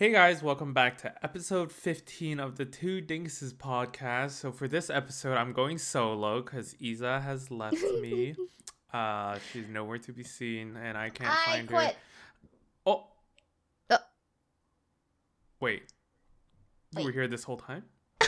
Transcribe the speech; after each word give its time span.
Hey 0.00 0.12
guys, 0.12 0.42
welcome 0.42 0.72
back 0.72 0.96
to 1.02 1.12
episode 1.22 1.70
15 1.70 2.40
of 2.40 2.56
the 2.56 2.64
Two 2.64 3.02
Dinguses 3.02 3.52
podcast. 3.52 4.30
So 4.30 4.50
for 4.50 4.66
this 4.66 4.88
episode, 4.88 5.36
I'm 5.36 5.52
going 5.52 5.76
solo 5.76 6.40
because 6.40 6.74
Isa 6.80 7.20
has 7.20 7.50
left 7.50 7.76
me. 8.00 8.34
Uh, 8.92 9.38
she's 9.52 9.68
nowhere 9.68 9.98
to 9.98 10.12
be 10.12 10.24
seen, 10.24 10.76
and 10.76 10.98
I 10.98 11.10
can't 11.10 11.30
I 11.30 11.44
find 11.44 11.70
her. 11.70 11.76
quit. 11.76 11.96
Oh, 12.84 13.04
Uh. 13.88 13.98
wait, 15.60 15.84
you 16.98 17.04
were 17.04 17.12
here 17.12 17.28
this 17.28 17.44
whole 17.44 17.56
time? 17.58 17.84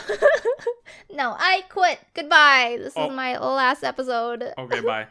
no, 1.11 1.35
I 1.37 1.65
quit. 1.67 1.99
Goodbye. 2.13 2.77
This 2.79 2.93
Oh. 2.95 3.09
is 3.09 3.13
my 3.13 3.37
last 3.37 3.83
episode. 3.83 4.53
Okay, 4.57 4.79
bye. 4.79 5.07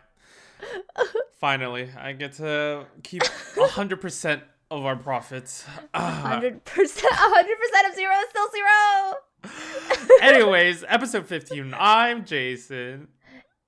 Finally, 1.38 1.90
I 2.00 2.12
get 2.14 2.32
to 2.38 2.86
keep 3.02 3.22
100% 3.24 4.40
of 4.73 4.86
our 4.86 4.96
profits. 4.96 5.64
Hundred 5.95 6.64
percent, 6.64 7.12
hundred 7.12 7.59
percent 7.59 7.89
of 7.89 7.95
zero 7.95 8.13
is 8.21 8.29
still 8.30 8.49
zero. 8.50 10.08
Anyways, 10.22 10.85
episode 10.89 11.26
15. 11.26 11.75
I'm 11.79 12.25
Jason. 12.25 13.08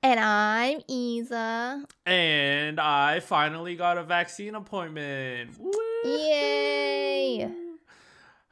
And 0.02 0.20
I'm 0.20 0.80
Isa. 0.88 1.84
And 2.06 2.80
I 2.80 3.20
finally 3.20 3.74
got 3.76 3.98
a 3.98 4.02
vaccine 4.02 4.54
appointment. 4.54 5.58
Woo! 5.58 5.72
Yay! 6.04 7.44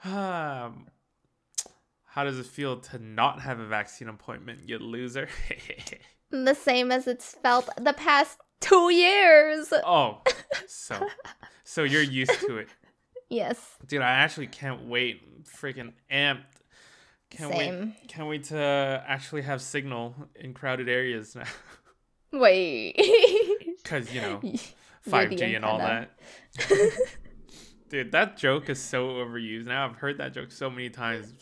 Um, 0.04 0.86
how 2.04 2.24
does 2.24 2.38
it 2.38 2.46
feel 2.46 2.78
to 2.80 2.98
not 2.98 3.40
have 3.40 3.60
a 3.60 3.66
vaccine 3.66 4.08
appointment, 4.08 4.68
you 4.68 4.78
loser? 4.78 5.28
The 6.32 6.54
same 6.54 6.90
as 6.90 7.06
it's 7.06 7.34
felt 7.34 7.68
the 7.78 7.92
past 7.92 8.38
two 8.62 8.90
years. 8.90 9.72
oh, 9.84 10.22
so 10.66 11.06
so 11.64 11.82
you're 11.82 12.02
used 12.02 12.40
to 12.46 12.56
it, 12.58 12.68
Yes. 13.28 13.58
dude. 13.86 14.00
I 14.02 14.12
actually 14.12 14.46
can't 14.46 14.86
wait. 14.86 15.44
Freaking 15.44 15.92
amped. 16.10 16.44
Can't 17.30 17.50
wait. 17.50 17.58
Same. 17.58 17.94
Can't 18.08 18.28
wait 18.28 18.44
to 18.44 19.04
actually 19.06 19.42
have 19.42 19.60
signal 19.62 20.14
in 20.34 20.54
crowded 20.54 20.88
areas 20.88 21.34
now, 21.34 21.44
Wait. 22.32 22.94
because 23.82 24.12
you 24.14 24.20
know 24.20 24.40
5G 25.08 25.56
and 25.56 25.64
all 25.64 25.78
that. 25.78 26.10
Dude, 27.88 28.12
that 28.12 28.36
joke 28.38 28.68
is 28.70 28.80
so 28.82 29.08
overused. 29.08 29.66
Now 29.66 29.84
I've 29.86 29.96
heard 29.96 30.18
that 30.18 30.32
joke 30.32 30.50
so 30.50 30.70
many 30.70 30.88
times. 30.90 31.32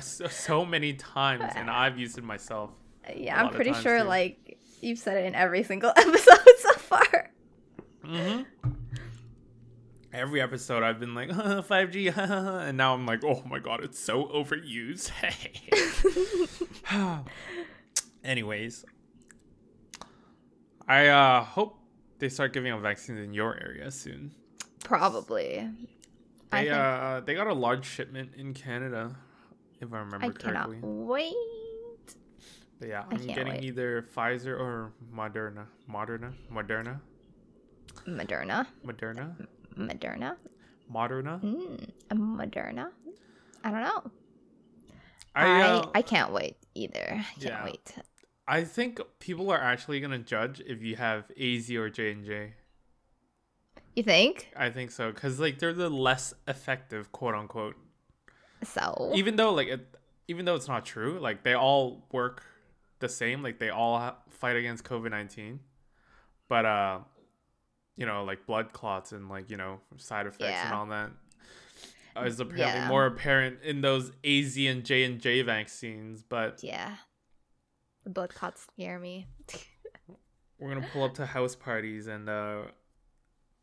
So, 0.00 0.26
so 0.26 0.64
many 0.64 0.94
times, 0.94 1.44
and 1.54 1.70
I've 1.70 1.98
used 1.98 2.18
it 2.18 2.24
myself. 2.24 2.70
yeah, 3.14 3.40
I'm 3.42 3.50
pretty 3.52 3.72
sure 3.74 4.00
too. 4.00 4.04
like 4.04 4.58
you've 4.82 4.98
said 4.98 5.16
it 5.16 5.24
in 5.26 5.34
every 5.34 5.62
single 5.62 5.90
episode 5.96 6.38
so 6.58 6.72
far. 6.74 7.30
hmm 8.04 8.42
Every 10.12 10.42
episode, 10.42 10.82
I've 10.82 11.00
been 11.00 11.14
like, 11.14 11.28
5G, 11.30 12.14
and 12.68 12.76
now 12.76 12.92
I'm 12.92 13.06
like, 13.06 13.24
oh 13.24 13.42
my 13.48 13.58
god, 13.58 13.82
it's 13.82 13.98
so 13.98 14.24
overused. 14.26 15.10
Anyways, 18.22 18.84
I 20.86 21.06
uh, 21.06 21.44
hope 21.44 21.78
they 22.18 22.28
start 22.28 22.52
giving 22.52 22.70
out 22.70 22.82
vaccines 22.82 23.20
in 23.20 23.32
your 23.32 23.56
area 23.58 23.90
soon. 23.90 24.32
Probably. 24.84 25.60
I 26.52 26.64
They 26.64 26.68
think 26.68 26.76
uh, 26.78 27.20
they 27.20 27.34
got 27.34 27.46
a 27.46 27.54
large 27.54 27.86
shipment 27.86 28.32
in 28.36 28.52
Canada, 28.52 29.16
if 29.80 29.92
I 29.94 29.98
remember 30.00 30.26
I 30.26 30.28
cannot 30.30 30.70
wait. 30.82 31.34
But 32.82 32.88
yeah, 32.88 33.04
I 33.08 33.14
I'm 33.14 33.26
getting 33.28 33.46
wait. 33.46 33.62
either 33.62 34.02
Pfizer 34.12 34.58
or 34.58 34.92
Moderna. 35.14 35.66
Moderna? 35.88 36.32
Moderna? 36.52 36.98
Moderna. 38.08 38.66
Moderna? 38.84 39.36
Moderna. 39.78 40.36
Moderna? 40.92 41.40
Mm, 41.44 41.90
Moderna. 42.10 42.88
I 43.62 43.70
don't 43.70 43.82
know. 43.84 44.10
I 45.36 45.46
I, 45.46 45.60
uh, 45.62 45.88
I 45.94 46.02
can't 46.02 46.32
wait 46.32 46.56
either. 46.74 47.06
I 47.12 47.40
can't 47.40 47.44
Yeah. 47.44 47.64
wait. 47.66 47.94
I 48.48 48.64
think 48.64 49.00
people 49.20 49.52
are 49.52 49.60
actually 49.60 50.00
gonna 50.00 50.18
judge 50.18 50.60
if 50.66 50.82
you 50.82 50.96
have 50.96 51.30
AZ 51.40 51.70
or 51.70 51.88
J 51.88 52.10
and 52.10 52.24
J. 52.24 52.54
You 53.94 54.02
think 54.02 54.48
I 54.56 54.70
think 54.70 54.90
so, 54.90 55.12
cause 55.12 55.38
like 55.38 55.60
they're 55.60 55.72
the 55.72 55.88
less 55.88 56.34
effective, 56.48 57.12
quote 57.12 57.36
unquote. 57.36 57.76
so? 58.64 59.12
Even 59.14 59.36
though 59.36 59.52
like 59.54 59.68
it, 59.68 59.86
even 60.26 60.46
though 60.46 60.56
it's 60.56 60.66
not 60.66 60.84
true, 60.84 61.20
like 61.20 61.44
they 61.44 61.54
all 61.54 62.08
work 62.10 62.42
the 63.02 63.08
same. 63.10 63.42
Like 63.42 63.58
they 63.58 63.68
all 63.68 64.16
fight 64.30 64.56
against 64.56 64.84
COVID 64.84 65.10
nineteen, 65.10 65.60
but 66.48 66.64
uh, 66.64 67.00
you 67.98 68.06
know, 68.06 68.24
like 68.24 68.46
blood 68.46 68.72
clots 68.72 69.12
and 69.12 69.28
like 69.28 69.50
you 69.50 69.58
know 69.58 69.80
side 69.98 70.26
effects 70.26 70.60
and 70.64 70.72
all 70.74 70.86
that 70.86 71.10
is 72.26 72.40
apparently 72.40 72.60
Yeah. 72.80 72.88
more 72.88 73.04
apparent 73.06 73.62
in 73.62 73.80
those 73.82 74.12
AZ 74.24 74.56
and 74.58 74.84
J 74.84 75.04
and 75.04 75.20
J 75.20 75.42
vaccines. 75.42 76.22
But 76.22 76.60
yeah. 76.62 76.96
The 78.04 78.10
blood 78.10 78.34
clots 78.34 78.66
scare 78.72 78.98
me. 78.98 79.26
we're 80.58 80.74
gonna 80.74 80.86
pull 80.92 81.04
up 81.04 81.14
to 81.14 81.26
house 81.26 81.54
parties 81.54 82.06
and 82.06 82.28
uh 82.28 82.62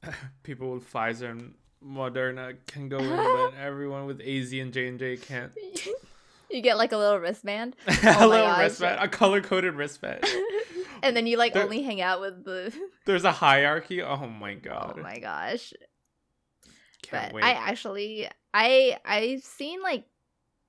people 0.43 0.71
with 0.71 0.91
Pfizer 0.91 1.31
and 1.31 1.53
Moderna 1.85 2.55
can 2.67 2.89
go 2.89 2.97
in, 2.99 3.09
but 3.15 3.53
everyone 3.59 4.05
with 4.05 4.19
AZ 4.21 4.51
and 4.53 4.71
J 4.73 4.87
and 4.87 4.99
J 4.99 5.17
can't. 5.17 5.51
you 6.49 6.61
get 6.61 6.77
like 6.77 6.91
a 6.91 6.97
little 6.97 7.19
wristband, 7.19 7.75
a 7.87 8.27
little 8.27 8.45
gosh. 8.45 8.59
wristband, 8.59 8.99
a 9.01 9.07
color 9.07 9.41
coded 9.41 9.75
wristband. 9.75 10.23
and 11.03 11.15
then 11.15 11.27
you 11.27 11.37
like 11.37 11.53
There- 11.53 11.63
only 11.63 11.83
hang 11.83 12.01
out 12.01 12.21
with 12.21 12.43
the. 12.45 12.73
There's 13.05 13.25
a 13.25 13.31
hierarchy. 13.31 14.01
Oh 14.01 14.27
my 14.27 14.55
god. 14.55 14.95
Oh 14.97 15.01
my 15.01 15.19
gosh! 15.19 15.73
Can't 17.01 17.31
but 17.31 17.33
wait. 17.33 17.43
I 17.43 17.51
actually 17.51 18.27
I 18.53 18.97
I've 19.05 19.43
seen 19.43 19.81
like 19.81 20.05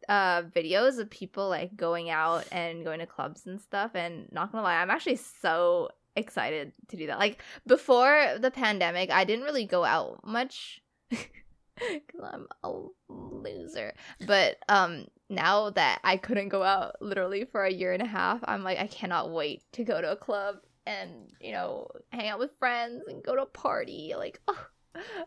uh 0.08 0.42
videos 0.42 0.98
of 0.98 1.10
people 1.10 1.48
like 1.48 1.76
going 1.76 2.10
out 2.10 2.46
and 2.50 2.84
going 2.84 3.00
to 3.00 3.06
clubs 3.06 3.46
and 3.46 3.60
stuff 3.60 3.92
and 3.94 4.26
not 4.32 4.50
gonna 4.50 4.64
lie 4.64 4.80
I'm 4.80 4.90
actually 4.90 5.16
so 5.16 5.90
excited 6.16 6.72
to 6.88 6.96
do 6.96 7.06
that 7.06 7.18
like 7.18 7.42
before 7.66 8.36
the 8.40 8.50
pandemic 8.50 9.10
I 9.10 9.24
didn't 9.24 9.44
really 9.44 9.66
go 9.66 9.84
out 9.84 10.26
much 10.26 10.80
because 11.10 12.22
I'm 12.24 12.48
a 12.64 12.72
loser 13.08 13.92
but 14.26 14.56
um 14.68 15.06
now 15.30 15.70
that 15.70 16.00
I 16.04 16.16
couldn't 16.18 16.48
go 16.48 16.62
out 16.62 16.96
literally 17.00 17.44
for 17.46 17.64
a 17.64 17.72
year 17.72 17.92
and 17.92 18.02
a 18.02 18.06
half 18.06 18.40
I'm 18.44 18.62
like 18.64 18.78
I 18.78 18.86
cannot 18.88 19.30
wait 19.30 19.62
to 19.72 19.84
go 19.84 20.00
to 20.00 20.12
a 20.12 20.16
club 20.16 20.56
and 20.86 21.10
you 21.40 21.52
know 21.52 21.86
hang 22.10 22.28
out 22.28 22.38
with 22.38 22.50
friends 22.58 23.04
and 23.08 23.22
go 23.22 23.34
to 23.36 23.42
a 23.42 23.46
party 23.46 24.12
like 24.16 24.40
oh 24.48 24.66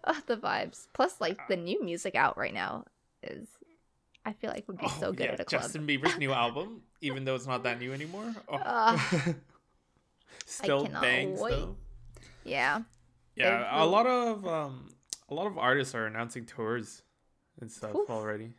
Ugh, 0.03 0.23
the 0.27 0.35
vibes. 0.35 0.87
Plus, 0.93 1.21
like 1.21 1.37
the 1.47 1.55
new 1.55 1.81
music 1.83 2.15
out 2.15 2.37
right 2.37 2.53
now 2.53 2.83
is, 3.23 3.47
I 4.25 4.33
feel 4.33 4.49
like 4.49 4.67
would 4.67 4.77
be 4.77 4.85
Oh, 4.89 4.97
so 4.99 5.11
good 5.13 5.27
yeah, 5.27 5.31
at 5.31 5.39
a 5.39 5.45
club. 5.45 5.61
Justin 5.61 5.87
Bieber's 5.87 6.17
new 6.17 6.33
album, 6.33 6.81
even 6.99 7.23
though 7.23 7.35
it's 7.35 7.47
not 7.47 7.63
that 7.63 7.79
new 7.79 7.93
anymore. 7.93 8.33
Oh. 8.49 8.59
Ugh. 8.61 9.35
Still 10.45 10.85
bangs 10.87 11.39
wait. 11.39 11.51
though. 11.51 11.77
Yeah, 12.43 12.81
Yeah, 13.35 13.81
a 13.81 13.85
lot 13.85 14.05
of 14.05 14.45
um, 14.45 14.89
a 15.29 15.33
lot 15.33 15.47
of 15.47 15.57
artists 15.57 15.95
are 15.95 16.05
announcing 16.07 16.45
tours 16.45 17.01
and 17.61 17.71
stuff 17.71 17.95
Oof. 17.95 18.09
already. 18.09 18.55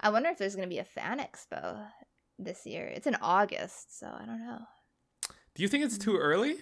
I 0.00 0.10
wonder 0.10 0.28
if 0.28 0.38
there's 0.38 0.54
gonna 0.54 0.68
be 0.68 0.78
a 0.78 0.84
fan 0.84 1.20
expo 1.20 1.86
this 2.38 2.66
year. 2.66 2.86
It's 2.86 3.06
in 3.06 3.16
August, 3.16 3.98
so 3.98 4.06
I 4.06 4.24
don't 4.24 4.40
know. 4.46 4.60
Do 5.54 5.62
you 5.62 5.68
think 5.68 5.84
it's 5.84 5.98
too 5.98 6.12
mm. 6.12 6.20
early? 6.20 6.56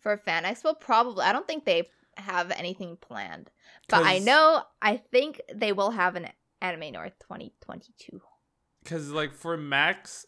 For 0.00 0.12
a 0.12 0.18
fan 0.18 0.44
expo, 0.44 0.78
probably. 0.78 1.24
I 1.24 1.32
don't 1.32 1.46
think 1.46 1.64
they 1.64 1.88
have 2.16 2.50
anything 2.50 2.96
planned, 2.96 3.50
but 3.88 4.04
I 4.04 4.18
know. 4.18 4.62
I 4.82 4.96
think 4.96 5.40
they 5.54 5.72
will 5.72 5.90
have 5.90 6.16
an 6.16 6.28
Anime 6.60 6.92
North 6.92 7.18
2022. 7.20 8.20
Because 8.82 9.10
like 9.10 9.34
for 9.34 9.56
max 9.56 10.26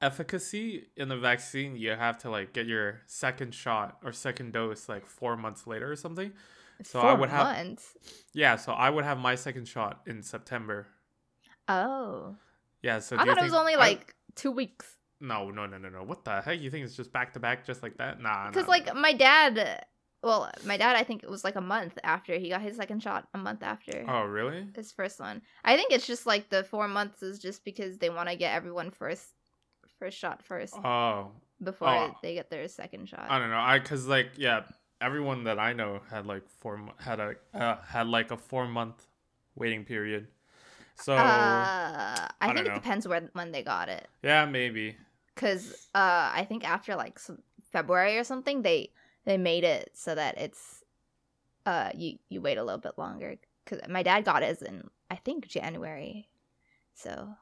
efficacy 0.00 0.88
in 0.96 1.08
the 1.08 1.16
vaccine, 1.16 1.76
you 1.76 1.90
have 1.90 2.18
to 2.18 2.30
like 2.30 2.52
get 2.52 2.66
your 2.66 3.00
second 3.06 3.54
shot 3.54 3.98
or 4.04 4.12
second 4.12 4.52
dose 4.52 4.88
like 4.88 5.06
four 5.06 5.36
months 5.36 5.66
later 5.66 5.90
or 5.90 5.96
something. 5.96 6.32
So 6.82 7.00
I 7.00 7.02
Four 7.02 7.16
would 7.16 7.30
have- 7.30 7.80
Yeah, 8.34 8.56
so 8.56 8.72
I 8.72 8.90
would 8.90 9.04
have 9.04 9.18
my 9.18 9.34
second 9.34 9.66
shot 9.66 10.02
in 10.06 10.22
September. 10.22 10.88
Oh, 11.68 12.36
Yeah, 12.82 12.98
so 13.00 13.16
I 13.16 13.24
thought 13.24 13.38
it 13.38 13.44
was 13.44 13.54
only 13.54 13.74
I- 13.74 13.78
like 13.78 14.14
two 14.34 14.50
weeks. 14.50 14.96
No, 15.20 15.50
no, 15.50 15.64
no, 15.66 15.78
no, 15.78 15.88
no. 15.88 16.02
What 16.02 16.24
the 16.26 16.42
heck? 16.42 16.60
You 16.60 16.70
think 16.70 16.84
it's 16.84 16.94
just 16.94 17.10
back 17.12 17.32
to 17.34 17.40
back 17.40 17.64
just 17.66 17.82
like 17.82 17.96
that? 17.96 18.20
Nah, 18.20 18.48
Because 18.48 18.64
nah, 18.66 18.70
like 18.70 18.86
nah. 18.86 19.00
my 19.00 19.14
dad, 19.14 19.86
well, 20.22 20.50
my 20.64 20.76
dad, 20.76 20.94
I 20.94 21.04
think 21.04 21.22
it 21.22 21.30
was 21.30 21.42
like 21.42 21.56
a 21.56 21.60
month 21.62 21.98
after 22.04 22.34
he 22.36 22.50
got 22.50 22.60
his 22.60 22.76
second 22.76 23.02
shot. 23.02 23.26
A 23.32 23.38
month 23.38 23.62
after 23.62 24.04
Oh, 24.06 24.24
really? 24.24 24.66
his 24.76 24.92
first 24.92 25.18
one. 25.18 25.40
I 25.64 25.76
think 25.76 25.90
it's 25.90 26.06
just 26.06 26.26
like 26.26 26.50
the 26.50 26.64
four 26.64 26.86
months 26.86 27.22
is 27.22 27.38
just 27.38 27.64
because 27.64 27.96
they 27.96 28.10
want 28.10 28.28
to 28.28 28.36
get 28.36 28.54
everyone 28.54 28.90
first, 28.90 29.24
first 29.98 30.18
shot 30.18 30.42
first 30.44 30.74
Oh, 30.84 31.30
before 31.62 31.88
oh. 31.88 32.14
they 32.22 32.34
get 32.34 32.50
their 32.50 32.68
second 32.68 33.08
shot. 33.08 33.24
I 33.30 33.38
don't 33.38 33.48
know. 33.50 33.58
I 33.58 33.78
cuz 33.78 34.06
like 34.06 34.32
yeah, 34.36 34.64
everyone 35.00 35.44
that 35.44 35.58
I 35.58 35.72
know 35.72 36.02
had 36.10 36.26
like 36.26 36.46
4 36.60 36.92
had 36.98 37.20
a 37.20 37.36
uh, 37.54 37.76
had 37.86 38.06
like 38.06 38.30
a 38.30 38.36
4 38.36 38.68
month 38.68 39.06
waiting 39.54 39.86
period. 39.86 40.28
So, 40.96 41.12
uh, 41.14 41.18
I, 41.18 42.28
I 42.40 42.54
think 42.54 42.66
it 42.66 42.68
know. 42.68 42.74
depends 42.74 43.06
where 43.06 43.28
when 43.32 43.52
they 43.52 43.62
got 43.62 43.88
it. 43.88 44.08
yeah, 44.22 44.46
maybe. 44.46 44.96
Cause 45.36 45.88
uh, 45.94 46.30
I 46.34 46.46
think 46.48 46.66
after 46.68 46.96
like 46.96 47.18
February 47.70 48.16
or 48.18 48.24
something, 48.24 48.62
they 48.62 48.90
they 49.24 49.36
made 49.36 49.64
it 49.64 49.90
so 49.94 50.14
that 50.14 50.38
it's 50.38 50.82
uh 51.66 51.90
you 51.94 52.18
you 52.28 52.40
wait 52.40 52.58
a 52.58 52.64
little 52.64 52.80
bit 52.80 52.96
longer 52.96 53.36
because 53.64 53.80
my 53.88 54.02
dad 54.02 54.24
got 54.24 54.42
his 54.42 54.62
in 54.62 54.88
I 55.10 55.16
think 55.16 55.46
January. 55.46 56.28
So 56.94 57.34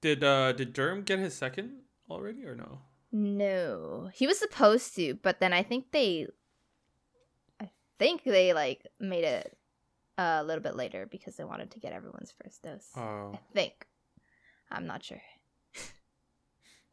Did 0.00 0.22
uh 0.22 0.52
did 0.52 0.74
Germ 0.74 1.02
get 1.02 1.18
his 1.18 1.34
second 1.34 1.82
already 2.10 2.44
or 2.44 2.54
no? 2.54 2.80
no, 3.10 4.10
he 4.12 4.26
was 4.26 4.38
supposed 4.38 4.94
to, 4.96 5.14
but 5.22 5.40
then 5.40 5.52
I 5.54 5.62
think 5.62 5.92
they, 5.92 6.26
I 7.60 7.70
think 7.98 8.22
they 8.24 8.52
like 8.52 8.86
made 9.00 9.24
it 9.24 9.56
a 10.18 10.42
little 10.44 10.62
bit 10.62 10.76
later 10.76 11.06
because 11.06 11.36
they 11.36 11.44
wanted 11.44 11.70
to 11.70 11.78
get 11.80 11.92
everyone's 11.92 12.34
first 12.42 12.62
dose. 12.62 12.88
Oh, 12.96 13.32
I 13.34 13.38
think. 13.54 13.86
I'm 14.70 14.86
not 14.86 15.02
sure. 15.04 15.22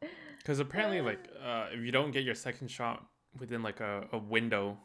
because 0.38 0.58
apparently, 0.60 1.00
like, 1.00 1.28
uh, 1.44 1.66
if 1.72 1.80
you 1.80 1.92
don't 1.92 2.10
get 2.12 2.24
your 2.24 2.34
second 2.34 2.68
shot 2.68 3.04
within 3.38 3.62
like 3.62 3.80
a, 3.80 4.06
a 4.12 4.18
window, 4.18 4.78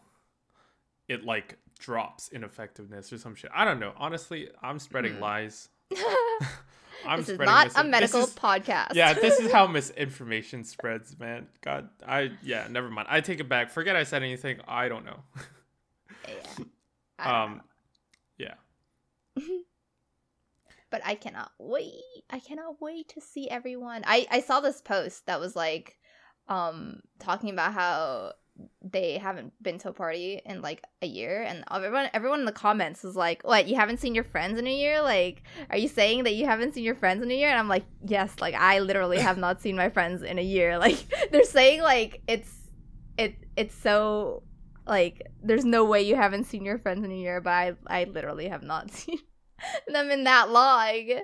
it 1.07 1.23
like 1.23 1.57
drops 1.79 2.27
in 2.29 2.43
effectiveness 2.43 3.11
or 3.13 3.17
some 3.17 3.35
shit. 3.35 3.51
I 3.53 3.65
don't 3.65 3.79
know. 3.79 3.93
Honestly, 3.97 4.49
I'm 4.61 4.79
spreading 4.79 5.13
Hmm. 5.15 5.21
lies. 5.21 5.69
I'm 7.05 7.19
this 7.21 7.29
is 7.29 7.35
spreading 7.35 7.53
not 7.53 7.67
mis- 7.67 7.75
a 7.77 7.83
medical 7.83 8.23
is- 8.23 8.33
podcast. 8.35 8.93
Yeah, 8.93 9.13
this 9.13 9.39
is 9.39 9.51
how 9.51 9.65
misinformation 9.67 10.63
spreads, 10.63 11.17
man. 11.19 11.47
God, 11.61 11.89
I 12.07 12.31
yeah, 12.43 12.67
never 12.69 12.89
mind. 12.89 13.07
I 13.09 13.21
take 13.21 13.39
it 13.39 13.49
back. 13.49 13.71
Forget 13.71 13.95
I 13.95 14.03
said 14.03 14.21
anything. 14.23 14.59
I 14.67 14.87
don't 14.87 15.05
know. 15.05 15.19
Yeah. 16.27 16.33
I 17.17 17.23
don't 17.25 17.33
Um, 17.35 17.51
know. 17.57 17.61
Yeah. 18.37 18.55
but 20.89 21.01
I 21.05 21.15
cannot 21.15 21.51
wait. 21.57 22.03
I 22.29 22.39
cannot 22.39 22.81
wait 22.81 23.09
to 23.09 23.21
see 23.21 23.49
everyone. 23.49 24.03
I 24.05 24.27
I 24.29 24.41
saw 24.41 24.59
this 24.59 24.81
post 24.81 25.25
that 25.25 25.39
was 25.39 25.55
like 25.55 25.97
um 26.47 26.99
talking 27.19 27.49
about 27.49 27.73
how 27.73 28.33
they 28.81 29.17
haven't 29.17 29.53
been 29.63 29.79
to 29.79 29.89
a 29.89 29.93
party 29.93 30.41
in 30.45 30.61
like 30.61 30.83
a 31.01 31.07
year 31.07 31.41
and 31.41 31.63
everyone 31.71 32.09
everyone 32.13 32.41
in 32.41 32.45
the 32.45 32.51
comments 32.51 33.03
was 33.03 33.15
like, 33.15 33.43
"What? 33.43 33.67
You 33.67 33.75
haven't 33.77 33.99
seen 33.99 34.13
your 34.13 34.25
friends 34.25 34.59
in 34.59 34.67
a 34.67 34.73
year? 34.73 35.01
Like, 35.01 35.43
are 35.69 35.77
you 35.77 35.87
saying 35.87 36.25
that 36.25 36.33
you 36.33 36.45
haven't 36.45 36.73
seen 36.73 36.83
your 36.83 36.95
friends 36.95 37.23
in 37.23 37.31
a 37.31 37.35
year?" 37.35 37.49
And 37.49 37.57
I'm 37.57 37.69
like, 37.69 37.85
"Yes, 38.05 38.35
like 38.39 38.53
I 38.53 38.79
literally 38.79 39.19
have 39.19 39.37
not 39.37 39.61
seen 39.61 39.75
my 39.75 39.89
friends 39.89 40.21
in 40.21 40.37
a 40.37 40.43
year." 40.43 40.77
Like 40.81 40.97
they're 41.31 41.43
saying 41.43 41.81
like 41.81 42.21
it's 42.27 42.51
it 43.17 43.35
it's 43.55 43.75
so 43.75 44.43
like 44.87 45.21
there's 45.43 45.65
no 45.65 45.85
way 45.85 46.01
you 46.01 46.15
haven't 46.15 46.45
seen 46.45 46.65
your 46.65 46.77
friends 46.79 47.03
in 47.05 47.11
a 47.11 47.15
year, 47.15 47.41
but 47.41 47.51
I 47.51 47.73
I 47.87 48.03
literally 48.05 48.47
have 48.47 48.63
not 48.63 48.91
seen 48.97 49.19
them 49.87 50.09
in 50.11 50.23
that 50.25 50.49
long. 50.49 51.21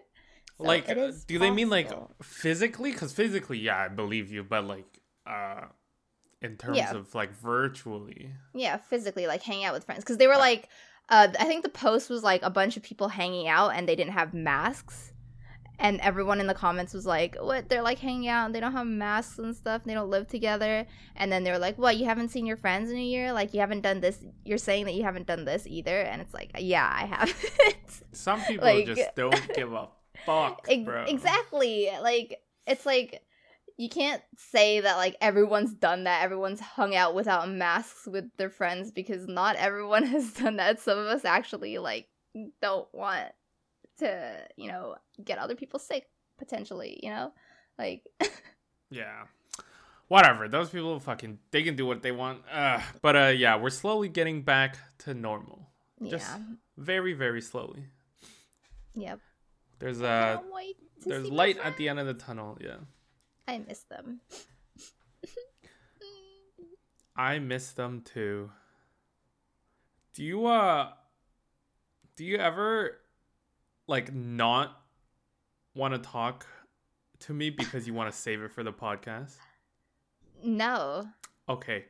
So 0.58 0.64
like, 0.64 0.88
do 1.28 1.38
they 1.40 1.52
mean 1.52 1.70
like 1.70 1.92
physically? 2.24 2.92
Because 2.92 3.14
physically, 3.14 3.60
yeah, 3.60 3.78
I 3.78 3.88
believe 3.90 4.32
you. 4.32 4.44
But 4.44 4.66
like, 4.66 5.02
uh, 5.26 5.66
in 6.42 6.58
terms 6.58 6.78
Yeah. 6.78 6.96
of 6.96 7.14
like 7.14 7.32
virtually, 7.34 8.32
yeah, 8.54 8.78
physically 8.78 9.28
like 9.28 9.44
hanging 9.44 9.66
out 9.66 9.74
with 9.74 9.86
friends 9.86 10.04
because 10.04 10.18
they 10.18 10.28
were 10.28 10.38
like, 10.38 10.70
uh, 11.10 11.28
I 11.40 11.46
think 11.46 11.64
the 11.64 11.70
post 11.70 12.10
was 12.10 12.24
like 12.24 12.42
a 12.44 12.50
bunch 12.50 12.76
of 12.76 12.84
people 12.84 13.08
hanging 13.08 13.48
out 13.48 13.70
and 13.76 13.88
they 13.88 13.96
didn't 13.96 14.14
have 14.14 14.34
masks, 14.34 15.14
and 15.80 16.00
everyone 16.02 16.40
in 16.40 16.48
the 16.48 16.54
comments 16.54 16.94
was 16.94 17.06
like, 17.06 17.36
"What? 17.40 17.70
They're 17.70 17.82
like 17.82 18.00
hanging 18.00 18.28
out 18.28 18.46
and 18.46 18.56
they 18.56 18.60
don't 18.60 18.72
have 18.72 18.88
masks 18.88 19.38
and 19.40 19.56
stuff. 19.56 19.84
They 19.86 19.94
don't 19.94 20.10
live 20.10 20.28
together." 20.28 20.86
And 21.16 21.32
then 21.32 21.44
they 21.44 21.52
were 21.52 21.60
like, 21.60 21.78
"What? 21.78 21.98
You 21.98 22.06
haven't 22.06 22.30
seen 22.30 22.46
your 22.46 22.58
friends 22.58 22.90
in 22.92 22.98
a 22.98 23.04
year? 23.04 23.32
Like 23.34 23.54
you 23.54 23.60
haven't 23.60 23.82
done 23.82 24.00
this? 24.02 24.24
You're 24.44 24.58
saying 24.58 24.86
that 24.86 24.94
you 24.96 25.04
haven't 25.04 25.28
done 25.28 25.46
this 25.46 25.66
either?" 25.68 26.02
And 26.02 26.22
it's 26.22 26.34
like, 26.34 26.52
"Yeah, 26.58 26.90
I 26.92 27.06
haven't." 27.06 27.36
some 28.12 28.42
people 28.42 28.66
Like- 28.66 28.86
just 28.86 29.16
don't 29.16 29.54
give 29.54 29.72
a 29.74 29.88
fuck, 30.26 30.66
Ex- 30.70 30.84
bro. 30.84 31.04
Exactly. 31.04 31.90
Like 32.02 32.40
it's 32.66 32.86
like 32.86 33.22
you 33.80 33.90
can't 33.90 34.24
say 34.36 34.80
that 34.80 34.98
like 34.98 35.16
everyone's 35.22 35.74
done 35.76 36.06
that. 36.06 36.24
Everyone's 36.24 36.60
hung 36.60 36.96
out 36.96 37.14
without 37.14 37.48
masks 37.48 38.08
with 38.08 38.26
their 38.38 38.50
friends 38.50 38.90
because 38.92 39.28
not 39.28 39.56
everyone 39.58 40.04
has 40.08 40.34
done 40.34 40.56
that. 40.56 40.80
Some 40.80 40.98
of 40.98 41.06
us 41.06 41.24
actually 41.26 41.78
like 41.78 42.08
don't 42.62 42.88
want 42.94 43.26
to, 43.98 44.38
you 44.56 44.68
know, 44.68 44.96
get 45.24 45.38
other 45.38 45.56
people 45.56 45.80
sick 45.80 46.08
potentially, 46.38 47.00
you 47.02 47.10
know? 47.10 47.32
Like 47.78 48.04
Yeah. 48.90 49.24
Whatever. 50.08 50.48
Those 50.48 50.70
people 50.70 51.00
fucking 51.00 51.40
they 51.52 51.64
can 51.64 51.76
do 51.76 51.86
what 51.86 52.02
they 52.02 52.12
want. 52.12 52.42
Uh, 52.52 52.82
but 53.02 53.16
uh 53.16 53.34
yeah, 53.36 53.58
we're 53.58 53.70
slowly 53.70 54.10
getting 54.10 54.42
back 54.42 54.78
to 55.00 55.14
normal. 55.14 55.68
Just 56.06 56.30
yeah. 56.30 56.44
very, 56.78 57.14
very 57.14 57.42
slowly. 57.42 57.86
Yep. 58.96 59.20
There's 59.80 60.02
uh 60.02 60.40
to 61.02 61.10
there's 61.10 61.30
light 61.30 61.58
at 61.64 61.78
the 61.78 61.90
end 61.90 62.00
of 62.00 62.08
the 62.08 62.14
tunnel, 62.14 62.58
yeah. 62.62 62.78
I 63.48 63.60
miss 63.60 63.84
them. 63.84 64.22
I 67.16 67.40
miss 67.40 67.72
them 67.72 68.02
too. 68.02 68.52
Do 70.14 70.24
you 70.24 70.46
uh 70.46 70.92
do 72.16 72.26
you 72.26 72.38
ever 72.38 73.00
like 73.88 74.14
not 74.14 74.82
want 75.76 75.94
to 75.94 76.00
talk 76.00 76.46
to 77.20 77.34
me 77.34 77.50
because 77.50 77.88
you 77.88 77.94
want 77.94 78.12
to 78.12 78.18
save 78.18 78.42
it 78.42 78.52
for 78.52 78.64
the 78.64 78.74
podcast? 78.74 79.36
no. 80.44 81.08
Okay. 81.50 81.86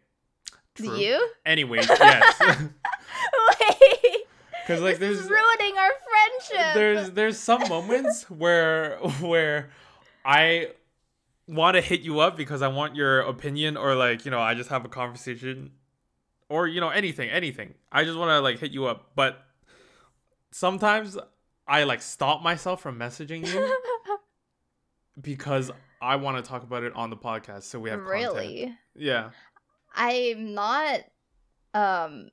Do 0.75 0.95
you? 0.95 1.27
Anyways, 1.45 1.89
yes. 1.89 2.39
Wait. 2.39 4.25
Cuz 4.67 4.81
like 4.81 4.99
this 4.99 4.99
there's 4.99 5.19
is 5.21 5.29
ruining 5.29 5.77
our 5.77 5.91
friendship. 6.09 6.73
there's 6.75 7.11
there's 7.11 7.39
some 7.39 7.67
moments 7.67 8.23
where 8.29 8.97
where 9.19 9.71
I 10.23 10.71
want 11.47 11.75
to 11.75 11.81
hit 11.81 12.01
you 12.01 12.19
up 12.19 12.37
because 12.37 12.61
I 12.61 12.67
want 12.67 12.95
your 12.95 13.21
opinion 13.21 13.77
or 13.77 13.95
like 13.95 14.25
you 14.25 14.31
know 14.31 14.39
I 14.39 14.53
just 14.53 14.69
have 14.69 14.85
a 14.85 14.89
conversation 14.89 15.71
or 16.49 16.67
you 16.67 16.79
know 16.79 16.89
anything 16.89 17.29
anything 17.29 17.73
I 17.91 18.03
just 18.03 18.17
want 18.17 18.29
to 18.29 18.39
like 18.41 18.59
hit 18.59 18.71
you 18.71 18.85
up 18.85 19.11
but 19.15 19.43
sometimes 20.51 21.17
I 21.67 21.83
like 21.83 22.01
stop 22.01 22.41
myself 22.41 22.81
from 22.81 22.97
messaging 22.97 23.45
you 23.47 23.77
because 25.21 25.71
I 26.01 26.15
want 26.17 26.43
to 26.43 26.47
talk 26.47 26.63
about 26.63 26.83
it 26.83 26.93
on 26.95 27.09
the 27.09 27.17
podcast 27.17 27.63
so 27.63 27.79
we 27.79 27.89
have 27.89 27.99
content. 28.03 28.33
really? 28.35 28.75
yeah 28.95 29.29
I'm 29.95 30.53
not 30.53 30.99
um 31.73 32.29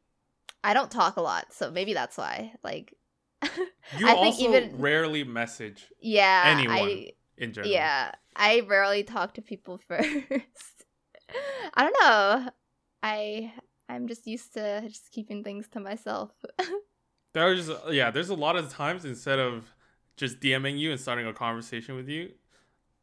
I 0.62 0.72
don't 0.72 0.90
talk 0.90 1.18
a 1.18 1.20
lot, 1.20 1.52
so 1.52 1.70
maybe 1.70 1.92
that's 1.92 2.16
why. 2.16 2.52
Like 2.62 2.94
you 3.42 3.48
I 4.08 4.14
think 4.14 4.16
also 4.36 4.48
even- 4.48 4.78
rarely 4.78 5.24
message 5.24 5.86
yeah, 6.00 6.42
Anyone. 6.46 6.76
I 6.76 7.12
in 7.36 7.52
general 7.52 7.70
yeah, 7.72 8.12
I 8.36 8.60
rarely 8.60 9.02
talk 9.02 9.34
to 9.34 9.42
people 9.42 9.78
first. 9.88 10.84
I 11.74 11.82
don't 11.82 11.96
know. 12.00 12.50
I 13.02 13.52
I'm 13.88 14.08
just 14.08 14.26
used 14.26 14.54
to 14.54 14.82
just 14.88 15.10
keeping 15.10 15.42
things 15.44 15.68
to 15.72 15.80
myself. 15.80 16.30
There's 17.34 17.70
yeah, 17.90 18.10
there's 18.10 18.30
a 18.30 18.34
lot 18.34 18.56
of 18.56 18.70
times 18.70 19.04
instead 19.04 19.38
of 19.38 19.74
just 20.16 20.40
DMing 20.40 20.78
you 20.78 20.90
and 20.92 21.00
starting 21.00 21.26
a 21.26 21.32
conversation 21.32 21.96
with 21.96 22.08
you, 22.08 22.30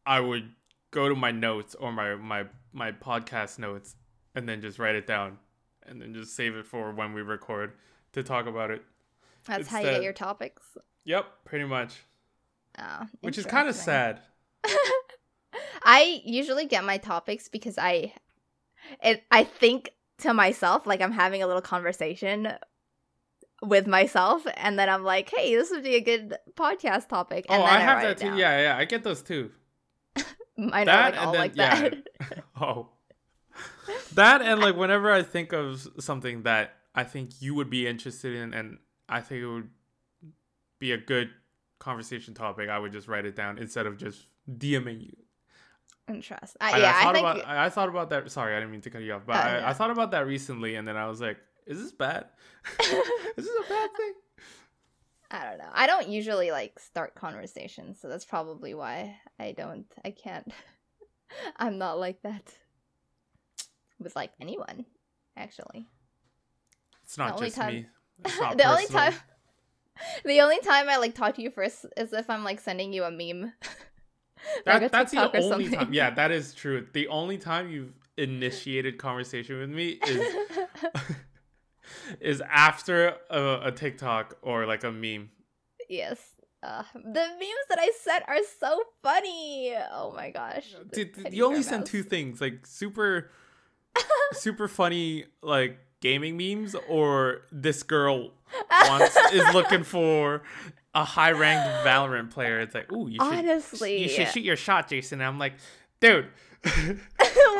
I 0.06 0.20
would 0.20 0.50
go 0.90 1.08
to 1.10 1.16
my 1.16 1.32
notes 1.32 1.76
or 1.76 1.92
my 1.92 2.16
my 2.16 2.46
my 2.74 2.92
podcast 2.92 3.60
notes 3.60 3.96
and 4.34 4.48
then 4.48 4.62
just 4.62 4.80
write 4.80 4.96
it 4.96 5.06
down 5.06 5.38
and 5.86 6.02
then 6.02 6.14
just 6.14 6.36
save 6.36 6.56
it 6.56 6.66
for 6.66 6.92
when 6.92 7.14
we 7.14 7.22
record 7.22 7.74
to 8.14 8.24
talk 8.24 8.48
about 8.48 8.72
it. 8.72 8.84
That's 9.46 9.62
It's 9.62 9.70
how 9.70 9.80
you 9.80 9.86
get 9.86 10.04
your 10.04 10.14
topics. 10.14 10.64
Yep, 11.04 11.26
pretty 11.46 11.66
much. 11.66 11.96
Oh, 12.80 13.06
Which 13.22 13.38
is 13.38 13.46
kind 13.46 13.68
of 13.68 13.76
sad. 13.76 14.22
I 15.84 16.22
usually 16.24 16.66
get 16.66 16.86
my 16.86 16.98
topics 16.98 17.50
because 17.50 17.78
I 17.78 18.14
it 19.04 19.24
I 19.30 19.44
think 19.44 19.92
to 20.20 20.34
myself 20.34 20.86
like 20.86 21.02
I'm 21.02 21.12
having 21.12 21.44
a 21.44 21.48
little 21.48 21.62
conversation 21.62 22.54
with 23.62 23.88
myself 23.88 24.44
and 24.58 24.78
then 24.80 24.90
I'm 24.90 25.04
like, 25.04 25.30
"Hey, 25.30 25.56
this 25.56 25.70
would 25.72 25.84
be 25.84 25.96
a 25.96 26.02
good 26.02 26.36
podcast 26.56 27.08
topic." 27.10 27.46
And 27.50 27.62
oh, 27.62 27.66
then 27.66 27.74
I 27.74 27.78
I, 27.78 27.80
have 27.82 27.98
write 27.98 28.04
that 28.08 28.18
too. 28.18 28.28
down. 28.30 28.38
Yeah, 28.38 28.62
yeah, 28.62 28.78
I 28.78 28.86
get 28.86 29.04
those 29.04 29.22
too. 29.22 29.52
I 30.72 30.84
know 30.84 30.86
That 30.86 30.86
like 30.86 31.16
and 31.16 31.26
all 31.26 31.32
then- 31.34 31.42
like 31.42 31.56
yeah. 31.56 31.82
that. 31.82 32.44
Oh. 32.60 32.90
That 34.14 34.42
and 34.42 34.60
like 34.60 34.76
whenever 34.76 35.12
I 35.12 35.24
think 35.24 35.52
of 35.54 35.88
something 36.00 36.44
that 36.44 36.74
I 36.94 37.04
think 37.04 37.42
you 37.42 37.56
would 37.56 37.70
be 37.70 37.88
interested 37.88 38.36
in 38.36 38.54
and 38.54 38.78
I 39.10 39.22
think 39.22 39.42
it 39.42 39.48
would 39.48 39.70
be 40.80 40.92
a 40.92 40.98
good 40.98 41.30
conversation 41.80 42.34
topic, 42.34 42.70
I 42.70 42.78
would 42.80 42.92
just 42.92 43.08
write 43.08 43.26
it 43.26 43.36
down 43.36 43.58
instead 43.58 43.86
of 43.88 43.98
just 43.98 44.28
DMing 44.50 45.02
you. 45.02 45.16
Interest. 46.08 46.58
I, 46.60 46.80
yeah, 46.80 46.92
I 46.96 47.00
I, 47.00 47.04
thought 47.04 47.14
think 47.16 47.26
about 47.28 47.48
I, 47.48 47.66
I 47.66 47.70
thought 47.70 47.90
about 47.90 48.10
that 48.10 48.32
sorry, 48.32 48.56
I 48.56 48.60
didn't 48.60 48.72
mean 48.72 48.82
to 48.82 48.90
cut 48.90 49.02
you 49.02 49.14
off, 49.14 49.24
but 49.26 49.36
Oh, 49.36 49.40
I, 49.40 49.58
yeah. 49.60 49.70
I 49.70 49.74
thought 49.74 49.92
about 49.92 50.12
that 50.12 50.26
recently 50.28 50.76
and 50.76 50.88
then 50.88 50.98
I 50.98 51.08
was 51.08 51.22
like, 51.22 51.38
is 51.66 51.82
this 51.82 51.92
bad? 51.92 52.26
is 52.80 53.46
this 53.46 53.66
a 53.66 53.70
bad 53.70 53.90
thing? 53.96 54.14
I 55.32 55.46
don't 55.46 55.58
know. 55.58 55.70
I 55.74 55.88
don't 55.88 56.10
usually 56.10 56.52
like 56.52 56.78
start 56.80 57.16
conversations, 57.16 58.00
so 58.02 58.10
that's 58.10 58.26
probably 58.26 58.74
why 58.74 59.18
I 59.40 59.54
don't 59.54 59.86
I 60.04 60.12
can't 60.12 60.52
I'm 61.58 61.78
not 61.78 62.00
like 62.00 62.22
that 62.24 62.54
with 64.00 64.16
like 64.16 64.32
anyone 64.42 64.86
actually. 65.38 65.88
It's 67.04 67.18
not 67.18 67.34
only 67.34 67.48
just 67.48 67.58
time- 67.58 67.74
me. 67.74 67.86
Not 68.40 68.58
the 68.58 68.70
only 68.70 68.86
time 68.88 69.14
the 70.26 70.42
only 70.42 70.60
time 70.60 70.90
I 70.90 70.98
like 70.98 71.16
talk 71.16 71.36
to 71.36 71.42
you 71.42 71.52
first 71.52 71.86
is 71.98 72.14
if 72.14 72.30
I'm 72.30 72.44
like 72.44 72.60
sending 72.60 72.94
you 72.94 73.04
a 73.04 73.12
meme. 73.12 73.54
Like 74.66 74.82
a 74.84 74.90
that's 74.90 75.12
the 75.12 75.20
only 75.22 75.50
something. 75.50 75.72
time. 75.72 75.94
Yeah, 75.94 76.10
that 76.12 76.32
is 76.32 76.54
true. 76.54 76.88
The 76.94 77.08
only 77.10 77.38
time 77.38 77.70
you've 77.70 77.94
initiated 78.18 78.98
conversation 78.98 79.60
with 79.60 79.70
me 79.70 80.00
is 80.08 80.36
is 82.20 82.42
after 82.50 83.16
a, 83.30 83.62
a 83.66 83.72
TikTok 83.72 84.38
or 84.42 84.66
like 84.66 84.84
a 84.84 84.92
meme. 84.92 85.30
Yes. 85.90 86.20
Uh, 86.64 86.84
the 86.94 87.02
memes 87.02 87.68
that 87.70 87.80
I 87.80 87.92
sent 88.00 88.24
are 88.28 88.38
so 88.60 88.84
funny. 89.02 89.74
Oh 89.92 90.14
my 90.16 90.30
gosh. 90.30 90.76
Dude, 90.94 91.30
you 91.32 91.46
only 91.46 91.64
send 91.64 91.86
two 91.86 92.04
things, 92.04 92.40
like 92.40 92.68
super, 92.68 93.32
super 94.34 94.68
funny 94.68 95.26
like 95.42 95.80
gaming 96.02 96.38
memes, 96.38 96.76
or 96.88 97.42
this 97.52 97.82
girl 97.82 98.32
wants 98.88 99.16
is 99.34 99.54
looking 99.54 99.84
for 99.84 100.44
a 100.94 101.04
high 101.04 101.32
ranked 101.32 101.86
Valorant 101.86 102.30
player. 102.32 102.60
It's 102.60 102.76
like, 102.76 102.92
ooh, 102.92 103.08
you 103.08 103.14
should, 103.16 103.22
Honestly. 103.22 104.02
you 104.04 104.10
should 104.10 104.28
shoot 104.28 104.44
your 104.44 104.56
shot, 104.56 104.88
Jason. 104.88 105.20
And 105.22 105.28
I'm 105.28 105.40
like, 105.40 105.54
dude. 106.00 106.28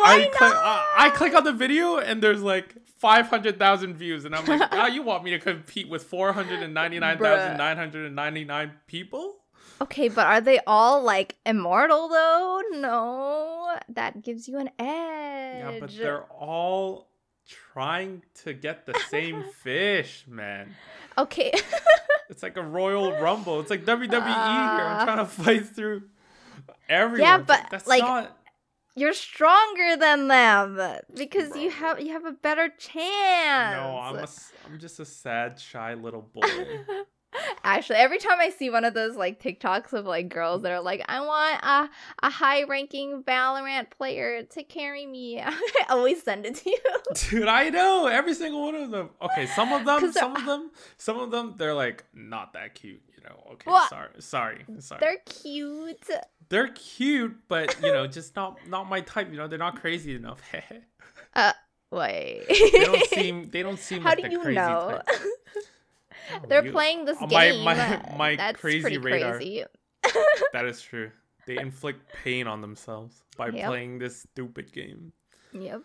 I, 0.04 0.18
not? 0.24 0.32
click, 0.34 0.54
I, 0.56 0.94
I 0.98 1.10
click 1.12 1.36
on 1.36 1.44
the 1.44 1.54
video 1.54 1.98
and 1.98 2.22
there's 2.22 2.42
like 2.42 2.76
500,000 3.00 3.96
views, 3.96 4.26
and 4.26 4.36
I'm 4.36 4.46
like, 4.46 4.62
oh, 4.72 4.88
you 4.88 5.02
want 5.02 5.24
me 5.24 5.32
to 5.32 5.40
compete 5.40 5.90
with 5.90 6.04
499,999 6.04 8.72
people? 8.88 9.38
Okay, 9.82 10.10
but 10.10 10.28
are 10.28 10.42
they 10.42 10.60
all 10.68 11.02
like 11.02 11.36
immortal 11.46 12.08
though? 12.08 12.62
No, 12.74 13.76
that 13.90 14.22
gives 14.22 14.48
you 14.48 14.60
an 14.60 14.70
edge. 14.78 15.74
Yeah, 15.74 15.78
but 15.80 15.90
they're 15.98 16.24
all 16.26 17.08
trying 17.74 18.22
to 18.44 18.54
get 18.54 18.86
the 18.86 18.94
same 19.10 19.44
fish, 19.64 20.26
man. 20.28 20.76
okay. 21.18 21.52
It's 22.30 22.44
like 22.44 22.56
a 22.56 22.62
Royal 22.62 23.12
Rumble. 23.20 23.60
It's 23.60 23.70
like 23.70 23.84
WWE 23.84 24.10
here. 24.10 24.22
I'm 24.32 25.02
Uh. 25.02 25.04
trying 25.04 25.18
to 25.18 25.26
fight 25.26 25.66
through 25.68 26.04
everyone. 26.88 27.20
Yeah, 27.28 27.38
but, 27.40 27.66
that's 27.70 27.86
like, 27.86 28.02
not. 28.02 28.38
You're 28.96 29.14
stronger 29.14 29.96
than 29.98 30.28
them 30.28 30.80
because 31.16 31.56
you 31.56 31.70
have 31.70 32.02
you 32.02 32.12
have 32.12 32.26
a 32.26 32.34
better 32.34 32.70
chance. 32.70 33.78
No, 33.78 34.00
I'm 34.02 34.16
a, 34.18 34.28
I'm 34.66 34.80
just 34.80 35.00
a 35.00 35.06
sad, 35.06 35.60
shy 35.60 35.94
little 35.94 36.22
boy. 36.34 36.42
Actually, 37.64 38.00
every 38.00 38.18
time 38.18 38.40
I 38.40 38.50
see 38.50 38.70
one 38.70 38.84
of 38.84 38.94
those 38.94 39.16
like 39.16 39.42
TikToks 39.42 39.94
of 39.94 40.06
like 40.06 40.28
girls 40.28 40.64
that 40.64 40.72
are 40.74 40.82
like, 40.82 41.02
I 41.08 41.22
want 41.22 41.64
a, 41.64 41.90
a 42.28 42.30
high 42.30 42.64
ranking 42.64 43.24
Valorant 43.24 43.92
player 43.92 44.44
to 44.44 44.64
carry 44.64 45.06
me, 45.06 45.40
I 45.46 45.54
always 45.90 46.24
send 46.24 46.46
it 46.46 46.56
to 46.56 46.70
you. 46.70 46.78
Dude, 47.30 47.48
I 47.48 47.70
know 47.70 48.08
every 48.08 48.34
single 48.34 48.62
one 48.66 48.76
of 48.76 48.92
them. 48.92 49.12
Okay, 49.22 49.46
some 49.46 49.72
of 49.72 49.86
them, 49.86 50.12
some 50.12 50.36
of 50.36 50.46
them, 50.46 50.72
some 50.98 51.20
of 51.20 51.32
them, 51.32 51.56
they're 51.58 51.74
like 51.74 52.04
not 52.14 52.54
that 52.54 52.76
cute. 52.76 53.02
You 53.24 53.30
know. 53.30 53.44
Okay, 53.54 53.70
Well, 53.70 53.88
sorry, 53.90 54.10
sorry, 54.20 54.66
sorry. 54.80 55.00
They're 55.00 55.18
cute. 55.26 56.10
They're 56.50 56.70
cute, 56.70 57.38
but 57.48 57.76
you 57.82 57.92
know, 57.92 58.08
just 58.08 58.36
not 58.36 58.58
not 58.68 58.90
my 58.90 59.02
type. 59.02 59.30
You 59.32 59.38
know, 59.38 59.48
they're 59.48 59.60
not 59.60 59.80
crazy 59.80 60.16
enough. 60.16 60.42
Uh, 61.34 61.54
wait. 61.92 62.44
they 62.50 62.80
don't 62.84 63.06
seem. 63.10 63.50
They 63.52 63.64
don't 63.64 63.80
seem 63.80 64.02
How 64.02 64.10
like 64.10 64.18
do 64.18 64.24
the 64.24 64.32
you 64.32 64.40
crazy 64.42 64.56
know? 64.56 65.02
type. 65.06 65.18
Oh, 66.36 66.42
They're 66.50 66.66
you- 66.66 66.72
playing 66.74 67.06
this 67.06 67.18
uh, 67.22 67.28
my- 67.28 67.52
game. 67.52 67.64
my- 67.64 68.16
my 68.18 68.36
That's 68.36 68.60
crazy 68.60 68.82
pretty 68.82 68.98
radar. 68.98 69.36
crazy. 69.38 69.64
That 70.52 70.66
is 70.66 70.82
true. 70.82 71.10
They 71.48 71.58
inflict 71.58 72.02
pain 72.24 72.48
on 72.48 72.60
themselves 72.60 73.24
by 73.38 73.48
Yep. 73.48 73.66
playing 73.68 74.00
this 74.00 74.20
stupid 74.24 74.74
game. 74.74 75.14
Yep. 75.54 75.84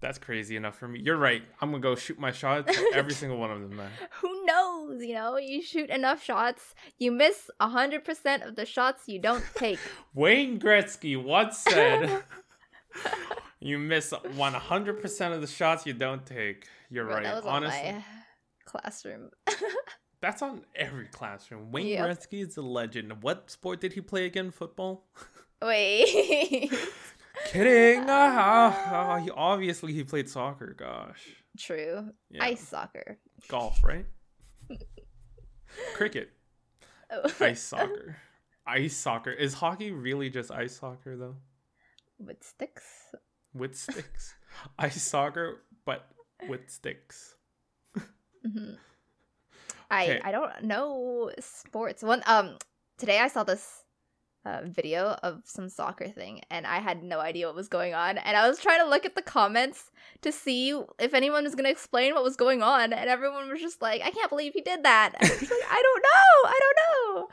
That's 0.00 0.18
crazy 0.18 0.56
enough 0.56 0.76
for 0.78 0.86
me. 0.86 1.00
You're 1.00 1.16
right. 1.16 1.42
I'm 1.60 1.70
gonna 1.70 1.80
go 1.82 1.94
shoot 1.94 2.18
my 2.18 2.30
shot 2.32 2.68
every 2.92 3.12
single 3.20 3.38
one 3.38 3.50
of 3.50 3.60
them, 3.60 3.76
man. 3.76 3.90
Who 4.20 4.44
knows? 4.44 5.02
You 5.02 5.14
know, 5.14 5.36
you 5.38 5.62
shoot 5.62 5.88
enough 5.90 6.22
shots, 6.22 6.74
you 6.98 7.10
miss 7.10 7.50
hundred 7.60 8.04
percent 8.04 8.42
of 8.42 8.54
the 8.56 8.66
shots 8.66 9.04
you 9.06 9.18
don't 9.18 9.44
take. 9.54 9.78
Wayne 10.14 10.60
Gretzky 10.60 11.22
once 11.22 11.58
said, 11.58 12.22
"You 13.60 13.78
miss 13.78 14.12
100% 14.12 15.32
of 15.34 15.40
the 15.40 15.46
shots 15.46 15.86
you 15.86 15.94
don't 15.94 16.24
take." 16.26 16.66
You're 16.90 17.06
Bro, 17.06 17.14
right. 17.14 17.22
That 17.24 17.36
was 17.36 17.44
Honestly, 17.46 17.88
on 17.88 17.94
my 17.94 18.04
classroom. 18.66 19.30
that's 20.20 20.42
on 20.42 20.62
every 20.76 21.06
classroom. 21.06 21.72
Wayne 21.72 21.86
Yep. 21.86 22.06
Gretzky 22.08 22.46
is 22.46 22.56
a 22.58 22.62
legend. 22.62 23.22
What 23.22 23.50
sport 23.50 23.80
did 23.80 23.94
he 23.94 24.00
play 24.02 24.26
again? 24.26 24.50
Football? 24.50 25.06
Wait. 25.62 26.70
Kidding. 27.46 28.04
Ah, 28.08 29.20
he, 29.22 29.30
obviously, 29.30 29.92
he 29.92 30.04
played 30.04 30.28
soccer. 30.28 30.74
Gosh. 30.78 31.26
True. 31.58 32.10
Yeah. 32.30 32.44
Ice 32.44 32.66
soccer. 32.66 33.18
Golf, 33.48 33.82
right? 33.84 34.06
Cricket. 35.94 36.30
Oh. 37.10 37.22
Ice 37.40 37.62
soccer. 37.62 38.16
Ice 38.66 38.96
soccer. 38.96 39.30
Is 39.30 39.54
hockey 39.54 39.92
really 39.92 40.30
just 40.30 40.50
ice 40.50 40.76
soccer 40.76 41.16
though? 41.16 41.36
With 42.18 42.42
sticks. 42.42 42.84
With 43.52 43.76
sticks. 43.76 44.34
ice 44.78 45.02
soccer, 45.02 45.62
but 45.84 46.06
with 46.48 46.70
sticks. 46.70 47.36
hmm 47.96 48.74
I 49.90 50.04
Okay. 50.04 50.20
I 50.24 50.32
don't 50.32 50.64
know 50.64 51.30
sports. 51.40 52.02
One 52.02 52.22
um 52.26 52.56
today 52.98 53.18
I 53.20 53.28
saw 53.28 53.44
this 53.44 53.83
uh, 54.44 54.60
video 54.64 55.16
of 55.22 55.42
some 55.44 55.68
soccer 55.68 56.08
thing 56.08 56.40
and 56.50 56.66
I 56.66 56.78
had 56.78 57.02
no 57.02 57.20
idea 57.20 57.46
what 57.46 57.56
was 57.56 57.68
going 57.68 57.94
on 57.94 58.18
and 58.18 58.36
I 58.36 58.48
was 58.48 58.58
trying 58.58 58.80
to 58.80 58.88
look 58.88 59.06
at 59.06 59.14
the 59.14 59.22
comments 59.22 59.90
to 60.22 60.32
see 60.32 60.78
if 60.98 61.14
anyone 61.14 61.44
was 61.44 61.54
gonna 61.54 61.70
explain 61.70 62.14
what 62.14 62.22
was 62.22 62.36
going 62.36 62.62
on 62.62 62.92
and 62.92 63.08
everyone 63.08 63.48
was 63.48 63.60
just 63.60 63.80
like 63.80 64.02
I 64.02 64.10
can't 64.10 64.28
believe 64.30 64.52
he 64.52 64.60
did 64.60 64.82
that. 64.82 65.12
I 65.20 65.26
like 65.26 65.50
I 65.70 65.82
don't 65.82 66.02
know. 66.02 66.48
I 66.48 66.60
don't 66.60 66.76
know. 67.16 67.28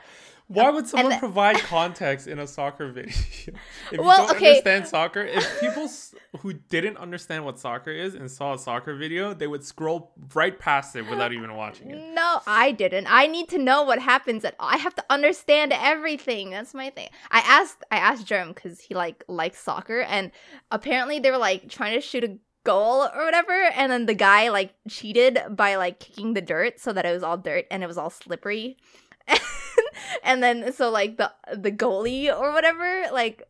Why 0.54 0.66
um, 0.68 0.74
would 0.74 0.86
someone 0.86 1.12
the- 1.12 1.18
provide 1.18 1.56
context 1.76 2.26
in 2.26 2.38
a 2.38 2.46
soccer 2.46 2.90
video? 2.92 3.10
if 3.12 3.46
you 3.92 4.02
Well, 4.02 4.26
don't 4.26 4.36
okay. 4.36 4.48
understand 4.48 4.86
soccer, 4.86 5.22
if 5.22 5.60
people 5.60 5.84
s- 5.84 6.14
who 6.40 6.52
didn't 6.54 6.96
understand 6.98 7.44
what 7.44 7.58
soccer 7.58 7.90
is 7.90 8.14
and 8.14 8.30
saw 8.30 8.54
a 8.54 8.58
soccer 8.58 8.94
video, 8.94 9.34
they 9.34 9.46
would 9.46 9.64
scroll 9.64 10.12
right 10.34 10.58
past 10.58 10.94
it 10.96 11.08
without 11.08 11.32
even 11.32 11.54
watching 11.56 11.90
it. 11.90 12.14
No, 12.14 12.40
I 12.46 12.72
didn't. 12.72 13.06
I 13.08 13.26
need 13.26 13.48
to 13.50 13.58
know 13.58 13.82
what 13.82 13.98
happens. 14.00 14.44
At 14.44 14.54
I 14.60 14.76
have 14.78 14.94
to 14.96 15.04
understand 15.10 15.72
everything. 15.72 16.50
That's 16.50 16.74
my 16.74 16.90
thing. 16.90 17.08
I 17.30 17.40
asked. 17.40 17.82
I 17.90 17.96
asked 17.96 18.26
Jerem 18.26 18.54
because 18.54 18.80
he 18.80 18.94
like 18.94 19.24
likes 19.28 19.58
soccer, 19.60 20.00
and 20.02 20.30
apparently 20.70 21.18
they 21.18 21.30
were 21.30 21.38
like 21.38 21.68
trying 21.68 21.94
to 21.94 22.00
shoot 22.00 22.24
a 22.24 22.38
goal 22.64 23.08
or 23.14 23.24
whatever, 23.24 23.52
and 23.74 23.90
then 23.90 24.06
the 24.06 24.14
guy 24.14 24.48
like 24.50 24.72
cheated 24.88 25.38
by 25.50 25.74
like 25.76 25.98
kicking 25.98 26.34
the 26.34 26.40
dirt 26.40 26.78
so 26.78 26.92
that 26.92 27.04
it 27.04 27.12
was 27.12 27.22
all 27.22 27.36
dirt 27.36 27.66
and 27.70 27.82
it 27.82 27.86
was 27.86 27.98
all 27.98 28.08
slippery, 28.10 28.76
and 30.24 30.42
then 30.42 30.72
so 30.72 30.90
like 30.90 31.16
the 31.16 31.32
the 31.54 31.72
goalie 31.72 32.28
or 32.28 32.52
whatever 32.52 33.04
like 33.12 33.42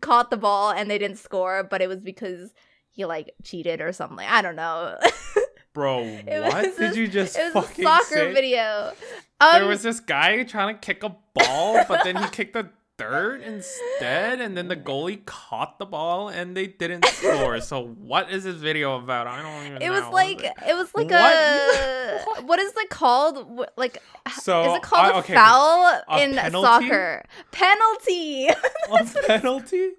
caught 0.00 0.30
the 0.30 0.36
ball 0.36 0.70
and 0.70 0.90
they 0.90 0.98
didn't 0.98 1.18
score, 1.18 1.64
but 1.64 1.80
it 1.82 1.88
was 1.88 2.00
because 2.00 2.52
he 2.90 3.04
like 3.04 3.34
cheated 3.42 3.80
or 3.80 3.92
something. 3.92 4.26
I 4.26 4.42
don't 4.42 4.56
know. 4.56 4.98
Bro, 5.72 6.04
what 6.24 6.76
did 6.78 6.92
a- 6.92 6.96
you 6.96 7.06
just 7.06 7.36
it 7.36 7.54
was 7.54 7.64
a 7.64 7.68
fucking 7.68 7.84
soccer 7.84 8.14
say? 8.14 8.32
video. 8.32 8.92
Um, 9.40 9.52
there 9.52 9.66
was 9.66 9.82
this 9.82 10.00
guy 10.00 10.42
trying 10.44 10.74
to 10.74 10.80
kick 10.80 11.02
a 11.02 11.14
ball, 11.34 11.84
but 11.86 12.02
then 12.04 12.16
he 12.16 12.26
kicked 12.30 12.54
the 12.54 12.70
dirt 12.98 13.42
instead, 13.42 14.40
and 14.40 14.56
then 14.56 14.68
the 14.68 14.76
goalie 14.76 15.24
caught 15.26 15.78
the 15.78 15.84
ball 15.86 16.28
and 16.28 16.56
they 16.56 16.66
didn't 16.66 17.04
score. 17.06 17.60
So 17.60 17.86
what 17.86 18.30
is 18.30 18.44
this 18.44 18.56
video 18.56 18.96
about? 18.98 19.26
I 19.26 19.42
don't 19.42 19.66
even 19.66 19.78
know. 19.78 19.86
it 19.86 19.90
was 19.90 20.12
like 20.12 20.42
it? 20.42 20.52
it 20.68 20.74
was 20.74 20.94
like 20.94 21.10
What? 21.10 21.34
a 21.34 22.42
what 22.44 22.58
is 22.58 22.72
it 22.76 22.88
called? 22.90 23.66
Like 23.76 24.02
so 24.40 24.70
is 24.70 24.76
it 24.76 24.82
called 24.82 25.14
a 25.14 25.18
okay, 25.18 25.34
foul 25.34 26.00
a 26.08 26.22
in 26.22 26.34
penalty? 26.34 26.66
soccer? 26.66 27.24
Penalty. 27.52 28.48
a 28.90 29.04
penalty? 29.26 29.90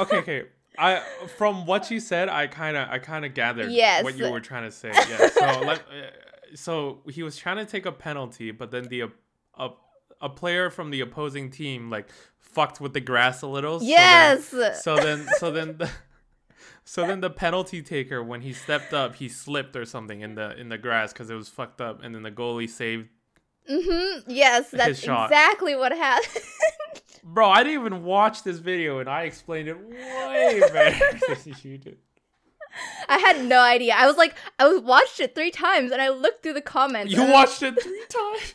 okay, 0.00 0.16
okay. 0.18 0.42
I 0.78 1.02
from 1.38 1.64
what 1.66 1.90
you 1.90 2.00
said, 2.00 2.28
I 2.28 2.48
kind 2.48 2.76
of 2.76 2.88
I 2.88 2.98
kind 2.98 3.24
of 3.24 3.34
gathered 3.34 3.70
Yes. 3.70 4.04
what 4.04 4.18
you 4.18 4.30
were 4.30 4.40
trying 4.40 4.64
to 4.64 4.70
say. 4.72 4.90
Yeah. 4.92 5.28
So 5.28 5.60
let, 5.60 5.78
uh, 5.80 6.54
so 6.54 6.98
he 7.08 7.22
was 7.22 7.36
trying 7.36 7.56
to 7.58 7.64
take 7.64 7.86
a 7.86 7.92
penalty, 7.92 8.50
but 8.50 8.70
then 8.70 8.88
the 8.88 9.02
a 9.58 9.70
a 10.20 10.28
player 10.28 10.70
from 10.70 10.90
the 10.90 11.00
opposing 11.00 11.50
team 11.50 11.90
like 11.90 12.08
fucked 12.38 12.80
with 12.80 12.92
the 12.94 13.00
grass 13.00 13.42
a 13.42 13.46
little. 13.46 13.80
so 13.80 13.84
then- 13.86 13.90
yes. 13.90 14.82
So 14.84 14.96
then, 14.96 15.26
so 15.38 15.50
then 15.50 15.76
the, 15.78 15.90
so 16.84 17.06
then 17.06 17.20
the 17.20 17.30
penalty 17.30 17.82
taker, 17.82 18.22
when 18.22 18.40
he 18.40 18.52
stepped 18.52 18.92
up, 18.92 19.16
he 19.16 19.28
slipped 19.28 19.76
or 19.76 19.84
something 19.84 20.20
in 20.20 20.34
the 20.36 20.56
in 20.58 20.68
the 20.68 20.78
grass 20.78 21.12
because 21.12 21.28
it 21.30 21.34
was 21.34 21.48
fucked 21.48 21.80
up, 21.80 22.02
and 22.02 22.14
then 22.14 22.22
the 22.22 22.30
goalie 22.30 22.68
saved. 22.68 23.08
Mm-hmm. 23.70 24.30
Yes, 24.30 24.70
that's 24.70 25.02
exactly 25.02 25.74
what 25.74 25.92
happened. 25.92 26.44
Bro, 27.24 27.50
I 27.50 27.64
didn't 27.64 27.80
even 27.80 28.04
watch 28.04 28.44
this 28.44 28.58
video, 28.58 29.00
and 29.00 29.08
I 29.10 29.22
explained 29.22 29.68
it 29.68 29.76
way 29.76 30.60
better 30.72 31.04
than 31.44 31.54
you 31.62 31.76
did. 31.76 31.98
I 33.08 33.18
had 33.18 33.44
no 33.44 33.60
idea. 33.60 33.94
I 33.96 34.06
was 34.06 34.16
like, 34.16 34.36
I 34.60 34.68
was 34.68 34.80
watched 34.82 35.18
it 35.18 35.34
three 35.34 35.50
times, 35.50 35.90
and 35.90 36.00
I 36.00 36.10
looked 36.10 36.44
through 36.44 36.52
the 36.52 36.60
comments. 36.60 37.12
You 37.12 37.24
watched 37.24 37.62
it 37.64 37.74
three 37.82 38.04
times. 38.08 38.54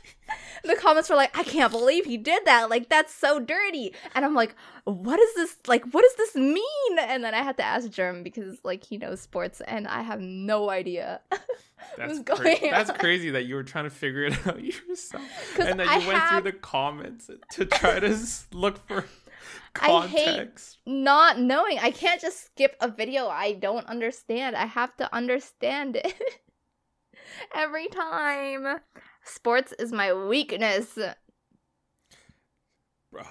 The 0.64 0.76
comments 0.76 1.10
were 1.10 1.16
like, 1.16 1.38
I 1.38 1.44
can't 1.44 1.72
believe 1.72 2.06
he 2.06 2.18
did 2.18 2.46
that. 2.46 2.70
Like, 2.70 2.90
that's 2.90 3.14
so 3.14 3.40
dirty. 3.40 3.94
And 4.16 4.24
I'm 4.26 4.36
like, 4.36 4.56
what 4.86 5.20
is 5.20 5.34
this? 5.36 5.58
Like, 5.68 5.86
what 5.94 6.02
does 6.04 6.16
this 6.16 6.36
mean? 6.36 7.00
And 7.00 7.24
then 7.24 7.34
I 7.34 7.42
had 7.42 7.58
to 7.58 7.64
ask 7.64 7.90
Germ 7.90 8.24
because, 8.24 8.60
like, 8.64 8.84
he 8.84 8.98
knows 8.98 9.22
sports, 9.22 9.62
and 9.68 9.88
I 9.88 10.02
have 10.02 10.20
no 10.22 10.70
idea. 10.70 11.22
That's 11.98 12.20
What's 12.20 12.40
cra- 12.40 12.70
that's 12.70 12.92
crazy 12.92 13.32
that 13.32 13.46
you 13.46 13.56
were 13.56 13.64
trying 13.64 13.86
to 13.86 13.90
figure 13.90 14.24
it 14.24 14.38
out 14.48 14.64
yourself 14.64 15.24
and 15.60 15.80
that 15.80 15.88
I 15.88 15.98
you 15.98 16.08
went 16.08 16.20
have- 16.20 16.44
through 16.44 16.52
the 16.52 16.58
comments 16.60 17.30
to 17.54 17.66
try 17.66 18.00
to 18.00 18.16
look 18.54 18.88
for. 18.88 19.06
I 19.82 20.06
hate 20.06 20.78
not 20.86 21.40
knowing. 21.40 21.80
I 21.80 21.90
can't 21.90 22.22
just 22.22 22.46
skip 22.46 22.76
a 22.82 22.88
video 22.88 23.28
I 23.28 23.54
don't 23.54 23.88
understand. 23.88 24.56
I 24.56 24.66
have 24.68 24.96
to 24.98 25.14
understand 25.14 25.96
it 25.96 26.14
every 27.56 27.88
time. 27.88 28.80
Sports 29.24 29.74
is 29.80 29.92
my 29.92 30.14
weakness. 30.14 30.98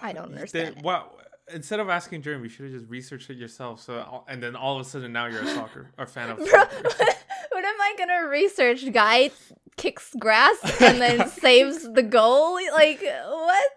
I 0.02 0.12
don't 0.12 0.26
understand. 0.26 0.82
Well, 0.82 1.16
instead 1.52 1.80
of 1.80 1.88
asking 1.88 2.22
Jeremy, 2.22 2.44
you 2.44 2.48
should 2.48 2.66
have 2.66 2.74
just 2.74 2.90
researched 2.90 3.30
it 3.30 3.36
yourself. 3.36 3.80
So, 3.80 4.24
and 4.28 4.42
then 4.42 4.56
all 4.56 4.76
of 4.76 4.86
a 4.86 4.88
sudden, 4.88 5.12
now 5.12 5.26
you're 5.26 5.42
a 5.42 5.46
soccer 5.46 5.90
a 5.98 6.06
fan 6.06 6.30
of. 6.30 6.38
Bro, 6.38 6.46
what 6.48 7.64
am 7.64 7.80
I 7.80 7.94
gonna 7.98 8.28
research? 8.28 8.90
Guy 8.92 9.30
kicks 9.76 10.14
grass 10.18 10.58
and 10.80 11.00
then 11.00 11.28
saves 11.28 11.90
the 11.92 12.02
goal. 12.02 12.54
Like 12.72 13.00
what? 13.02 13.72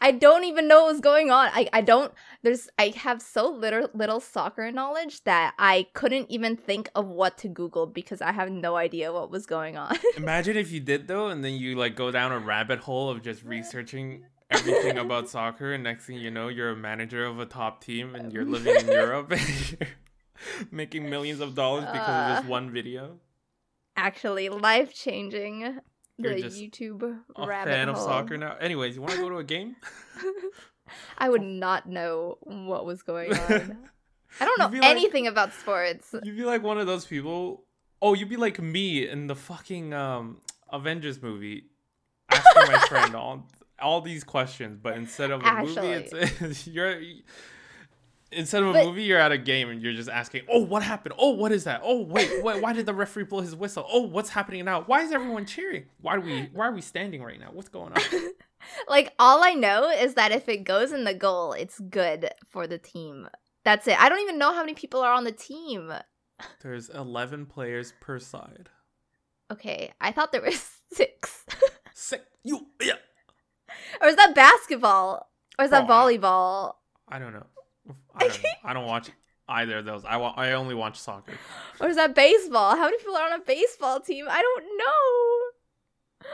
I 0.00 0.12
don't 0.12 0.44
even 0.44 0.68
know 0.68 0.84
what's 0.84 1.00
going 1.00 1.30
on. 1.30 1.48
I, 1.52 1.68
I 1.72 1.80
don't 1.80 2.12
there's 2.42 2.68
I 2.78 2.92
have 2.96 3.20
so 3.20 3.48
little 3.48 3.88
little 3.94 4.20
soccer 4.20 4.70
knowledge 4.70 5.24
that 5.24 5.54
I 5.58 5.86
couldn't 5.92 6.30
even 6.30 6.56
think 6.56 6.90
of 6.94 7.08
what 7.08 7.38
to 7.38 7.48
Google 7.48 7.86
because 7.86 8.20
I 8.20 8.32
have 8.32 8.50
no 8.50 8.76
idea 8.76 9.12
what 9.12 9.30
was 9.30 9.46
going 9.46 9.76
on. 9.76 9.96
Imagine 10.16 10.56
if 10.56 10.70
you 10.70 10.80
did 10.80 11.08
though 11.08 11.28
and 11.28 11.44
then 11.44 11.54
you 11.54 11.76
like 11.76 11.96
go 11.96 12.10
down 12.10 12.32
a 12.32 12.38
rabbit 12.38 12.80
hole 12.80 13.10
of 13.10 13.22
just 13.22 13.44
researching 13.44 14.24
everything 14.50 14.98
about 14.98 15.28
soccer 15.28 15.72
and 15.72 15.84
next 15.84 16.06
thing 16.06 16.16
you 16.16 16.30
know 16.30 16.48
you're 16.48 16.70
a 16.70 16.76
manager 16.76 17.24
of 17.24 17.38
a 17.38 17.46
top 17.46 17.84
team 17.84 18.14
and 18.14 18.32
you're 18.32 18.44
living 18.56 18.76
in 18.76 18.86
Europe 18.86 19.30
and 19.30 19.70
you're 19.78 19.88
making 20.70 21.08
millions 21.10 21.40
of 21.40 21.54
dollars 21.54 21.84
because 21.84 22.08
uh, 22.08 22.12
of 22.12 22.36
this 22.36 22.46
uh. 22.46 22.50
one 22.50 22.70
video. 22.70 23.18
Actually 23.96 24.48
life 24.48 24.94
changing 24.94 25.80
the 26.18 26.34
YouTube 26.34 27.20
a 27.36 27.46
rabbit 27.46 27.70
fan 27.70 27.88
hole. 27.88 27.96
of 27.96 28.02
soccer 28.02 28.36
now. 28.36 28.56
Anyways, 28.60 28.96
you 28.96 29.02
want 29.02 29.14
to 29.14 29.20
go 29.20 29.28
to 29.28 29.38
a 29.38 29.44
game? 29.44 29.76
I 31.18 31.28
would 31.28 31.42
not 31.42 31.88
know 31.88 32.38
what 32.42 32.84
was 32.84 33.02
going 33.02 33.32
on. 33.34 33.78
I 34.40 34.44
don't 34.44 34.58
know 34.72 34.80
anything 34.82 35.24
like, 35.24 35.32
about 35.32 35.52
sports. 35.54 36.14
You'd 36.22 36.36
be 36.36 36.44
like 36.44 36.62
one 36.62 36.78
of 36.78 36.86
those 36.86 37.04
people. 37.04 37.64
Oh, 38.00 38.14
you'd 38.14 38.28
be 38.28 38.36
like 38.36 38.60
me 38.60 39.08
in 39.08 39.26
the 39.26 39.34
fucking 39.34 39.92
um, 39.94 40.38
Avengers 40.70 41.22
movie, 41.22 41.64
asking 42.30 42.72
my 42.72 42.78
friend 42.80 43.14
all 43.14 43.48
all 43.80 44.00
these 44.00 44.24
questions, 44.24 44.78
but 44.82 44.96
instead 44.96 45.30
of 45.30 45.40
a 45.42 45.46
Actually. 45.46 45.88
movie, 45.88 46.34
it's 46.40 46.66
you're 46.66 47.00
instead 48.32 48.62
of 48.62 48.70
a 48.70 48.72
but, 48.72 48.86
movie, 48.86 49.02
you're 49.02 49.18
at 49.18 49.32
a 49.32 49.38
game 49.38 49.68
and 49.70 49.82
you're 49.82 49.94
just 49.94 50.08
asking, 50.08 50.42
"Oh, 50.48 50.60
what 50.60 50.82
happened? 50.82 51.14
Oh, 51.18 51.30
what 51.30 51.52
is 51.52 51.64
that? 51.64 51.80
Oh, 51.82 52.02
wait, 52.02 52.42
wait 52.42 52.62
why 52.62 52.72
did 52.72 52.86
the 52.86 52.94
referee 52.94 53.24
blow 53.24 53.40
his 53.40 53.56
whistle? 53.56 53.86
Oh, 53.90 54.02
what's 54.02 54.30
happening 54.30 54.64
now? 54.64 54.82
Why 54.82 55.02
is 55.02 55.12
everyone 55.12 55.46
cheering? 55.46 55.86
Why 56.00 56.16
do 56.16 56.22
we? 56.22 56.50
Why 56.52 56.66
are 56.66 56.72
we 56.72 56.80
standing 56.80 57.22
right 57.22 57.40
now? 57.40 57.50
What's 57.52 57.68
going 57.68 57.92
on?" 57.92 58.02
like 58.88 59.14
all 59.18 59.44
I 59.44 59.54
know 59.54 59.90
is 59.90 60.14
that 60.14 60.32
if 60.32 60.48
it 60.48 60.64
goes 60.64 60.92
in 60.92 61.04
the 61.04 61.14
goal, 61.14 61.52
it's 61.52 61.80
good 61.80 62.30
for 62.46 62.66
the 62.66 62.78
team. 62.78 63.28
That's 63.64 63.86
it. 63.86 64.00
I 64.00 64.08
don't 64.08 64.20
even 64.20 64.38
know 64.38 64.52
how 64.52 64.60
many 64.60 64.74
people 64.74 65.00
are 65.00 65.12
on 65.12 65.24
the 65.24 65.32
team. 65.32 65.92
There's 66.62 66.88
11 66.88 67.46
players 67.46 67.92
per 68.00 68.18
side. 68.18 68.68
Okay, 69.50 69.92
I 70.00 70.12
thought 70.12 70.32
there 70.32 70.42
was 70.42 70.78
6. 70.92 71.46
Six. 71.94 72.24
You 72.44 72.66
yeah. 72.80 72.94
Or 74.00 74.08
is 74.08 74.16
that 74.16 74.34
basketball? 74.34 75.28
Or 75.58 75.64
is 75.64 75.70
that 75.70 75.84
oh, 75.84 75.92
volleyball? 75.92 76.74
I 77.08 77.18
don't 77.18 77.32
know. 77.32 77.46
I 78.14 78.28
don't, 78.28 78.46
I 78.64 78.72
don't 78.72 78.86
watch 78.86 79.10
either 79.48 79.78
of 79.78 79.84
those. 79.84 80.04
I, 80.04 80.16
wa- 80.16 80.34
I 80.36 80.52
only 80.52 80.74
watch 80.74 80.98
soccer. 80.98 81.32
Or 81.80 81.88
is 81.88 81.96
that 81.96 82.14
baseball? 82.14 82.76
How 82.76 82.86
many 82.86 82.98
people 82.98 83.16
are 83.16 83.32
on 83.32 83.40
a 83.40 83.44
baseball 83.44 84.00
team? 84.00 84.26
I 84.28 84.42
don't 84.42 84.64
know. 84.78 86.28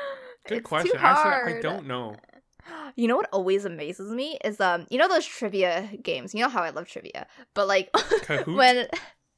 Good 0.49 0.59
it's 0.59 0.67
question. 0.67 0.97
Actually, 0.99 1.59
I 1.59 1.61
don't 1.61 1.87
know. 1.87 2.17
You 2.97 3.09
know 3.09 3.17
what 3.17 3.29
always 3.31 3.67
amazes 3.67 4.11
me 4.11 4.39
is 4.43 4.59
um 4.59 4.87
you 4.89 4.97
know 4.97 5.07
those 5.07 5.27
trivia 5.27 5.91
games. 6.03 6.33
You 6.33 6.41
know 6.41 6.49
how 6.49 6.63
I 6.63 6.71
love 6.71 6.89
trivia, 6.89 7.27
but 7.53 7.69
like 7.69 7.95
when 8.47 8.89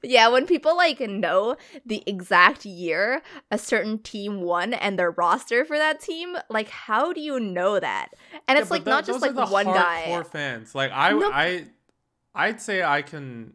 yeah, 0.05 0.29
when 0.29 0.47
people 0.47 0.77
like 0.77 1.01
know 1.01 1.57
the 1.85 2.05
exact 2.07 2.65
year 2.65 3.23
a 3.51 3.59
certain 3.59 3.99
team 3.99 4.43
won 4.43 4.75
and 4.75 4.97
their 4.97 5.11
roster 5.11 5.65
for 5.65 5.77
that 5.77 6.01
team, 6.01 6.37
like 6.49 6.69
how 6.69 7.13
do 7.13 7.21
you 7.21 7.41
know 7.41 7.81
that? 7.81 8.11
And 8.47 8.61
it's 8.61 8.71
like 8.71 8.85
th- 8.85 8.95
not 8.95 9.05
just 9.05 9.21
like 9.21 9.35
one 9.51 9.67
guy. 9.67 10.05
Core 10.05 10.23
fans, 10.23 10.75
like 10.75 10.93
I, 10.95 11.11
no, 11.11 11.31
I 11.33 11.65
I'd 12.37 12.61
say 12.61 12.83
I 12.83 13.03
can. 13.03 13.55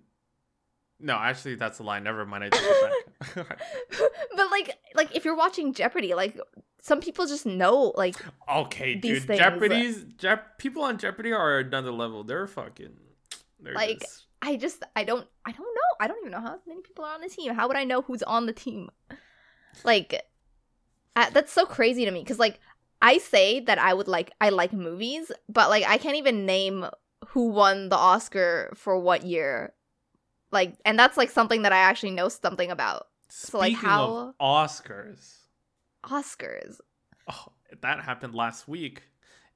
No, 0.99 1.15
actually, 1.15 1.55
that's 1.55 1.79
a 1.79 1.83
lie. 1.83 1.99
Never 1.99 2.25
mind. 2.25 2.43
I 2.43 2.49
take 2.49 2.61
it 2.63 3.35
back. 3.35 3.57
but 4.35 4.51
like, 4.51 4.77
like 4.95 5.15
if 5.15 5.23
you're 5.23 5.35
watching 5.35 5.73
Jeopardy, 5.73 6.13
like 6.13 6.39
some 6.81 6.99
people 6.99 7.25
just 7.27 7.45
know, 7.45 7.93
like. 7.95 8.15
Okay, 8.51 8.95
dude. 8.95 9.23
Things. 9.23 9.39
Jeopardy's 9.39 10.03
Jep- 10.17 10.57
people 10.57 10.83
on 10.83 10.97
Jeopardy 10.97 11.31
are 11.31 11.59
another 11.59 11.91
level. 11.91 12.23
They're 12.23 12.47
fucking. 12.47 12.97
They're 13.59 13.73
like 13.73 13.99
just... 13.99 14.25
I 14.41 14.55
just 14.57 14.83
I 14.95 15.03
don't 15.03 15.27
I 15.45 15.51
don't 15.51 15.59
know. 15.59 15.81
I 15.99 16.07
don't 16.07 16.17
even 16.19 16.31
know 16.31 16.41
how 16.41 16.59
many 16.67 16.81
people 16.81 17.05
are 17.05 17.13
on 17.13 17.21
the 17.21 17.29
team. 17.29 17.53
How 17.53 17.67
would 17.67 17.77
I 17.77 17.83
know 17.83 18.01
who's 18.01 18.23
on 18.23 18.47
the 18.47 18.53
team? 18.53 18.89
Like, 19.83 20.25
uh, 21.15 21.29
that's 21.29 21.53
so 21.53 21.65
crazy 21.65 22.05
to 22.05 22.11
me 22.11 22.21
because 22.21 22.39
like 22.39 22.59
I 23.01 23.19
say 23.19 23.59
that 23.61 23.77
I 23.77 23.93
would 23.93 24.07
like 24.07 24.31
I 24.41 24.49
like 24.49 24.73
movies, 24.73 25.31
but 25.47 25.69
like 25.69 25.83
I 25.87 25.97
can't 25.97 26.17
even 26.17 26.45
name 26.45 26.85
who 27.29 27.49
won 27.49 27.89
the 27.89 27.97
Oscar 27.97 28.73
for 28.75 28.97
what 28.99 29.23
year. 29.25 29.73
Like, 30.51 30.75
and 30.85 30.99
that's 30.99 31.17
like 31.17 31.29
something 31.29 31.61
that 31.61 31.73
I 31.73 31.77
actually 31.77 32.11
know 32.11 32.29
something 32.29 32.71
about. 32.71 33.07
Speaking 33.29 33.51
so 33.51 33.59
like 33.59 33.73
how 33.75 34.33
Oscars. 34.41 35.37
Oscars. 36.03 36.79
Oh, 37.29 37.53
that 37.81 38.01
happened 38.01 38.35
last 38.35 38.67
week, 38.67 39.03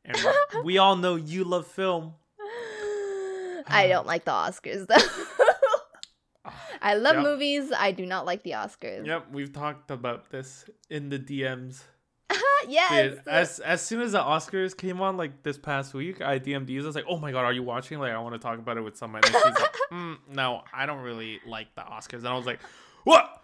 and 0.06 0.18
we 0.64 0.78
all 0.78 0.96
know 0.96 1.16
you 1.16 1.44
love 1.44 1.68
film. 1.68 2.14
I 3.68 3.88
don't 3.90 4.08
like 4.08 4.24
the 4.24 4.32
Oscars 4.32 4.88
though. 4.88 6.52
I 6.82 6.94
love 6.94 7.16
yep. 7.16 7.24
movies. 7.24 7.72
I 7.76 7.92
do 7.92 8.06
not 8.06 8.26
like 8.26 8.44
the 8.44 8.52
Oscars. 8.52 9.06
Yep, 9.06 9.32
we've 9.32 9.52
talked 9.52 9.92
about 9.92 10.30
this 10.30 10.66
in 10.90 11.10
the 11.10 11.20
DMs. 11.20 11.82
yes. 12.68 13.16
Dude, 13.16 13.28
as 13.28 13.60
as 13.60 13.82
soon 13.82 14.02
as 14.02 14.14
the 14.14 14.20
Oscars 14.20 14.76
came 14.76 15.02
on 15.02 15.18
like 15.18 15.44
this 15.44 15.58
past 15.58 15.94
week, 15.94 16.22
I 16.22 16.40
DM'd 16.40 16.70
you. 16.70 16.82
I 16.82 16.86
was 16.86 16.96
like, 16.96 17.06
"Oh 17.08 17.18
my 17.18 17.32
god, 17.32 17.46
are 17.46 17.54
you 17.54 17.64
watching? 17.64 18.00
Like, 18.00 18.12
I 18.12 18.20
want 18.20 18.34
to 18.34 18.40
talk 18.40 18.60
about 18.60 18.78
it 18.78 18.82
with 18.82 18.98
somebody." 18.98 19.28
And 19.28 19.36
she's 19.36 19.62
like, 19.62 19.76
mm, 19.92 20.18
"No, 20.30 20.64
I 20.74 20.86
don't 20.86 21.02
really 21.02 21.40
like 21.48 21.74
the 21.76 21.82
Oscars." 21.82 22.20
And 22.20 22.28
I 22.28 22.36
was 22.36 22.46
like, 22.46 22.60
"What?" 23.04 23.44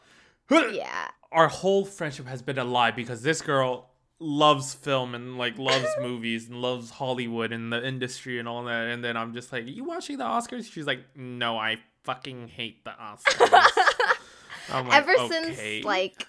Yeah. 0.74 1.08
Our 1.32 1.48
whole 1.48 1.86
friendship 1.86 2.28
has 2.28 2.41
been 2.41 2.58
a 2.58 2.65
lie 2.65 2.91
because 2.91 3.22
this 3.22 3.41
girl 3.41 3.89
loves 4.20 4.74
film 4.74 5.15
and 5.15 5.38
like 5.38 5.58
loves 5.58 5.88
movies 6.02 6.50
and 6.50 6.62
loves 6.62 6.89
Hollywood 6.89 7.54
and 7.54 7.72
the 7.72 7.88
industry 7.88 8.38
and 8.38 8.50
all 8.50 8.65
that. 8.65 8.88
And 8.88 9.02
then 9.02 9.15
I'm 9.15 9.34
just 9.34 9.54
like, 9.54 9.63
"You 9.65 9.86
watching 9.86 10.17
the 10.17 10.26
Oscars?" 10.26 10.70
She's 10.70 10.86
like, 10.86 11.00
"No, 11.15 11.58
I 11.58 11.78
fucking 12.04 12.50
hate 12.50 12.84
the 12.84 12.91
Oscars." 12.91 13.50
like, 13.50 14.94
Ever 14.94 15.15
okay. 15.20 15.28
since 15.30 15.86
like 15.86 16.28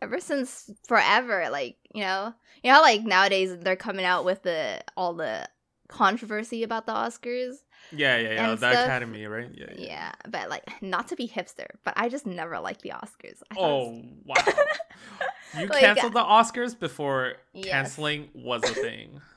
ever 0.00 0.20
since 0.20 0.70
forever 0.86 1.48
like 1.50 1.76
you 1.94 2.02
know 2.02 2.34
you 2.62 2.72
know 2.72 2.80
like 2.80 3.02
nowadays 3.02 3.56
they're 3.60 3.76
coming 3.76 4.04
out 4.04 4.24
with 4.24 4.42
the 4.42 4.80
all 4.96 5.14
the 5.14 5.48
controversy 5.88 6.62
about 6.62 6.86
the 6.86 6.92
oscars 6.92 7.54
yeah 7.92 8.18
yeah 8.18 8.32
yeah 8.32 8.50
the 8.50 8.56
stuff. 8.56 8.84
academy 8.84 9.24
right 9.26 9.50
yeah, 9.54 9.66
yeah, 9.74 9.86
yeah 9.86 10.12
but 10.28 10.50
like 10.50 10.82
not 10.82 11.08
to 11.08 11.16
be 11.16 11.26
hipster 11.26 11.66
but 11.84 11.94
i 11.96 12.08
just 12.08 12.26
never 12.26 12.58
liked 12.60 12.82
the 12.82 12.90
oscars 12.90 13.40
oh 13.56 14.02
wow 14.26 14.34
you 15.58 15.66
like, 15.66 15.80
canceled 15.80 16.12
the 16.12 16.22
oscars 16.22 16.78
before 16.78 17.34
yes. 17.54 17.68
canceling 17.70 18.28
was 18.34 18.62
a 18.64 18.74
thing 18.74 19.20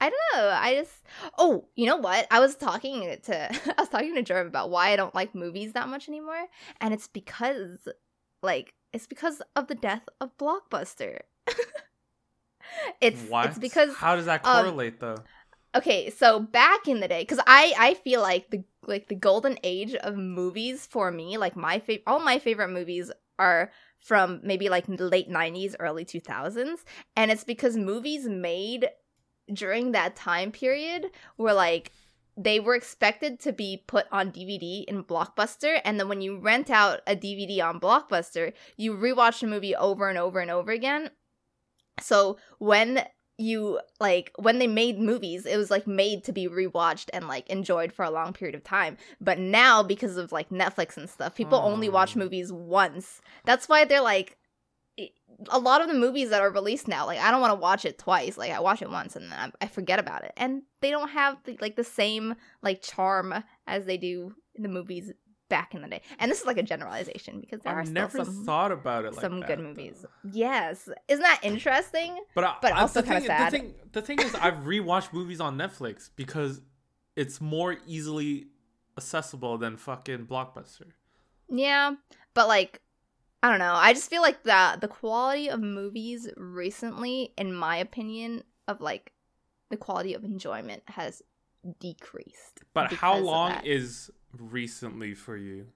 I 0.00 0.10
don't 0.10 0.20
know. 0.34 0.48
I 0.50 0.74
just 0.74 1.02
oh, 1.38 1.66
you 1.74 1.86
know 1.86 1.96
what? 1.96 2.26
I 2.30 2.40
was 2.40 2.56
talking 2.56 3.16
to 3.24 3.52
I 3.78 3.80
was 3.80 3.88
talking 3.88 4.14
to 4.14 4.22
Jerome 4.22 4.46
about 4.46 4.70
why 4.70 4.90
I 4.90 4.96
don't 4.96 5.14
like 5.14 5.34
movies 5.34 5.72
that 5.72 5.88
much 5.88 6.08
anymore, 6.08 6.46
and 6.80 6.94
it's 6.94 7.08
because 7.08 7.88
like 8.42 8.74
it's 8.92 9.06
because 9.06 9.42
of 9.56 9.66
the 9.66 9.74
death 9.74 10.08
of 10.20 10.36
Blockbuster. 10.38 11.20
it's 13.00 13.22
what? 13.28 13.46
it's 13.46 13.58
because 13.58 13.94
how 13.94 14.16
does 14.16 14.26
that 14.26 14.42
correlate 14.42 15.02
um, 15.02 15.16
though? 15.16 15.22
Okay, 15.76 16.10
so 16.10 16.38
back 16.38 16.86
in 16.86 17.00
the 17.00 17.08
day, 17.08 17.22
because 17.22 17.40
I 17.46 17.74
I 17.76 17.94
feel 17.94 18.20
like 18.20 18.50
the 18.50 18.64
like 18.86 19.08
the 19.08 19.14
golden 19.14 19.58
age 19.64 19.94
of 19.94 20.16
movies 20.16 20.86
for 20.86 21.10
me, 21.10 21.36
like 21.36 21.56
my 21.56 21.78
favorite, 21.78 22.04
all 22.06 22.20
my 22.20 22.38
favorite 22.38 22.68
movies 22.68 23.10
are 23.38 23.72
from 24.00 24.40
maybe 24.44 24.68
like 24.68 24.84
late 24.88 25.30
90s 25.30 25.74
early 25.80 26.04
2000s 26.04 26.84
and 27.16 27.30
it's 27.30 27.42
because 27.42 27.76
movies 27.76 28.28
made 28.28 28.86
during 29.52 29.92
that 29.92 30.14
time 30.14 30.52
period 30.52 31.06
were 31.38 31.54
like 31.54 31.90
they 32.36 32.60
were 32.60 32.74
expected 32.74 33.38
to 33.40 33.52
be 33.52 33.84
put 33.86 34.06
on 34.10 34.32
DVD 34.32 34.84
in 34.88 35.04
Blockbuster, 35.04 35.80
and 35.84 36.00
then 36.00 36.08
when 36.08 36.20
you 36.20 36.38
rent 36.38 36.68
out 36.68 37.00
a 37.06 37.14
DVD 37.14 37.60
on 37.60 37.78
Blockbuster, 37.78 38.52
you 38.76 38.94
rewatch 38.94 39.40
the 39.40 39.46
movie 39.46 39.76
over 39.76 40.08
and 40.08 40.18
over 40.18 40.40
and 40.40 40.50
over 40.50 40.72
again. 40.72 41.10
So 42.00 42.38
when 42.58 43.04
you 43.36 43.80
like 43.98 44.30
when 44.36 44.58
they 44.58 44.66
made 44.66 44.98
movies, 44.98 45.44
it 45.46 45.56
was 45.56 45.70
like 45.70 45.86
made 45.86 46.24
to 46.24 46.32
be 46.32 46.48
rewatched 46.48 47.10
and 47.12 47.26
like 47.26 47.48
enjoyed 47.50 47.92
for 47.92 48.04
a 48.04 48.10
long 48.10 48.32
period 48.32 48.54
of 48.54 48.62
time. 48.62 48.96
But 49.20 49.38
now, 49.38 49.82
because 49.82 50.16
of 50.16 50.32
like 50.32 50.50
Netflix 50.50 50.96
and 50.96 51.08
stuff, 51.08 51.34
people 51.34 51.58
only 51.58 51.88
watch 51.88 52.12
hmm. 52.12 52.20
movies 52.20 52.52
once. 52.52 53.20
That's 53.44 53.68
why 53.68 53.84
they're 53.84 54.00
like 54.00 54.38
a 55.48 55.58
lot 55.58 55.80
of 55.80 55.88
the 55.88 55.94
movies 55.94 56.30
that 56.30 56.42
are 56.42 56.50
released 56.50 56.86
now, 56.86 57.06
like 57.06 57.18
I 57.18 57.30
don't 57.30 57.40
want 57.40 57.52
to 57.52 57.60
watch 57.60 57.84
it 57.84 57.98
twice. 57.98 58.38
Like 58.38 58.52
I 58.52 58.60
watch 58.60 58.82
it 58.82 58.90
once 58.90 59.16
and 59.16 59.30
then 59.30 59.38
I, 59.38 59.64
I 59.64 59.66
forget 59.66 59.98
about 59.98 60.24
it, 60.24 60.32
and 60.36 60.62
they 60.80 60.90
don't 60.90 61.10
have 61.10 61.38
the, 61.44 61.58
like 61.60 61.76
the 61.76 61.84
same 61.84 62.34
like 62.62 62.82
charm 62.82 63.42
as 63.66 63.86
they 63.86 63.96
do 63.96 64.34
in 64.54 64.62
the 64.62 64.68
movies 64.68 65.12
back 65.56 65.74
in 65.74 65.82
the 65.82 65.88
day. 65.88 66.02
And 66.18 66.30
this 66.30 66.40
is 66.40 66.46
like 66.46 66.58
a 66.58 66.62
generalization 66.62 67.40
because 67.40 67.60
there 67.60 67.72
I've 67.78 67.86
are 67.88 67.90
never 67.90 68.24
some 68.24 68.44
thought 68.44 68.72
about 68.72 69.04
it 69.04 69.12
like 69.12 69.20
some 69.20 69.40
that, 69.40 69.46
good 69.48 69.58
though. 69.60 69.62
movies. 69.62 70.04
Yes, 70.32 70.88
isn't 71.08 71.22
that 71.22 71.40
interesting? 71.42 72.10
But 72.34 72.44
I, 72.44 72.56
But 72.60 72.72
I- 72.72 72.80
also 72.80 73.02
kinda 73.02 73.20
sad. 73.20 73.52
The 73.52 73.58
thing, 73.58 73.74
the 73.92 74.02
thing 74.02 74.18
is, 74.20 74.34
I've 74.34 74.58
rewatched 74.74 75.12
movies 75.12 75.40
on 75.40 75.56
Netflix 75.56 76.10
because 76.16 76.60
it's 77.16 77.40
more 77.40 77.76
easily 77.86 78.48
accessible 78.98 79.58
than 79.58 79.76
fucking 79.76 80.26
Blockbuster. 80.26 80.88
Yeah, 81.48 81.94
but 82.34 82.48
like 82.48 82.80
I 83.42 83.50
don't 83.50 83.58
know. 83.58 83.74
I 83.74 83.92
just 83.92 84.08
feel 84.10 84.22
like 84.22 84.42
the 84.42 84.78
the 84.80 84.88
quality 84.88 85.48
of 85.50 85.60
movies 85.60 86.28
recently, 86.36 87.32
in 87.36 87.52
my 87.54 87.76
opinion, 87.76 88.42
of 88.66 88.80
like 88.80 89.12
the 89.70 89.76
quality 89.76 90.14
of 90.14 90.24
enjoyment 90.24 90.82
has 90.86 91.22
decreased. 91.80 92.62
But 92.72 92.92
how 92.92 93.16
long 93.18 93.52
is 93.64 94.10
recently 94.40 95.14
for 95.14 95.36
you? 95.36 95.66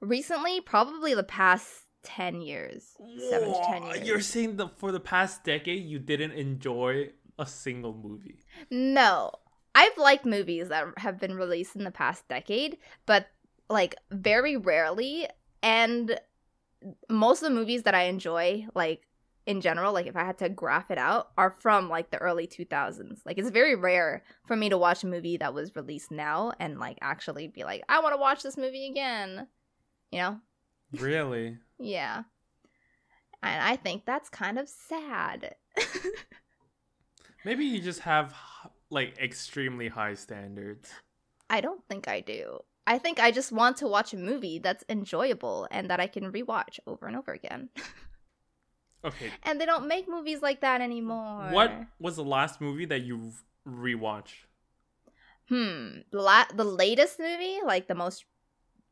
recently? 0.00 0.60
Probably 0.60 1.14
the 1.14 1.22
past 1.22 1.84
ten 2.02 2.40
years, 2.40 2.96
seven 3.30 3.52
to 3.52 3.60
ten 3.66 3.82
years. 3.84 4.06
You're 4.06 4.20
saying 4.20 4.56
that 4.56 4.78
for 4.78 4.92
the 4.92 5.00
past 5.00 5.44
decade 5.44 5.84
you 5.84 5.98
didn't 5.98 6.32
enjoy 6.32 7.10
a 7.38 7.46
single 7.46 7.94
movie. 7.94 8.38
No. 8.70 9.30
I've 9.74 9.98
liked 9.98 10.24
movies 10.24 10.68
that 10.68 10.86
have 10.96 11.20
been 11.20 11.34
released 11.34 11.76
in 11.76 11.84
the 11.84 11.90
past 11.90 12.26
decade, 12.28 12.78
but 13.04 13.26
like 13.68 13.94
very 14.10 14.56
rarely. 14.56 15.28
And 15.62 16.18
most 17.10 17.42
of 17.42 17.48
the 17.48 17.54
movies 17.54 17.82
that 17.82 17.94
I 17.94 18.04
enjoy, 18.04 18.66
like 18.74 19.05
in 19.46 19.60
general, 19.60 19.92
like 19.92 20.06
if 20.06 20.16
I 20.16 20.24
had 20.24 20.38
to 20.38 20.48
graph 20.48 20.90
it 20.90 20.98
out, 20.98 21.30
are 21.38 21.50
from 21.50 21.88
like 21.88 22.10
the 22.10 22.18
early 22.18 22.46
2000s. 22.46 23.20
Like 23.24 23.38
it's 23.38 23.50
very 23.50 23.76
rare 23.76 24.24
for 24.46 24.56
me 24.56 24.68
to 24.68 24.76
watch 24.76 25.04
a 25.04 25.06
movie 25.06 25.36
that 25.36 25.54
was 25.54 25.76
released 25.76 26.10
now 26.10 26.52
and 26.58 26.78
like 26.78 26.98
actually 27.00 27.46
be 27.46 27.64
like, 27.64 27.82
I 27.88 28.00
want 28.00 28.14
to 28.14 28.20
watch 28.20 28.42
this 28.42 28.56
movie 28.56 28.88
again. 28.90 29.46
You 30.10 30.18
know? 30.18 30.40
Really? 30.92 31.58
Yeah. 31.78 32.22
And 33.42 33.62
I 33.62 33.76
think 33.76 34.06
that's 34.06 34.30
kind 34.30 34.58
of 34.58 34.66
sad. 34.66 35.54
Maybe 37.44 37.66
you 37.66 37.80
just 37.80 38.00
have 38.00 38.34
like 38.88 39.18
extremely 39.18 39.88
high 39.88 40.14
standards. 40.14 40.90
I 41.50 41.60
don't 41.60 41.86
think 41.86 42.08
I 42.08 42.22
do. 42.22 42.60
I 42.86 42.98
think 42.98 43.20
I 43.20 43.30
just 43.30 43.52
want 43.52 43.76
to 43.78 43.88
watch 43.88 44.14
a 44.14 44.16
movie 44.16 44.58
that's 44.58 44.84
enjoyable 44.88 45.68
and 45.70 45.90
that 45.90 46.00
I 46.00 46.06
can 46.06 46.32
rewatch 46.32 46.78
over 46.86 47.06
and 47.06 47.14
over 47.14 47.32
again. 47.32 47.68
Okay. 49.06 49.30
and 49.44 49.60
they 49.60 49.66
don't 49.66 49.86
make 49.86 50.08
movies 50.08 50.42
like 50.42 50.60
that 50.60 50.80
anymore. 50.80 51.48
What 51.50 51.72
was 52.00 52.16
the 52.16 52.24
last 52.24 52.60
movie 52.60 52.84
that 52.86 53.02
you 53.02 53.32
rewatched? 53.66 54.44
Hmm. 55.48 55.98
The 56.10 56.20
la- 56.20 56.52
the 56.52 56.64
latest 56.64 57.18
movie, 57.20 57.58
like 57.64 57.86
the 57.86 57.94
most 57.94 58.24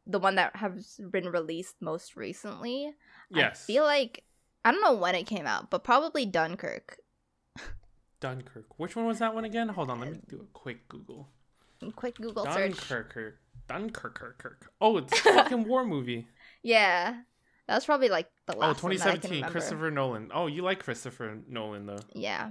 the 0.06 0.18
one 0.18 0.36
that 0.36 0.56
has 0.56 1.00
been 1.10 1.28
released 1.30 1.76
most 1.80 2.14
recently. 2.16 2.92
Yes. 3.30 3.64
I 3.64 3.66
feel 3.66 3.84
like 3.84 4.22
I 4.64 4.70
don't 4.70 4.82
know 4.82 4.94
when 4.94 5.14
it 5.14 5.24
came 5.24 5.46
out, 5.46 5.70
but 5.70 5.82
probably 5.82 6.24
Dunkirk. 6.26 6.98
Dunkirk. 8.20 8.78
Which 8.78 8.94
one 8.96 9.06
was 9.06 9.18
that 9.18 9.34
one 9.34 9.44
again? 9.44 9.68
Hold 9.68 9.90
on, 9.90 10.00
let 10.00 10.12
me 10.12 10.18
do 10.28 10.40
a 10.40 10.58
quick 10.58 10.88
Google. 10.88 11.28
Quick 11.96 12.16
Google 12.16 12.44
search. 12.44 12.88
Dunkirk. 12.88 13.38
Dunkirk. 13.68 14.70
Oh, 14.80 14.98
it's 14.98 15.12
a 15.12 15.16
fucking 15.34 15.64
war 15.64 15.84
movie. 15.84 16.28
Yeah. 16.62 17.22
That 17.66 17.76
was 17.76 17.84
probably 17.86 18.08
like 18.08 18.28
the 18.46 18.54
Oh, 18.56 18.58
last 18.58 18.84
I 18.84 18.90
can 18.90 18.90
2017. 18.98 19.44
Christopher 19.50 19.90
Nolan. 19.90 20.30
Oh, 20.34 20.46
you 20.46 20.62
like 20.62 20.82
Christopher 20.82 21.38
Nolan 21.48 21.86
though. 21.86 21.98
Yeah. 22.14 22.50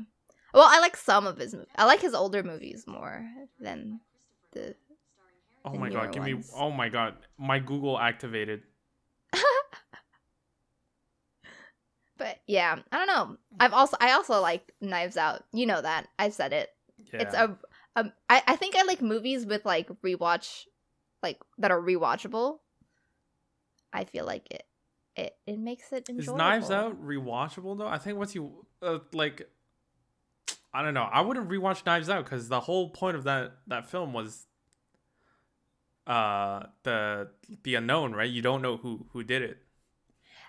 Well, 0.53 0.67
I 0.67 0.79
like 0.79 0.97
some 0.97 1.27
of 1.27 1.37
his 1.37 1.53
movies. 1.53 1.67
I 1.75 1.85
like 1.85 2.01
his 2.01 2.13
older 2.13 2.43
movies 2.43 2.85
more 2.87 3.25
than 3.59 3.99
the. 4.51 4.75
Oh 5.65 5.73
The 5.73 5.79
my 5.79 5.89
god, 5.89 6.11
give 6.11 6.23
me. 6.23 6.41
Oh 6.55 6.71
my 6.71 6.89
god. 6.89 7.15
My 7.37 7.59
Google 7.59 7.99
activated. 7.99 8.63
But 12.17 12.39
yeah, 12.47 12.77
I 12.91 12.97
don't 12.97 13.07
know. 13.07 13.37
I've 13.59 13.73
also 13.73 13.97
I 13.99 14.11
also 14.11 14.39
like 14.39 14.71
Knives 14.79 15.17
Out. 15.17 15.43
You 15.51 15.65
know 15.65 15.81
that 15.81 16.07
I've 16.17 16.33
said 16.33 16.53
it. 16.53 16.69
Yeah. 17.11 17.21
It's 17.21 17.33
a, 17.33 17.57
a 17.95 18.13
I, 18.29 18.43
I 18.47 18.55
think 18.55 18.75
I 18.75 18.83
like 18.83 19.01
movies 19.01 19.45
with 19.45 19.65
like 19.65 19.89
rewatch, 20.03 20.65
like 21.21 21.39
that 21.57 21.71
are 21.71 21.81
rewatchable. 21.81 22.59
I 23.91 24.05
feel 24.05 24.25
like 24.25 24.49
it 24.51 24.63
it 25.15 25.35
it 25.45 25.59
makes 25.59 25.91
it 25.91 26.09
enjoyable. 26.09 26.33
Is 26.33 26.37
Knives 26.37 26.71
Out 26.71 27.05
rewatchable 27.05 27.77
though? 27.77 27.87
I 27.87 27.97
think 27.97 28.17
once 28.17 28.35
you 28.35 28.65
uh, 28.81 28.99
like 29.13 29.49
I 30.73 30.81
don't 30.81 30.93
know. 30.93 31.07
I 31.11 31.21
wouldn't 31.21 31.49
rewatch 31.49 31.85
Knives 31.85 32.09
Out 32.09 32.25
cuz 32.25 32.47
the 32.49 32.61
whole 32.61 32.89
point 32.89 33.15
of 33.15 33.23
that 33.25 33.57
that 33.67 33.89
film 33.89 34.13
was 34.13 34.47
uh 36.07 36.63
the 36.83 37.29
the 37.63 37.75
unknown, 37.75 38.13
right? 38.13 38.29
You 38.29 38.41
don't 38.41 38.61
know 38.61 38.77
who 38.77 39.07
who 39.11 39.23
did 39.23 39.41
it. 39.41 39.57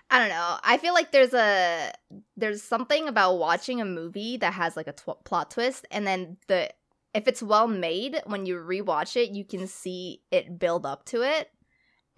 I 0.09 0.19
don't 0.19 0.29
know. 0.29 0.57
I 0.63 0.77
feel 0.77 0.93
like 0.93 1.11
there's 1.11 1.33
a 1.33 1.91
there's 2.37 2.61
something 2.61 3.07
about 3.07 3.35
watching 3.35 3.81
a 3.81 3.85
movie 3.85 4.37
that 4.37 4.53
has 4.53 4.77
like 4.77 4.87
a 4.87 4.93
tw- 4.93 5.23
plot 5.23 5.51
twist, 5.51 5.85
and 5.89 6.05
then 6.05 6.37
the 6.47 6.71
if 7.13 7.27
it's 7.27 7.41
well 7.41 7.67
made, 7.67 8.21
when 8.25 8.45
you 8.45 8.55
rewatch 8.57 9.15
it, 9.15 9.31
you 9.31 9.45
can 9.45 9.67
see 9.67 10.21
it 10.31 10.59
build 10.59 10.85
up 10.85 11.05
to 11.05 11.21
it, 11.21 11.49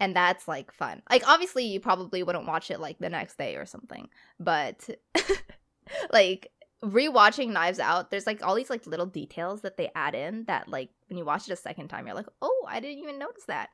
and 0.00 0.14
that's 0.14 0.46
like 0.46 0.72
fun. 0.72 1.02
Like 1.10 1.26
obviously, 1.26 1.64
you 1.64 1.80
probably 1.80 2.22
wouldn't 2.22 2.46
watch 2.46 2.70
it 2.70 2.80
like 2.80 2.98
the 2.98 3.08
next 3.08 3.38
day 3.38 3.56
or 3.56 3.66
something, 3.66 4.08
but 4.38 4.88
like 6.12 6.50
rewatching 6.82 7.48
Knives 7.48 7.80
Out, 7.80 8.10
there's 8.10 8.26
like 8.26 8.44
all 8.44 8.54
these 8.54 8.70
like 8.70 8.86
little 8.86 9.06
details 9.06 9.62
that 9.62 9.76
they 9.76 9.90
add 9.94 10.14
in 10.14 10.44
that 10.44 10.68
like 10.68 10.90
when 11.08 11.18
you 11.18 11.24
watch 11.24 11.48
it 11.48 11.52
a 11.52 11.56
second 11.56 11.88
time, 11.88 12.06
you're 12.06 12.14
like, 12.14 12.28
oh, 12.42 12.66
I 12.68 12.80
didn't 12.80 13.02
even 13.02 13.18
notice 13.18 13.44
that. 13.44 13.70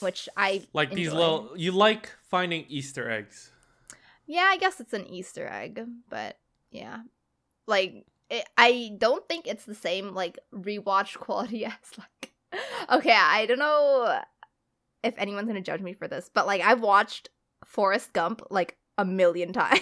Which 0.00 0.28
I 0.36 0.62
Like 0.72 0.92
these 0.92 1.12
little 1.12 1.52
you 1.56 1.72
like 1.72 2.10
finding 2.28 2.64
Easter 2.68 3.10
eggs. 3.10 3.50
Yeah, 4.26 4.48
I 4.48 4.56
guess 4.56 4.80
it's 4.80 4.92
an 4.92 5.06
Easter 5.06 5.46
egg, 5.46 5.84
but 6.08 6.38
yeah, 6.70 6.98
like 7.66 8.06
it, 8.30 8.48
I 8.56 8.92
don't 8.96 9.26
think 9.28 9.46
it's 9.46 9.64
the 9.64 9.74
same 9.74 10.14
like 10.14 10.38
rewatch 10.54 11.18
quality 11.18 11.64
as 11.66 11.74
like. 11.98 12.32
Okay, 12.90 13.14
I 13.14 13.46
don't 13.46 13.60
know 13.60 14.20
if 15.02 15.14
anyone's 15.18 15.46
gonna 15.48 15.60
judge 15.60 15.80
me 15.80 15.92
for 15.92 16.08
this, 16.08 16.30
but 16.32 16.46
like 16.46 16.60
I've 16.60 16.80
watched 16.80 17.30
Forrest 17.64 18.12
Gump 18.12 18.42
like 18.50 18.76
a 18.98 19.04
million 19.04 19.52
times. 19.54 19.80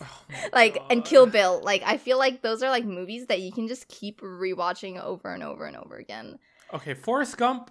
Oh 0.00 0.22
like 0.52 0.78
and 0.90 1.04
Kill 1.04 1.26
Bill, 1.26 1.60
like 1.62 1.82
I 1.84 1.96
feel 1.96 2.18
like 2.18 2.42
those 2.42 2.62
are 2.62 2.70
like 2.70 2.84
movies 2.84 3.26
that 3.26 3.40
you 3.40 3.52
can 3.52 3.68
just 3.68 3.88
keep 3.88 4.20
rewatching 4.20 5.02
over 5.02 5.32
and 5.32 5.42
over 5.42 5.64
and 5.66 5.76
over 5.76 5.96
again. 5.96 6.38
Okay, 6.72 6.94
Forrest 6.94 7.36
Gump 7.36 7.70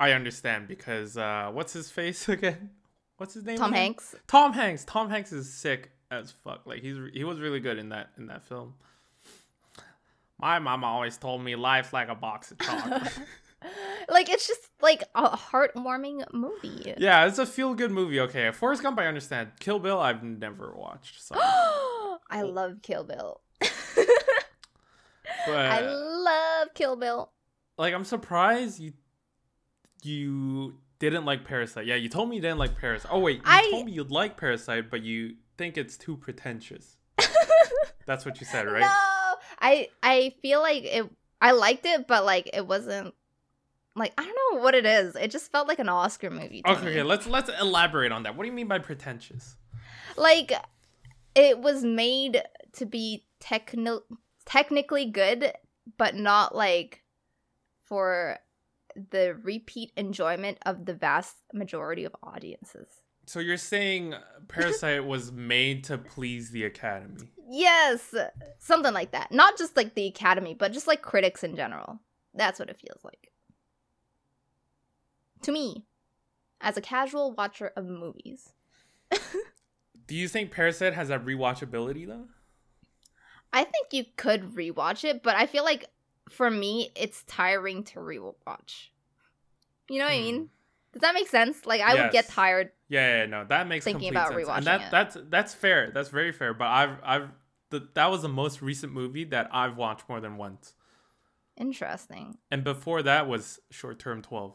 I 0.00 0.12
understand 0.12 0.68
because 0.68 1.16
uh 1.16 1.50
what's 1.52 1.72
his 1.72 1.90
face 1.90 2.28
again? 2.28 2.70
What's 3.16 3.34
his 3.34 3.44
name? 3.44 3.58
Tom 3.58 3.70
again? 3.70 3.82
Hanks. 3.82 4.14
Tom 4.26 4.52
Hanks. 4.52 4.84
Tom 4.84 5.08
Hanks 5.08 5.32
is 5.32 5.52
sick 5.52 5.92
as 6.10 6.32
fuck. 6.32 6.62
Like 6.66 6.80
he's 6.82 6.96
he 7.12 7.24
was 7.24 7.40
really 7.40 7.60
good 7.60 7.78
in 7.78 7.90
that 7.90 8.10
in 8.18 8.26
that 8.26 8.44
film. 8.44 8.74
My 10.38 10.58
mama 10.58 10.86
always 10.86 11.16
told 11.16 11.42
me 11.42 11.54
life 11.54 11.92
like 11.92 12.08
a 12.08 12.14
box 12.14 12.50
of 12.50 12.58
chocolates. 12.60 13.18
like 14.08 14.28
it's 14.28 14.46
just 14.46 14.60
like 14.80 15.02
a 15.14 15.30
heartwarming 15.36 16.24
movie. 16.32 16.94
yeah, 16.98 17.26
it's 17.26 17.38
a 17.38 17.46
feel 17.46 17.74
good 17.74 17.90
movie. 17.90 18.20
Okay, 18.20 18.50
Forrest 18.52 18.82
Gump 18.82 18.98
I 18.98 19.06
understand. 19.06 19.52
Kill 19.60 19.78
Bill 19.78 19.98
I've 20.00 20.22
never 20.22 20.72
watched. 20.76 21.22
So, 21.22 21.34
I 22.30 22.42
love 22.42 22.78
Kill 22.82 23.04
Bill. 23.04 23.40
but 23.60 25.56
I 25.56 25.80
love 25.80 26.68
Kill 26.74 26.96
Bill. 26.96 27.30
like 27.78 27.94
I'm 27.94 28.04
surprised 28.04 28.80
you 28.80 28.92
you 30.02 30.74
didn't 30.98 31.24
like 31.24 31.44
Parasite. 31.44 31.86
Yeah, 31.86 31.96
you 31.96 32.08
told 32.08 32.28
me 32.28 32.36
you 32.36 32.42
didn't 32.42 32.58
like 32.58 32.76
Parasite. 32.78 33.10
Oh 33.12 33.18
wait, 33.20 33.36
you 33.36 33.42
I- 33.46 33.68
told 33.70 33.86
me 33.86 33.92
you'd 33.92 34.10
like 34.10 34.36
Parasite, 34.36 34.90
but 34.90 35.02
you 35.02 35.36
think 35.56 35.76
it's 35.76 35.96
too 35.96 36.16
pretentious. 36.16 36.96
That's 38.06 38.24
what 38.26 38.40
you 38.40 38.46
said, 38.46 38.66
right? 38.66 38.80
No, 38.80 39.34
I 39.60 39.88
I 40.02 40.34
feel 40.42 40.60
like 40.60 40.84
it. 40.84 41.10
I 41.40 41.52
liked 41.52 41.84
it, 41.86 42.06
but 42.06 42.24
like 42.24 42.50
it 42.52 42.66
wasn't. 42.66 43.14
Like 43.96 44.12
I 44.18 44.24
don't 44.24 44.36
know 44.56 44.62
what 44.62 44.74
it 44.74 44.86
is. 44.86 45.14
It 45.16 45.30
just 45.30 45.52
felt 45.52 45.68
like 45.68 45.78
an 45.78 45.88
Oscar 45.88 46.30
movie. 46.30 46.62
To 46.62 46.72
Okay, 46.72 46.84
me. 46.86 46.90
okay, 46.90 47.02
let's 47.02 47.26
let's 47.26 47.50
elaborate 47.60 48.12
on 48.12 48.24
that. 48.24 48.36
What 48.36 48.42
do 48.44 48.48
you 48.48 48.54
mean 48.54 48.68
by 48.68 48.78
pretentious? 48.78 49.56
like 50.16 50.52
it 51.34 51.58
was 51.58 51.82
made 51.84 52.42
to 52.74 52.86
be 52.86 53.26
techno 53.40 54.00
technically 54.44 55.06
good, 55.10 55.52
but 55.98 56.14
not 56.14 56.54
like 56.54 57.02
for 57.84 58.38
the 59.10 59.36
repeat 59.42 59.92
enjoyment 59.96 60.58
of 60.66 60.86
the 60.86 60.94
vast 60.94 61.36
majority 61.52 62.04
of 62.04 62.14
audiences. 62.22 62.86
So 63.26 63.40
you're 63.40 63.56
saying 63.56 64.14
Parasite 64.48 65.04
was 65.06 65.32
made 65.32 65.82
to 65.84 65.98
please 65.98 66.50
the 66.50 66.64
Academy? 66.64 67.30
Yes, 67.50 68.14
something 68.58 68.92
like 68.94 69.12
that. 69.12 69.32
Not 69.32 69.58
just 69.58 69.76
like 69.76 69.94
the 69.94 70.06
Academy, 70.06 70.54
but 70.54 70.72
just 70.72 70.86
like 70.86 71.02
critics 71.02 71.42
in 71.42 71.56
general. 71.56 71.98
That's 72.34 72.58
what 72.60 72.68
it 72.70 72.78
feels 72.78 73.02
like. 73.02 73.30
To 75.44 75.52
me, 75.52 75.84
as 76.60 76.76
a 76.76 76.80
casual 76.80 77.32
watcher 77.32 77.72
of 77.76 77.86
movies. 77.86 78.52
Do 80.06 80.14
you 80.14 80.28
think 80.28 80.50
Parasite 80.50 80.94
has 80.94 81.08
that 81.08 81.24
rewatchability 81.24 82.06
though? 82.06 82.26
I 83.52 83.64
think 83.64 83.88
you 83.92 84.04
could 84.16 84.54
rewatch 84.54 85.04
it, 85.04 85.22
but 85.22 85.36
I 85.36 85.46
feel 85.46 85.64
like 85.64 85.86
for 86.28 86.50
me, 86.50 86.90
it's 86.96 87.22
tiring 87.24 87.84
to 87.84 88.00
rewatch. 88.00 88.88
You 89.88 89.98
know 89.98 90.06
what 90.06 90.12
I 90.14 90.18
Hmm. 90.18 90.22
mean? 90.24 90.48
Does 90.92 91.00
that 91.02 91.14
make 91.14 91.28
sense? 91.28 91.66
Like 91.66 91.80
I 91.80 91.94
would 91.94 92.12
get 92.12 92.28
tired. 92.28 92.70
Yeah, 92.88 93.18
yeah, 93.18 93.26
no, 93.26 93.44
that 93.44 93.66
makes 93.66 93.84
Thinking 93.84 94.08
complete 94.08 94.16
about 94.18 94.28
sense. 94.32 94.48
rewatching 94.48 94.56
and 94.58 94.66
that 94.66 94.80
it. 94.82 94.90
that's 94.90 95.16
that's 95.28 95.54
fair. 95.54 95.90
That's 95.90 96.08
very 96.08 96.32
fair. 96.32 96.54
But 96.54 96.68
I've 96.68 96.96
I've 97.02 97.28
the, 97.70 97.88
that 97.94 98.10
was 98.10 98.22
the 98.22 98.28
most 98.28 98.62
recent 98.62 98.92
movie 98.92 99.24
that 99.24 99.48
I've 99.52 99.76
watched 99.76 100.08
more 100.08 100.20
than 100.20 100.36
once. 100.36 100.74
Interesting. 101.56 102.38
And 102.50 102.62
before 102.64 103.02
that 103.02 103.28
was 103.28 103.60
Short 103.70 103.98
Term 103.98 104.22
Twelve. 104.22 104.54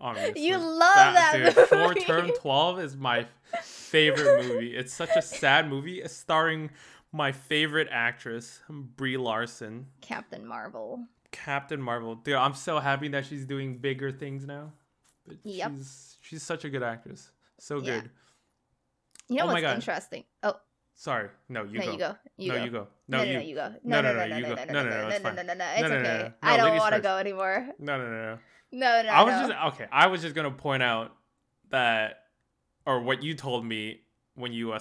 Obviously. 0.00 0.42
you 0.42 0.58
love 0.58 0.94
that, 0.94 1.32
dude, 1.34 1.56
movie. 1.56 1.66
Short 1.68 2.00
Term 2.06 2.30
Twelve 2.40 2.80
is 2.80 2.96
my 2.96 3.26
favorite 3.62 4.46
movie. 4.46 4.76
It's 4.76 4.92
such 4.92 5.10
a 5.16 5.22
sad 5.22 5.68
movie. 5.68 6.00
It's 6.00 6.14
starring 6.14 6.70
my 7.12 7.32
favorite 7.32 7.88
actress, 7.90 8.60
Brie 8.68 9.16
Larson, 9.16 9.86
Captain 10.00 10.46
Marvel. 10.46 11.04
Captain 11.32 11.80
Marvel. 11.80 12.16
Dude, 12.16 12.34
I'm 12.34 12.54
so 12.54 12.78
happy 12.80 13.08
that 13.08 13.26
she's 13.26 13.46
doing 13.46 13.78
bigger 13.78 14.10
things 14.12 14.46
now. 14.46 14.72
But 15.26 15.36
Yep. 15.44 15.72
She's 15.76 16.16
she's 16.20 16.42
such 16.42 16.64
a 16.64 16.68
good 16.70 16.82
actress. 16.82 17.30
So 17.58 17.78
Yeah. 17.78 18.00
good. 18.00 18.10
You 19.28 19.36
know 19.36 19.44
Oh 19.44 19.46
my 19.48 19.62
what's 19.62 19.74
interesting? 19.74 20.24
Oh, 20.42 20.56
Sorry. 20.96 21.28
No, 21.48 21.62
you 21.64 21.78
no, 21.78 21.84
go. 21.86 21.92
you 21.92 21.98
go. 21.98 22.16
You 22.36 22.48
no, 22.52 22.58
go. 22.58 22.64
you 22.64 22.70
go. 22.70 22.86
No, 23.08 23.18
No, 23.18 23.24
no, 23.24 23.30
you. 23.30 23.32
Go. 23.32 23.38
No, 23.38 23.46
you 23.46 23.54
go. 23.54 23.74
No, 23.84 24.02
No, 24.02 24.02
no, 24.02 24.12
no, 24.12 24.18
no, 24.18 24.26
no, 24.28 24.36
you 24.36 24.42
no, 24.42 24.48
go. 24.48 24.54
no, 24.54 24.64
No, 24.64 24.72
no, 24.72 24.82
no, 24.82 24.90
no, 24.90 25.00
no, 25.02 25.08
it's 25.08 25.22
no, 25.22 25.30
fine. 25.30 25.36
no, 25.36 25.42
no, 25.42 25.54
no. 25.54 25.64
No, 25.64 25.70
It's 25.72 25.80
no, 25.82 25.88
no, 25.88 25.94
okay. 25.94 26.02
no, 26.02 26.18
no. 26.18 26.32
I 26.42 26.50
No, 26.50 26.56
don't 26.56 26.66
ladies 26.66 26.80
want 26.80 26.90
to 26.92 26.96
first. 26.96 27.02
go 27.04 27.16
anymore. 27.18 27.68
No, 27.78 27.98
no, 27.98 28.04
no, 28.04 28.10
no. 28.10 28.38
No, 28.72 29.02
no, 29.02 29.08
I 29.08 29.22
was 29.22 29.34
no. 29.34 29.48
just 29.48 29.74
okay. 29.74 29.86
I 29.90 30.06
was 30.06 30.22
just 30.22 30.34
gonna 30.34 30.50
point 30.50 30.82
out 30.82 31.14
that, 31.70 32.24
or 32.86 33.00
what 33.00 33.22
you 33.22 33.34
told 33.34 33.64
me 33.64 34.02
when 34.34 34.52
you 34.52 34.72
uh, 34.72 34.80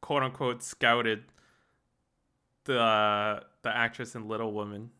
quote 0.00 0.22
unquote 0.22 0.62
scouted 0.62 1.24
the 2.64 2.80
uh, 2.80 3.40
the 3.62 3.74
actress 3.74 4.14
in 4.14 4.28
Little 4.28 4.52
Women. 4.52 4.90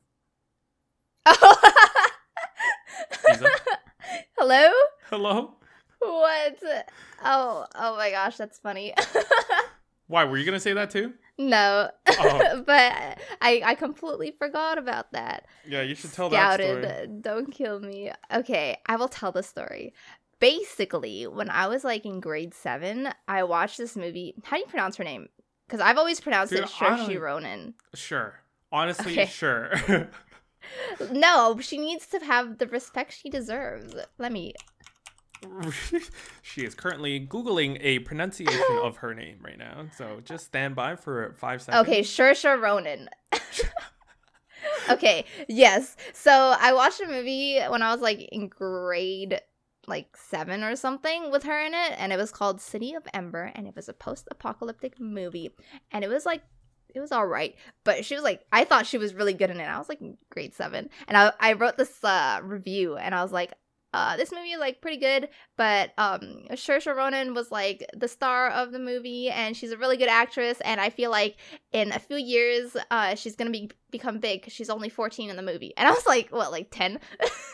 Lisa? 3.29 3.49
Hello? 4.39 4.71
Hello. 5.09 5.55
What? 5.99 6.59
Oh, 7.25 7.67
oh 7.75 7.97
my 7.97 8.11
gosh, 8.11 8.37
that's 8.37 8.59
funny. 8.59 8.95
Why 10.07 10.25
were 10.25 10.39
you 10.39 10.45
gonna 10.45 10.61
say 10.61 10.73
that 10.73 10.91
too? 10.91 11.15
No, 11.41 11.91
Oh. 12.07 12.63
but 12.67 13.19
I 13.41 13.63
I 13.65 13.75
completely 13.75 14.31
forgot 14.39 14.79
about 14.79 15.13
that. 15.13 15.47
Yeah, 15.67 15.83
you 15.83 15.95
should 15.95 16.13
tell 16.13 16.29
that 16.31 16.37
Scouted, 16.61 16.85
story. 16.85 17.09
don't 17.21 17.51
kill 17.51 17.81
me. 17.81 18.13
Okay, 18.33 18.79
I 18.87 18.97
will 18.97 19.09
tell 19.09 19.33
the 19.33 19.43
story. 19.43 19.93
Basically, 20.39 21.27
when 21.27 21.51
I 21.51 21.67
was 21.67 21.85
like 21.85 22.05
in 22.07 22.21
grade 22.21 22.55
seven, 22.55 23.09
I 23.29 23.43
watched 23.43 23.79
this 23.79 23.97
movie. 23.97 24.35
How 24.45 24.57
do 24.57 24.61
you 24.63 24.67
pronounce 24.69 24.97
her 24.97 25.05
name? 25.05 25.29
Because 25.67 25.81
I've 25.81 25.99
always 25.99 26.21
pronounced 26.21 26.53
Dude, 26.53 26.61
it 26.65 26.67
Saoirse 26.69 27.07
don't- 27.09 27.19
Ronan. 27.21 27.75
Sure. 27.95 28.41
Honestly, 28.73 29.13
Okay. 29.13 29.27
sure. 29.27 29.73
No, 31.11 31.59
she 31.61 31.79
needs 31.79 32.07
to 32.09 32.19
have 32.21 32.59
the 32.59 32.67
respect 32.67 33.13
she 33.13 33.31
deserves. 33.31 33.95
Let 34.19 34.31
me. 34.31 34.53
she 36.43 36.63
is 36.63 36.75
currently 36.75 37.27
googling 37.27 37.79
a 37.81 38.01
pronunciation 38.01 38.79
of 38.83 38.99
her 38.99 39.15
name 39.15 39.39
right 39.43 39.59
now, 39.59 39.87
so 39.97 40.21
just 40.25 40.47
stand 40.47 40.75
by 40.75 40.97
for 40.97 41.35
five 41.39 41.63
seconds. 41.63 41.83
Okay, 41.83 42.03
Saoirse 42.03 42.61
Ronan. 42.61 43.09
okay, 44.91 45.25
yes. 45.49 45.97
So 46.13 46.55
I 46.59 46.73
watched 46.73 47.01
a 47.01 47.07
movie 47.07 47.59
when 47.69 47.83
I 47.83 47.93
was 47.93 48.01
like 48.01 48.21
in 48.33 48.49
grade 48.49 49.41
like 49.87 50.17
seven 50.17 50.63
or 50.63 50.77
something 50.77 51.31
with 51.31 51.45
her 51.45 51.61
in 51.61 51.75
it, 51.75 51.95
and 51.97 52.13
it 52.13 52.19
was 52.19 52.31
called 52.31 52.61
City 52.61 52.95
of 52.95 53.07
Ember, 53.13 53.51
and 53.55 53.67
it 53.67 53.75
was 53.75 53.89
a 53.89 53.95
post-apocalyptic 53.95 55.01
movie, 55.01 55.51
and 55.91 56.05
it 56.05 56.09
was 56.09 56.27
like 56.27 56.43
it 56.95 57.01
was 57.01 57.13
all 57.13 57.27
right, 57.27 57.55
but 57.85 58.05
she 58.05 58.15
was 58.15 58.25
like 58.25 58.45
I 58.53 58.65
thought 58.65 58.87
she 58.87 58.99
was 58.99 59.15
really 59.15 59.33
good 59.33 59.51
in 59.51 59.61
it. 59.61 59.65
I 59.65 59.79
was 59.79 59.89
like 59.89 60.01
grade 60.31 60.55
seven, 60.55 60.91
and 61.09 61.17
I 61.17 61.33
I 61.41 61.53
wrote 61.55 61.77
this 61.77 62.03
uh, 62.05 62.41
review, 62.43 62.97
and 62.97 63.15
I 63.15 63.23
was 63.23 63.33
like. 63.33 63.53
Uh, 63.93 64.17
this 64.17 64.31
movie 64.31 64.51
is 64.51 64.61
like 64.61 64.81
pretty 64.81 64.99
good, 64.99 65.29
but 65.57 65.93
um, 65.99 66.45
Saoirse 66.51 66.95
Ronan 66.95 67.35
was 67.35 67.51
like 67.51 67.85
the 67.97 68.07
star 68.09 68.49
of 68.51 68.71
the 68.71 68.79
movie, 68.79 69.31
and 69.31 69.57
she's 69.57 69.73
a 69.73 69.77
really 69.77 69.97
good 69.97 70.09
actress. 70.09 70.61
And 70.65 70.81
I 70.81 70.91
feel 70.91 71.11
like 71.11 71.37
in 71.73 71.93
a 71.93 71.99
few 71.99 72.17
years, 72.17 72.77
uh, 72.91 73.15
she's 73.15 73.37
gonna 73.37 73.51
be 73.51 73.71
become 73.91 74.19
big 74.19 74.41
because 74.41 74.53
she's 74.53 74.71
only 74.71 74.89
14 74.89 75.31
in 75.31 75.37
the 75.37 75.43
movie. 75.43 75.75
And 75.77 75.89
I 75.89 75.91
was 75.91 76.07
like, 76.07 76.31
what, 76.31 76.53
like 76.53 76.69
10? 76.71 77.01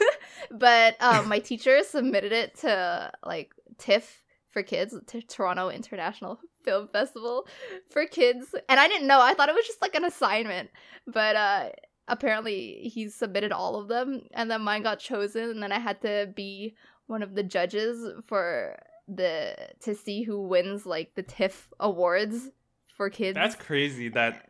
but 0.51 1.01
um, 1.01 1.29
my 1.29 1.39
teacher 1.41 1.81
submitted 1.83 2.33
it 2.33 2.57
to 2.61 3.11
like 3.25 3.53
TIFF 3.79 4.23
for 4.51 4.63
kids, 4.63 4.95
to 5.09 5.21
Toronto 5.23 5.69
International 5.69 6.41
Film 6.65 6.89
Festival 6.89 7.47
for 7.91 8.07
kids, 8.07 8.55
and 8.69 8.81
I 8.81 8.89
didn't 8.89 9.07
know. 9.07 9.21
I 9.21 9.35
thought 9.35 9.49
it 9.49 9.55
was 9.55 9.67
just 9.67 9.83
like 9.83 9.95
an 9.95 10.05
assignment, 10.05 10.71
but 11.07 11.37
uh, 11.37 11.69
apparently 12.09 12.91
he 12.93 13.09
submitted 13.09 13.53
all 13.53 13.77
of 13.77 13.89
them, 13.89 14.23
and 14.33 14.51
then 14.51 14.61
mine 14.63 14.83
got 14.83 14.99
chosen, 14.99 15.51
and 15.51 15.63
then 15.63 15.73
I 15.73 15.79
had 15.79 16.01
to 16.03 16.33
be 16.35 16.75
one 17.07 17.23
of 17.23 17.35
the 17.35 17.43
judges 17.43 18.13
for 18.27 18.79
the 19.09 19.55
to 19.83 19.95
see 19.95 20.23
who 20.23 20.43
wins 20.47 20.85
like 20.85 21.15
the 21.15 21.23
TIFF 21.23 21.69
awards 21.79 22.51
for 22.97 23.11
kids. 23.11 23.35
That's 23.35 23.55
crazy 23.55 24.09
that 24.11 24.49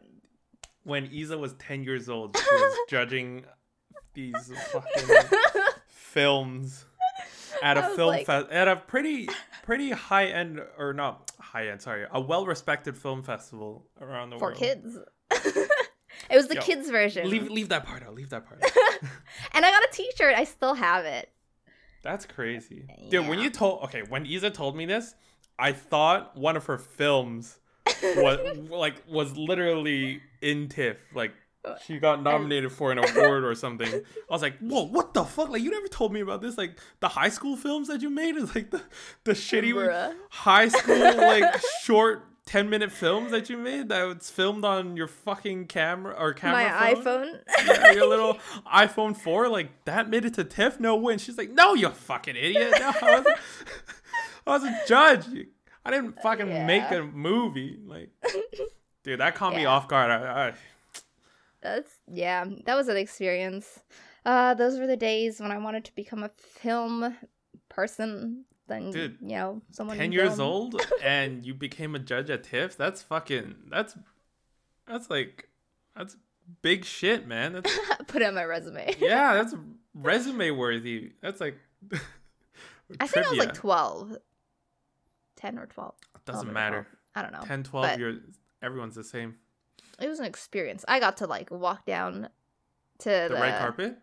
when 0.85 1.07
Isa 1.07 1.37
was 1.37 1.53
10 1.55 1.85
years 1.85 2.09
old, 2.09 2.37
she 2.37 2.55
was 2.55 2.79
judging 2.89 3.45
these 4.15 4.53
fucking 4.73 5.17
films 5.89 6.87
at 7.63 7.77
a 7.77 7.83
film 7.97 8.09
like- 8.09 8.27
fest 8.27 8.49
at 8.51 8.69
a 8.69 8.77
pretty 8.77 9.29
pretty 9.63 9.91
high 9.91 10.27
end 10.27 10.61
or 10.79 10.93
not 10.95 11.31
high 11.41 11.69
end, 11.69 11.83
sorry, 11.83 12.07
a 12.11 12.21
well 12.21 12.47
respected 12.47 12.97
film 12.97 13.23
festival 13.23 13.87
around 14.01 14.31
the 14.31 14.39
world. 14.39 14.57
for 14.57 14.65
kids. 14.65 14.97
it 16.31 16.37
was 16.37 16.49
the 16.49 16.57
Yo, 16.57 16.61
kids 16.61 16.91
version. 16.91 17.29
Leave 17.29 17.51
leave 17.51 17.69
that 17.71 17.85
part 17.85 18.03
out. 18.03 18.15
Leave 18.15 18.31
that 18.31 18.47
part. 18.47 18.63
out. 18.63 18.71
and 19.53 19.65
I 19.65 19.71
got 19.71 19.83
a 19.83 19.89
t-shirt. 19.93 20.35
I 20.35 20.45
still 20.45 20.75
have 20.75 21.05
it. 21.05 21.31
That's 22.03 22.27
crazy. 22.27 22.85
Dude, 23.11 23.27
when 23.27 23.41
you 23.41 23.51
told 23.51 23.83
okay, 23.85 24.03
when 24.03 24.27
Isa 24.27 24.51
told 24.51 24.77
me 24.77 24.87
this, 24.87 25.15
I 25.59 25.73
thought 25.73 26.37
one 26.37 26.57
of 26.57 26.67
her 26.67 26.79
films 26.79 27.59
was 28.03 28.59
like 28.71 28.95
was 29.09 29.37
literally 29.37 30.21
in 30.41 30.69
TIFF. 30.69 30.99
Like 31.15 31.33
she 31.85 31.99
got 31.99 32.23
nominated 32.23 32.73
for 32.73 32.93
an 32.93 32.99
award 32.99 33.45
or 33.45 33.55
something. 33.55 33.89
I 33.89 34.03
was 34.33 34.43
like, 34.43 34.59
whoa, 34.59 34.85
what 34.85 35.15
the 35.15 35.25
fuck? 35.25 35.49
Like 35.49 35.63
you 35.63 35.71
never 35.71 35.89
told 35.89 36.13
me 36.13 36.21
about 36.21 36.41
this. 36.41 36.57
Like 36.57 36.79
the 37.01 37.09
high 37.09 37.29
school 37.29 37.57
films 37.57 37.89
that 37.89 38.03
you 38.03 38.11
made 38.11 38.37
is 38.37 38.55
like 38.55 38.71
the 38.71 38.83
the 39.25 39.33
shitty 39.33 39.73
Bruh. 39.73 40.15
high 40.31 40.69
school 40.69 41.17
like 41.17 41.61
short 41.83 42.25
10 42.47 42.71
minute 42.71 42.93
films 42.93 43.33
that 43.33 43.51
you 43.51 43.57
made 43.59 43.89
that 43.89 44.05
was 44.05 44.31
filmed 44.31 44.65
on 44.65 44.97
your 44.97 45.09
fucking 45.09 45.67
camera 45.67 46.15
or 46.17 46.33
camera 46.33 46.63
My 46.63 46.95
phone? 46.95 47.27
iPhone. 47.27 47.41
yeah, 47.67 47.93
your 47.93 48.09
little 48.09 48.35
iPhone 48.73 49.17
4, 49.17 49.49
like 49.49 49.85
that 49.85 50.09
made 50.09 50.25
it 50.25 50.35
to 50.35 50.45
TIFF, 50.45 50.79
no 50.79 50.95
win. 50.97 51.19
She's 51.19 51.37
like, 51.37 51.51
no, 51.51 51.75
you 51.75 51.89
fucking 51.91 52.37
idiot. 52.37 52.75
No, 52.79 52.93
I 53.03 53.19
was, 53.19 53.27
I 54.47 54.51
was 54.51 54.65
a 54.65 54.81
judge. 54.87 55.27
I 55.85 55.91
didn't 55.91 56.21
fucking 56.23 56.67
make 56.67 56.91
a 56.91 57.03
movie. 57.03 57.79
Like, 57.85 58.11
dude, 59.03 59.21
that 59.21 59.35
caught 59.35 59.55
me 59.55 59.65
off 59.65 59.89
guard. 59.89 60.11
I, 60.11 60.49
I, 60.49 60.53
That's 61.63 61.91
yeah. 62.13 62.45
That 62.65 62.77
was 62.77 62.89
an 62.89 62.97
experience. 62.97 63.81
Uh, 64.25 64.55
those 64.55 64.79
were 64.79 64.87
the 64.89 64.97
days 64.97 65.41
when 65.41 65.53
I 65.53 65.59
wanted 65.59 65.85
to 65.85 65.95
become 65.95 66.25
a 66.25 66.31
film 66.39 67.17
person. 67.69 68.45
Then 68.69 68.91
Dude, 68.91 69.19
you 69.21 69.29
know, 69.37 69.63
someone 69.71 69.97
10 69.97 70.13
years 70.13 70.41
old 70.41 70.81
and 71.03 71.47
you 71.47 71.55
became 71.55 71.95
a 71.95 71.99
judge 71.99 72.31
at 72.31 72.43
TIFF? 72.45 72.77
That's 72.77 73.03
fucking, 73.03 73.55
that's, 73.71 73.97
that's 74.89 75.09
like, 75.09 75.49
that's 75.97 76.17
big 76.63 76.85
shit, 76.85 77.27
man. 77.29 77.53
That's, 77.55 77.79
Put 78.09 78.23
it 78.23 78.27
on 78.27 78.35
my 78.35 78.45
resume. 78.45 78.95
yeah, 78.99 79.35
that's 79.35 79.55
resume 79.95 80.51
worthy. 80.51 81.13
That's 81.23 81.41
like, 81.41 81.59
I 83.01 83.07
think 83.07 83.27
I 83.27 83.31
was 83.31 83.39
like 83.39 83.49
trivia. 83.49 83.61
12. 83.61 84.17
10 85.37 85.59
or 85.59 85.67
12. 85.67 85.95
It 86.17 86.25
Doesn't 86.25 86.49
11 86.49 86.51
or 86.51 86.53
matter. 86.55 86.83
12. 86.83 86.97
I 87.15 87.23
don't 87.23 87.33
know. 87.33 87.47
10, 87.47 87.63
12, 87.63 87.87
but- 87.87 87.99
you're, 87.99 88.15
everyone's 88.63 88.95
the 88.97 89.05
same. 89.05 89.37
It 90.01 90.09
was 90.09 90.19
an 90.19 90.27
experience. 90.27 90.85
I 90.89 91.01
got 91.01 91.19
to 91.19 91.27
like 91.27 91.51
walk 91.51 91.87
down 91.87 92.29
to 92.99 93.09
the, 93.09 93.29
The 93.31 93.41
red 93.41 93.59
carpet? 93.59 93.99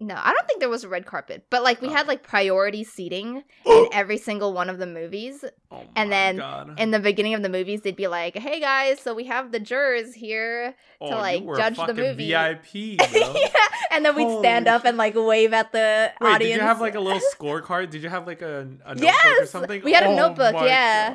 No, 0.00 0.14
I 0.16 0.32
don't 0.32 0.46
think 0.48 0.58
there 0.58 0.68
was 0.68 0.82
a 0.82 0.88
red 0.88 1.06
carpet, 1.06 1.46
but 1.50 1.62
like 1.62 1.80
we 1.80 1.86
Oh. 1.88 1.92
had 1.92 2.08
like 2.08 2.22
priority 2.24 2.82
seating 2.82 3.44
in 3.64 3.88
every 3.92 4.18
single 4.18 4.52
one 4.52 4.68
of 4.68 4.78
the 4.78 4.86
movies. 4.86 5.44
Oh 5.70 5.82
And 5.94 6.10
then 6.10 6.38
God. 6.38 6.80
In 6.80 6.90
the 6.90 6.98
beginning 6.98 7.34
of 7.34 7.42
the 7.42 7.48
movies, 7.48 7.82
they'd 7.82 7.94
be 7.94 8.08
like, 8.08 8.36
"Hey 8.36 8.58
guys, 8.60 8.98
so 9.00 9.14
we 9.14 9.24
have 9.26 9.52
the 9.52 9.60
jurors 9.60 10.12
here," 10.14 10.74
oh, 11.00 11.10
to, 11.10 11.16
like, 11.16 11.44
judge 11.56 11.76
the 11.76 11.94
movie. 11.94 12.26
VIP, 12.28 12.74
yeah, 13.12 13.68
and 13.92 14.04
then 14.04 14.16
we'd 14.16 14.38
stand 14.40 14.66
up 14.66 14.84
and 14.84 14.96
like 14.98 15.14
wave 15.14 15.52
at 15.52 15.70
the 15.70 16.12
Wait, 16.20 16.28
audience. 16.28 16.54
did 16.54 16.60
you 16.60 16.66
have 16.66 16.80
like 16.80 16.96
a 16.96 17.00
little 17.00 17.22
scorecard? 17.34 17.90
Did 17.90 18.02
you 18.02 18.08
have 18.08 18.26
like 18.26 18.42
a, 18.42 18.66
a 18.84 18.94
notebook 18.96 19.42
or 19.42 19.46
something? 19.46 19.82
We 19.84 19.92
had 19.92 20.02
a 20.04 20.08
Oh 20.08 20.16
notebook, 20.16 20.54
yeah. 20.54 21.08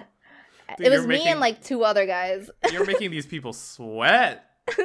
God. 0.70 0.78
Dude, 0.78 0.88
it 0.88 0.90
was 0.92 1.00
you're 1.00 1.08
me 1.08 1.28
and 1.28 1.40
like 1.40 1.64
two 1.64 1.84
other 1.84 2.06
guys. 2.06 2.50
You're 2.72 2.86
making 2.86 3.12
these 3.12 3.26
people 3.26 3.52
sweat. 3.54 4.46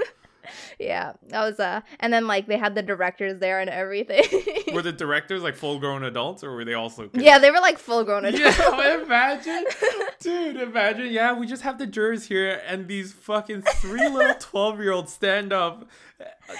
yeah, 0.79 1.13
that 1.29 1.41
was 1.45 1.59
uh, 1.61 1.81
and 2.01 2.13
then 2.13 2.27
like 2.27 2.47
they 2.47 2.57
had 2.59 2.75
the 2.75 2.83
directors 2.83 3.39
there 3.41 3.61
and 3.61 3.71
everything. 3.71 4.25
Were 4.75 4.83
the 4.83 4.93
directors 4.93 5.43
like 5.43 5.55
full 5.57 5.79
grown 5.79 6.05
adults 6.05 6.43
or 6.45 6.55
were 6.55 6.65
they 6.65 6.75
also 6.75 7.09
kids? 7.09 7.23
yeah, 7.25 7.39
they 7.39 7.51
were 7.51 7.61
like 7.61 7.79
full 7.79 8.05
grown 8.05 8.25
adults. 8.25 8.59
Yeah, 8.59 9.01
imagine. 9.05 9.65
Dude, 10.21 10.57
imagine. 10.57 11.13
Yeah, 11.13 11.33
we 11.33 11.47
just 11.47 11.63
have 11.63 11.79
the 11.79 11.87
jurors 11.87 12.27
here 12.27 12.61
and 12.67 12.89
these 12.89 13.13
fucking 13.13 13.63
three 13.63 14.09
little 14.09 14.35
12 14.39 14.81
year 14.81 14.93
olds 14.93 15.13
stand 15.13 15.53
up. 15.53 15.89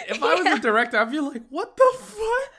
If 0.09 0.23
I 0.23 0.35
was 0.35 0.45
Yeah. 0.45 0.57
a 0.57 0.59
director, 0.61 0.99
I'd 0.99 1.11
be 1.11 1.21
like, 1.21 1.43
what 1.51 1.77
the 1.77 1.93
fuck? 1.99 2.51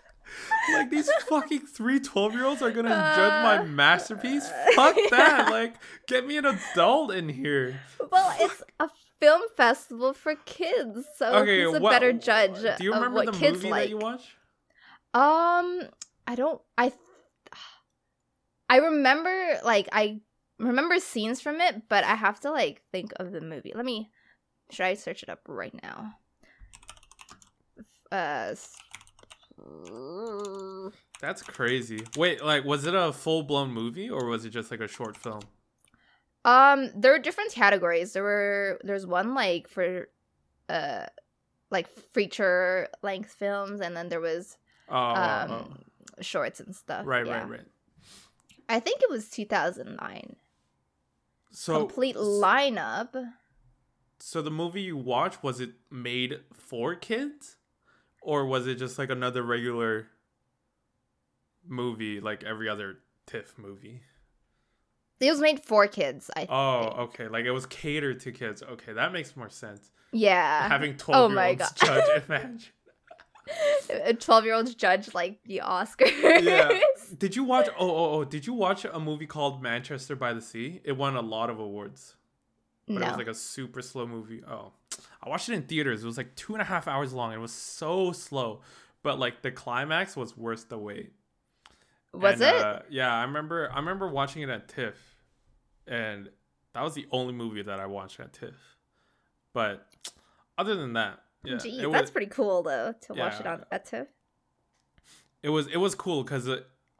Like, 0.73 0.89
these 0.89 1.09
fucking 1.29 1.61
three 1.67 1.99
12 1.99 2.33
year 2.33 2.45
olds 2.45 2.61
are 2.61 2.71
gonna 2.71 2.89
judge 3.15 3.43
my 3.43 3.57
Uh, 3.59 3.63
masterpiece? 3.65 4.49
Fuck 4.75 4.95
that. 5.11 5.49
Like, 5.51 5.75
get 6.07 6.25
me 6.25 6.37
an 6.37 6.45
adult 6.45 7.11
in 7.13 7.29
here. 7.29 7.79
well, 8.11 8.35
it's 8.39 8.63
a 8.79 8.89
film 9.21 9.41
festival 9.57 10.13
for 10.13 10.35
kids, 10.45 11.05
so 11.17 11.33
Okay, 11.37 11.63
who's 11.63 11.75
a 11.75 11.79
what- 11.79 11.91
better 11.91 12.13
judge 12.13 12.59
Do 12.77 12.83
you 12.83 12.91
of 12.93 12.97
remember 12.99 13.15
what 13.15 13.25
the 13.27 13.31
kids 13.33 13.57
movie 13.57 13.69
like? 13.69 13.83
that 13.83 13.89
you 13.89 13.97
watched? 13.97 14.29
Um, 15.13 15.81
I 16.27 16.35
don't. 16.35 16.61
I. 16.77 16.91
I 18.69 18.77
remember 18.77 19.59
like 19.63 19.87
I 19.91 20.19
remember 20.59 20.99
scenes 20.99 21.39
from 21.39 21.61
it, 21.61 21.83
but 21.87 22.03
I 22.03 22.15
have 22.15 22.39
to 22.41 22.51
like 22.51 22.81
think 22.91 23.13
of 23.17 23.31
the 23.31 23.41
movie. 23.41 23.71
Let 23.75 23.85
me. 23.85 24.09
Should 24.71 24.85
I 24.87 24.95
search 24.95 25.21
it 25.23 25.29
up 25.29 25.39
right 25.47 25.73
now? 25.83 26.15
Uh. 28.11 28.55
That's 31.21 31.41
crazy. 31.41 32.01
Wait, 32.17 32.43
like, 32.43 32.65
was 32.65 32.85
it 32.85 32.93
a 32.93 33.13
full 33.13 33.43
blown 33.43 33.71
movie 33.71 34.09
or 34.09 34.25
was 34.25 34.45
it 34.45 34.49
just 34.49 34.69
like 34.71 34.81
a 34.81 34.87
short 34.87 35.15
film? 35.17 35.41
Um, 36.45 36.91
there 36.95 37.11
were 37.11 37.19
different 37.19 37.51
categories. 37.51 38.13
There 38.13 38.23
were 38.23 38.79
there's 38.83 39.05
one 39.05 39.33
like 39.33 39.67
for, 39.67 40.07
uh, 40.69 41.07
like 41.71 41.87
feature 42.13 42.87
length 43.01 43.33
films, 43.33 43.81
and 43.81 43.97
then 43.97 44.09
there 44.09 44.21
was 44.21 44.57
Oh, 44.87 44.95
um 44.95 45.51
oh, 45.51 46.21
shorts 46.21 46.59
and 46.59 46.75
stuff. 46.75 47.01
oh. 47.03 47.07
right, 47.09 47.25
yeah. 47.25 47.39
right, 47.39 47.49
right. 47.49 47.65
I 48.69 48.79
think 48.79 49.01
it 49.01 49.09
was 49.09 49.29
2009. 49.29 50.35
So, 51.51 51.77
Complete 51.85 52.15
lineup. 52.15 53.31
So 54.19 54.41
the 54.41 54.51
movie 54.51 54.81
you 54.81 54.97
watched 54.97 55.43
was 55.43 55.59
it 55.59 55.71
made 55.91 56.39
for 56.53 56.95
kids, 56.95 57.57
or 58.21 58.45
was 58.45 58.67
it 58.67 58.75
just 58.75 58.97
like 58.99 59.09
another 59.09 59.41
regular 59.43 60.07
movie, 61.67 62.19
like 62.19 62.43
every 62.43 62.67
other 62.69 62.99
TIFF 63.25 63.57
movie? 63.57 64.01
It 65.19 65.29
was 65.31 65.39
made 65.39 65.63
for 65.63 65.87
kids. 65.87 66.29
I 66.35 66.45
Oh, 66.49 66.83
think. 66.83 66.95
okay. 66.99 67.27
Like 67.27 67.45
it 67.45 67.51
was 67.51 67.65
catered 67.65 68.19
to 68.21 68.31
kids. 68.31 68.61
Okay, 68.63 68.93
that 68.93 69.13
makes 69.13 69.35
more 69.37 69.49
sense. 69.49 69.91
yeah. 70.11 70.67
Having 70.67 70.97
twelve 70.97 71.23
oh 71.23 71.27
year 71.27 71.35
my 71.35 71.49
olds 71.49 71.71
God. 71.73 71.87
judge, 71.87 72.23
imagine. 72.27 72.59
a 74.05 74.13
12 74.13 74.45
year 74.45 74.53
old 74.55 74.75
judge 74.77 75.13
like 75.13 75.39
the 75.45 75.61
Oscars. 75.63 76.41
Yeah. 76.43 76.79
Did 77.17 77.35
you 77.35 77.43
watch? 77.43 77.67
Oh, 77.79 77.89
oh, 77.89 78.13
oh! 78.15 78.23
Did 78.25 78.47
you 78.47 78.53
watch 78.53 78.85
a 78.85 78.99
movie 78.99 79.27
called 79.27 79.61
Manchester 79.61 80.15
by 80.15 80.33
the 80.33 80.41
Sea? 80.41 80.81
It 80.83 80.93
won 80.93 81.15
a 81.15 81.21
lot 81.21 81.51
of 81.51 81.59
awards, 81.59 82.15
but 82.87 82.95
it 83.03 83.07
was 83.07 83.17
like 83.17 83.27
a 83.27 83.35
super 83.35 83.83
slow 83.83 84.07
movie. 84.07 84.41
Oh, 84.49 84.71
I 85.21 85.29
watched 85.29 85.47
it 85.49 85.53
in 85.53 85.61
theaters. 85.63 86.03
It 86.03 86.07
was 86.07 86.17
like 86.17 86.35
two 86.35 86.53
and 86.53 86.61
a 86.61 86.65
half 86.65 86.87
hours 86.87 87.13
long. 87.13 87.33
It 87.33 87.39
was 87.39 87.51
so 87.53 88.11
slow, 88.13 88.61
but 89.03 89.19
like 89.19 89.43
the 89.43 89.51
climax 89.51 90.15
was 90.17 90.35
worth 90.35 90.67
the 90.69 90.79
wait. 90.79 91.13
Was 92.19 92.41
And, 92.41 92.55
it? 92.55 92.61
Uh, 92.61 92.79
yeah, 92.89 93.13
I 93.13 93.21
remember. 93.23 93.69
I 93.71 93.77
remember 93.79 94.07
watching 94.09 94.41
it 94.41 94.49
at 94.49 94.67
TIFF, 94.67 94.95
and 95.87 96.29
that 96.73 96.81
was 96.83 96.93
the 96.93 97.07
only 97.11 97.33
movie 97.33 97.61
that 97.61 97.79
I 97.79 97.85
watched 97.85 98.19
at 98.19 98.33
TIFF. 98.33 98.55
But 99.53 99.87
other 100.57 100.75
than 100.75 100.93
that, 100.93 101.19
yeah, 101.43 101.55
Jeez, 101.55 101.91
that's 101.91 102.01
was 102.03 102.11
pretty 102.11 102.27
cool 102.27 102.63
though 102.63 102.93
to 103.01 103.13
watch 103.13 103.39
it 103.39 103.45
on 103.47 103.65
at 103.71 103.85
TIFF. 103.85 104.07
it 105.43 105.49
was 105.49 105.67
it 105.67 105.77
was 105.77 105.95
cool 105.95 106.23
because 106.23 106.49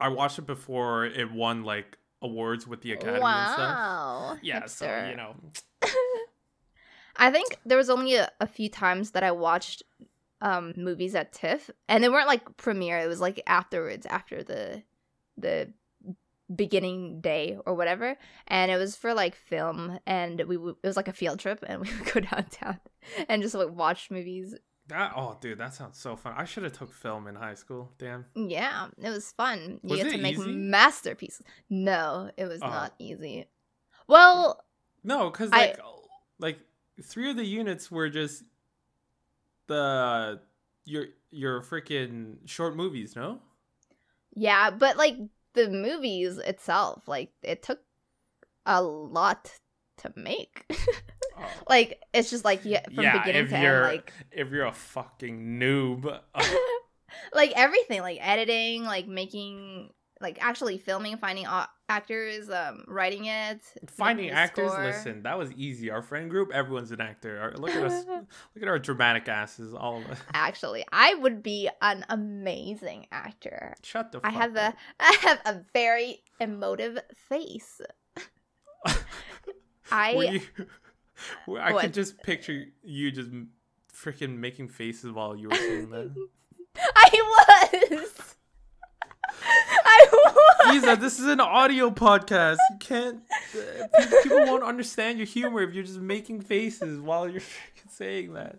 I 0.00 0.08
watched 0.08 0.38
it 0.38 0.46
before 0.46 1.04
it 1.04 1.30
won 1.32 1.64
like 1.64 1.98
awards 2.22 2.66
with 2.66 2.80
the 2.82 2.92
Academy 2.92 3.16
and 3.16 3.52
stuff. 3.52 3.58
Wow. 3.76 4.36
Yeah, 4.42 4.66
so 4.66 5.06
you 5.10 5.16
know, 5.16 5.34
I 7.16 7.30
think 7.30 7.58
there 7.64 7.78
was 7.78 7.90
only 7.90 8.14
a, 8.16 8.30
a 8.40 8.46
few 8.46 8.68
times 8.68 9.12
that 9.12 9.22
I 9.22 9.32
watched 9.32 9.82
um 10.40 10.74
movies 10.76 11.14
at 11.14 11.32
TIFF, 11.32 11.70
and 11.88 12.04
they 12.04 12.08
weren't 12.08 12.26
like 12.28 12.56
premiere. 12.56 12.98
It 12.98 13.08
was 13.08 13.20
like 13.20 13.42
afterwards, 13.46 14.06
after 14.06 14.42
the 14.42 14.82
the 15.38 15.72
beginning 16.54 17.20
day 17.20 17.58
or 17.66 17.74
whatever, 17.74 18.16
and 18.46 18.70
it 18.70 18.76
was 18.76 18.94
for 18.96 19.14
like 19.14 19.34
film, 19.34 19.98
and 20.06 20.38
we 20.46 20.56
w- 20.56 20.76
it 20.82 20.86
was 20.86 20.96
like 20.96 21.08
a 21.08 21.12
field 21.12 21.38
trip, 21.40 21.64
and 21.66 21.80
we 21.82 21.88
would 21.92 22.12
go 22.12 22.20
downtown 22.20 22.78
and 23.28 23.42
just 23.42 23.54
like 23.54 23.70
watch 23.70 24.10
movies. 24.10 24.54
that 24.88 25.12
oh 25.16 25.36
dude, 25.40 25.58
that 25.58 25.74
sounds 25.74 25.98
so 25.98 26.14
fun. 26.16 26.34
I 26.36 26.44
should 26.44 26.62
have 26.62 26.72
took 26.72 26.92
film 26.92 27.26
in 27.26 27.34
high 27.34 27.54
school. 27.54 27.92
Damn. 27.98 28.26
Yeah, 28.34 28.88
it 29.02 29.10
was 29.10 29.32
fun. 29.32 29.80
You 29.82 29.90
Was 29.90 30.02
get 30.04 30.12
to 30.12 30.18
make 30.18 30.36
easy? 30.38 30.52
masterpieces. 30.52 31.42
No, 31.68 32.30
it 32.36 32.44
was 32.46 32.60
Oh. 32.62 32.68
not 32.68 32.94
easy. 32.98 33.46
Well, 34.06 34.62
No, 35.02 35.30
because 35.30 35.50
I- 35.52 35.58
like 35.58 35.78
like 36.38 36.58
three 37.02 37.28
of 37.30 37.36
the 37.36 37.44
units 37.44 37.90
were 37.90 38.08
just 38.08 38.44
the 39.66 40.40
your 40.84 41.06
your 41.30 41.60
freaking 41.62 42.36
short 42.46 42.76
movies. 42.76 43.16
No. 43.16 43.40
Yeah, 44.36 44.70
but 44.70 44.96
like 44.96 45.16
the 45.54 45.68
movies 45.68 46.36
itself, 46.38 47.08
like 47.08 47.32
it 47.42 47.62
took 47.62 47.80
a 48.66 48.82
lot 48.82 49.50
to 49.98 50.12
make. 50.16 50.64
Oh. 51.38 51.44
like 51.68 52.02
it's 52.14 52.30
just 52.30 52.46
like 52.46 52.64
yeah, 52.64 52.80
from 52.86 53.04
Yeah, 53.04 53.18
beginning 53.18 53.42
if 53.42 53.50
to 53.50 53.56
end, 53.56 53.62
you're- 53.64 53.82
like 53.88 54.10
If 54.32 54.50
you're 54.52 54.64
a 54.64 54.72
fucking 54.72 55.60
noob. 55.60 56.18
oh, 56.34 56.78
like 57.34 57.52
everything, 57.54 58.00
like 58.00 58.18
editing, 58.26 58.84
like 58.84 59.06
making, 59.06 59.90
like 60.18 60.38
actually 60.40 60.78
filming, 60.78 61.18
finding 61.18 61.44
a- 61.44 61.68
actors, 61.88 62.50
um, 62.50 62.84
writing 62.88 63.26
it, 63.26 63.60
Finding 63.88 64.30
actors, 64.30 64.72
score. 64.72 64.84
listen, 64.84 65.22
that 65.22 65.38
was 65.38 65.52
easy. 65.52 65.90
Our 65.90 66.02
friend 66.02 66.28
group, 66.30 66.50
everyone's 66.52 66.90
an 66.92 67.00
actor. 67.00 67.38
Our- 67.40 67.52
Look 67.56 67.70
at 67.70 67.84
us, 67.84 68.04
look 68.54 68.62
at 68.62 68.68
our 68.68 68.78
dramatic 68.78 69.28
asses, 69.28 69.72
all 69.74 69.98
of 69.98 70.06
us. 70.10 70.18
Actually, 70.34 70.84
I 70.92 71.14
would 71.14 71.42
be 71.42 71.68
an 71.82 72.04
amazing 72.08 73.06
actor. 73.12 73.74
Shut 73.82 74.12
the. 74.12 74.20
I 74.24 74.30
have 74.30 74.56
up. 74.56 74.74
a 74.74 74.76
I 75.00 75.16
have 75.22 75.40
a 75.44 75.60
very 75.72 76.22
emotive 76.40 76.98
face. 77.28 77.80
I 79.90 80.10
you, 80.12 80.40
I 81.58 81.72
What? 81.72 81.82
could 81.82 81.94
just 81.94 82.22
picture 82.22 82.64
you 82.82 83.10
just 83.12 83.30
freaking 83.94 84.38
making 84.38 84.68
faces 84.68 85.12
while 85.12 85.36
you 85.36 85.48
were 85.48 85.54
saying 85.56 85.90
that. 85.90 86.14
I 86.96 87.68
was. 87.92 88.36
I 90.66 90.74
was. 90.74 90.82
Isa, 90.84 90.96
this 90.96 91.18
is 91.20 91.26
an 91.26 91.40
audio 91.40 91.90
podcast. 91.90 92.56
You 92.70 92.76
can't. 92.78 93.20
Uh, 93.54 94.06
people 94.22 94.38
won't 94.46 94.64
understand 94.64 95.18
your 95.18 95.26
humor 95.26 95.62
if 95.62 95.74
you're 95.74 95.84
just 95.84 96.00
making 96.00 96.40
faces 96.42 97.00
while 97.00 97.28
you're 97.28 97.40
freaking 97.40 97.90
saying 97.90 98.32
that. 98.34 98.58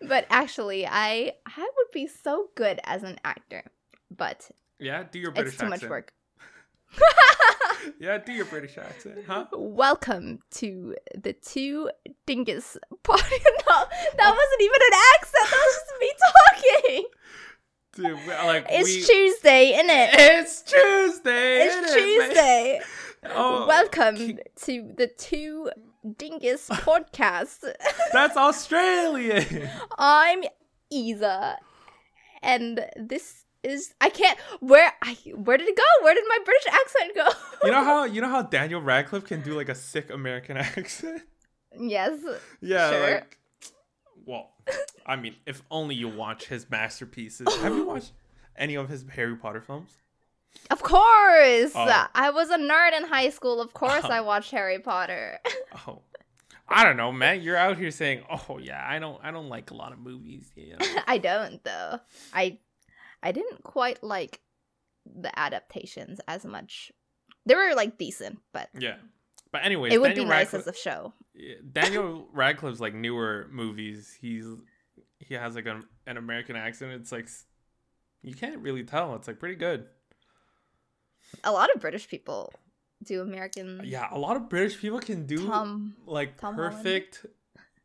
But 0.00 0.26
actually, 0.30 0.86
I 0.86 1.32
I 1.46 1.60
would 1.60 1.90
be 1.92 2.06
so 2.06 2.48
good 2.54 2.80
as 2.84 3.02
an 3.02 3.18
actor, 3.24 3.62
but 4.10 4.50
Yeah, 4.78 5.04
do 5.10 5.18
your 5.18 5.30
British 5.32 5.54
accent. 5.54 5.72
it's 5.74 5.82
too 5.82 5.88
much 5.88 5.90
work. 5.90 6.12
Yeah, 8.00 8.16
do 8.16 8.32
your 8.32 8.46
British 8.46 8.78
accent, 8.78 9.18
huh? 9.26 9.44
Welcome 9.52 10.38
to 10.52 10.94
the 11.14 11.34
two 11.34 11.90
dingus 12.24 12.78
party. 13.02 13.36
No, 13.68 13.84
that 14.16 14.30
wasn't 14.30 14.62
even 14.62 14.80
an 14.80 14.98
accent. 15.14 15.50
That 15.50 15.64
was 15.66 15.74
just 15.76 15.92
me 16.00 16.10
talking. 16.24 17.04
Dude, 17.94 18.18
like 18.26 18.66
It's 18.70 18.84
we, 18.88 19.02
Tuesday, 19.02 19.68
isn't 19.74 19.90
it? 19.90 20.10
It's 20.14 20.62
Tuesday. 20.62 21.58
It's? 21.66 21.92
Tuesday. 21.94 22.80
Oh, 23.26 23.66
Welcome 23.66 24.16
ki- 24.16 24.36
to 24.66 24.92
the 24.98 25.06
two 25.06 25.70
dingus 26.18 26.68
podcast. 26.68 27.60
That's 28.12 28.36
Australian. 28.36 29.66
I'm 29.96 30.44
Isa, 30.90 31.56
and 32.42 32.84
this 32.98 33.44
is 33.62 33.94
I 34.02 34.10
can't. 34.10 34.38
Where 34.60 34.92
I 35.02 35.14
where 35.34 35.56
did 35.56 35.68
it 35.68 35.74
go? 35.74 36.04
Where 36.04 36.14
did 36.14 36.24
my 36.28 36.38
British 36.44 36.66
accent 36.66 37.14
go? 37.14 37.28
You 37.66 37.70
know 37.72 37.82
how 37.82 38.04
you 38.14 38.20
know 38.20 38.28
how 38.28 38.42
Daniel 38.42 38.82
Radcliffe 38.82 39.24
can 39.24 39.40
do 39.40 39.54
like 39.54 39.70
a 39.70 39.74
sick 39.74 40.10
American 40.10 40.58
accent? 40.58 41.22
yes. 41.80 42.20
Yeah, 42.60 42.90
Sure. 42.90 43.10
like 43.14 43.38
well, 44.26 44.50
I 45.06 45.16
mean, 45.16 45.36
if 45.46 45.62
only 45.70 45.94
you 45.94 46.08
watch 46.08 46.46
his 46.46 46.70
masterpieces. 46.70 47.54
Have 47.56 47.74
you 47.74 47.84
watched 47.84 48.12
any 48.56 48.74
of 48.74 48.88
his 48.88 49.04
Harry 49.14 49.36
Potter 49.36 49.60
films? 49.60 49.98
Of 50.70 50.82
course. 50.82 51.72
Oh. 51.74 52.06
I 52.14 52.30
was 52.30 52.50
a 52.50 52.56
nerd 52.58 52.96
in 52.96 53.04
high 53.04 53.30
school. 53.30 53.60
Of 53.60 53.74
course 53.74 54.04
Oh. 54.04 54.08
I 54.10 54.20
watched 54.30 54.50
Harry 54.50 54.78
Potter. 54.78 55.38
Oh. 55.88 56.02
I 56.66 56.82
don't 56.84 56.96
know, 56.96 57.12
man. 57.12 57.42
You're 57.42 57.58
out 57.58 57.76
here 57.76 57.90
saying, 57.90 58.22
"Oh 58.30 58.58
yeah, 58.58 58.82
I 58.88 58.98
don't, 58.98 59.20
I 59.22 59.30
don't 59.32 59.50
like 59.50 59.70
a 59.70 59.74
lot 59.74 59.92
of 59.92 59.98
movies." 59.98 60.50
Know? 60.56 60.78
I 61.06 61.18
don't 61.18 61.62
though. 61.62 61.98
I 62.32 62.58
I 63.22 63.32
didn't 63.32 63.62
quite 63.64 64.02
like 64.02 64.40
the 65.04 65.36
adaptations 65.38 66.20
as 66.26 66.46
much. 66.46 66.90
They 67.44 67.54
were 67.54 67.74
like 67.74 67.98
decent, 67.98 68.38
but 68.54 68.70
yeah, 68.78 68.96
but 69.54 69.64
anyways, 69.64 69.92
it 69.92 70.00
would 70.00 70.08
Daniel 70.08 70.24
be 70.24 70.30
nice 70.30 70.52
Radcliffe, 70.52 70.66
as 70.66 70.74
a 70.74 70.76
show. 70.76 71.12
Daniel 71.72 72.26
Radcliffe's 72.32 72.80
like 72.80 72.92
newer 72.92 73.46
movies. 73.52 74.12
He's 74.20 74.46
he 75.20 75.34
has 75.34 75.54
like 75.54 75.66
an, 75.66 75.84
an 76.08 76.16
American 76.16 76.56
accent. 76.56 76.90
It's 76.90 77.12
like 77.12 77.28
you 78.20 78.34
can't 78.34 78.58
really 78.58 78.82
tell. 78.82 79.14
It's 79.14 79.28
like 79.28 79.38
pretty 79.38 79.54
good. 79.54 79.86
A 81.44 81.52
lot 81.52 81.72
of 81.72 81.80
British 81.80 82.08
people 82.08 82.52
do 83.04 83.22
American. 83.22 83.82
Yeah, 83.84 84.08
a 84.10 84.18
lot 84.18 84.34
of 84.34 84.48
British 84.48 84.76
people 84.80 84.98
can 84.98 85.24
do 85.24 85.46
Tom. 85.46 85.94
like 86.04 86.36
Tom 86.36 86.56
Holland? 86.56 86.74
perfect 86.74 87.24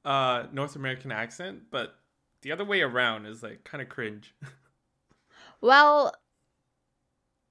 uh 0.04 0.48
North 0.52 0.76
American 0.76 1.12
accent, 1.12 1.66
but 1.70 2.00
the 2.42 2.52
other 2.52 2.66
way 2.66 2.82
around 2.82 3.28
is 3.28 3.44
like 3.44 3.64
kind 3.64 3.80
of 3.80 3.90
cringe. 3.90 4.34
Well, 5.62 6.16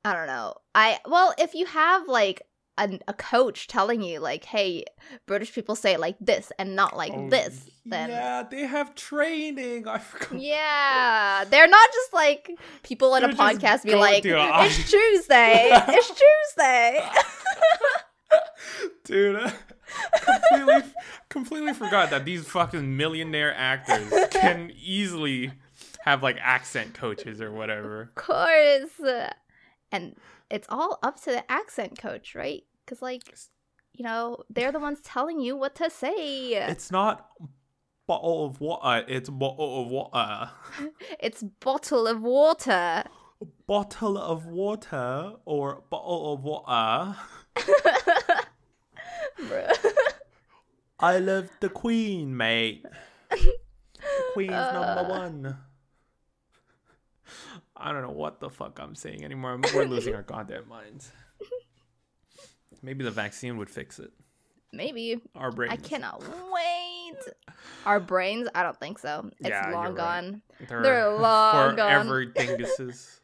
I 0.05 0.15
don't 0.15 0.27
know. 0.27 0.55
I 0.75 0.99
well, 1.07 1.35
if 1.37 1.55
you 1.55 1.67
have 1.67 2.09
like 2.09 2.41
a, 2.79 2.99
a 3.09 3.13
coach 3.13 3.67
telling 3.67 4.01
you 4.03 4.21
like, 4.21 4.45
"Hey, 4.45 4.85
British 5.27 5.53
people 5.53 5.75
say 5.77 5.93
it 5.95 6.01
like 6.01 6.17
this 6.21 6.51
and 6.59 6.75
not 6.77 6.97
like 6.97 7.13
Oh, 7.15 7.29
this," 7.29 7.69
then 7.85 8.11
yeah, 8.11 8.45
they 8.49 8.63
have 8.67 8.95
training. 8.95 9.87
I 9.97 9.99
forgot. 9.99 10.41
Yeah, 10.41 11.45
they're 11.51 11.69
not 11.69 11.89
just 11.93 12.13
like 12.13 12.51
people 12.83 13.15
in 13.17 13.25
a 13.25 13.29
podcast 13.31 13.85
be 13.85 13.95
like, 13.95 14.23
"It's 14.25 14.77
Tuesday, 14.91 15.69
it's 15.73 16.09
Tuesday." 16.09 17.01
Dude, 19.05 19.37
I 19.37 19.53
completely, 20.21 20.93
completely 21.31 21.73
forgot 21.75 22.11
that 22.11 22.25
these 22.27 22.47
fucking 22.47 22.97
millionaire 22.97 23.55
actors 23.55 24.13
can 24.31 24.71
easily 24.79 25.53
have 26.05 26.23
like 26.23 26.37
accent 26.41 26.93
coaches 26.95 27.41
or 27.41 27.51
whatever. 27.51 28.03
of 28.03 28.15
course, 28.15 29.01
and 29.91 30.15
it's 30.51 30.67
all 30.71 30.99
up 31.03 31.21
to 31.23 31.31
the 31.31 31.51
accent 31.51 31.99
coach, 31.99 32.35
right? 32.35 32.65
Because 32.89 33.03
like, 33.03 33.35
you 33.93 34.03
know, 34.03 34.39
they're 34.49 34.73
the 34.73 34.79
ones 34.81 35.01
telling 35.03 35.41
you 35.41 35.55
what 35.57 35.75
to 35.75 35.91
say. 35.91 36.55
It's 36.55 36.91
not 36.91 37.29
bottle 38.07 38.47
of 38.47 38.61
water, 38.63 38.81
uh, 38.83 39.03
it's 39.07 39.29
bottle 39.29 39.83
of 39.83 39.89
water. 39.89 40.11
Uh. 40.15 40.49
It's 41.21 41.43
bottle 41.43 42.07
of 42.07 42.23
water. 42.23 43.05
Bottle 43.67 44.17
of 44.17 44.47
water 44.47 45.35
or 45.45 45.83
bottle 45.91 46.33
of 46.33 46.43
water. 46.45 46.65
Uh. 46.67 47.15
I 50.99 51.19
love 51.19 51.51
the 51.61 51.69
queen, 51.69 52.35
mate. 52.37 52.85
The 53.31 53.53
queen's 54.33 54.51
number 54.53 55.05
Uh. 55.05 55.09
one. 55.09 55.59
I 57.77 57.93
don't 57.93 58.03
know 58.03 58.11
what 58.11 58.41
the 58.41 58.49
fuck 58.49 58.79
I'm 58.81 58.95
saying 58.95 59.25
anymore. 59.25 59.61
We're 59.75 59.85
losing 59.85 60.15
our 60.15 60.23
goddamn 60.23 60.69
minds. 60.69 61.13
Maybe 62.83 63.05
the 63.05 63.11
vaccine 63.11 63.57
would 63.59 63.71
fix 63.71 63.99
it. 63.99 64.13
Maybe 64.73 65.21
Our 65.35 65.51
brains. 65.51 65.73
I 65.73 65.77
cannot 65.77 66.23
wait. 66.53 67.17
Our 67.87 68.01
brains? 68.01 68.49
I 68.55 68.63
don't 68.63 68.79
think 68.79 68.99
so. 68.99 69.31
It's 69.41 69.49
Yeah, 69.49 69.71
long 69.71 69.87
right. 69.87 69.97
gone. 69.97 70.43
They're, 70.69 70.83
They're 70.83 71.13
long 71.19 71.77
gone. 71.77 72.07
forever 72.07 72.27
dinguses. 72.27 73.21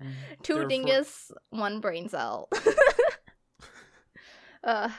Two 0.42 0.54
They're 0.54 0.62
for- 0.64 0.68
dingus, 0.68 1.32
one 1.50 1.80
brain 1.80 2.08
cell. 2.10 2.48
uh, 4.64 4.90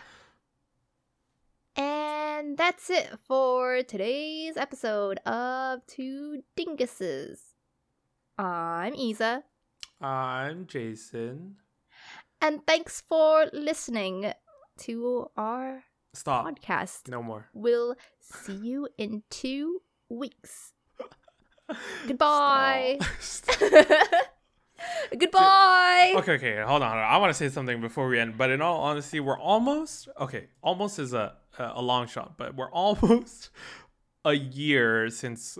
and 1.75 2.57
that's 2.57 2.89
it 2.89 3.09
for 3.27 3.83
today's 3.83 4.57
episode 4.57 5.19
of 5.25 5.85
Two 5.85 6.41
Dinguses. 6.57 7.39
I'm 8.37 8.93
Isa, 8.95 9.43
I'm 10.01 10.65
Jason. 10.67 11.55
And 12.45 12.65
thanks 12.67 13.01
for 13.01 13.47
listening 13.53 14.31
to 14.77 15.31
our 15.35 15.83
Stop. 16.13 16.45
podcast. 16.45 17.09
No 17.09 17.23
more. 17.23 17.49
We'll 17.53 17.95
see 18.19 18.53
you 18.53 18.87
in 18.99 19.23
two 19.31 19.81
weeks. 20.09 20.73
Goodbye. 22.07 22.99
Stop. 23.19 23.55
Goodbye. 25.17 26.13
okay, 26.17 26.33
okay, 26.33 26.55
hold 26.57 26.83
on. 26.83 26.91
hold 26.91 26.99
on. 27.01 27.11
I 27.11 27.17
want 27.17 27.31
to 27.31 27.33
say 27.33 27.49
something 27.49 27.81
before 27.81 28.07
we 28.07 28.19
end, 28.19 28.37
but 28.37 28.51
in 28.51 28.61
all 28.61 28.81
honesty, 28.81 29.19
we're 29.19 29.39
almost 29.39 30.07
okay. 30.19 30.49
Almost 30.61 30.99
is 30.99 31.13
a 31.13 31.33
a 31.57 31.81
long 31.81 32.05
shot, 32.07 32.37
but 32.37 32.55
we're 32.55 32.71
almost 32.71 33.49
a 34.23 34.33
year 34.33 35.09
since 35.09 35.57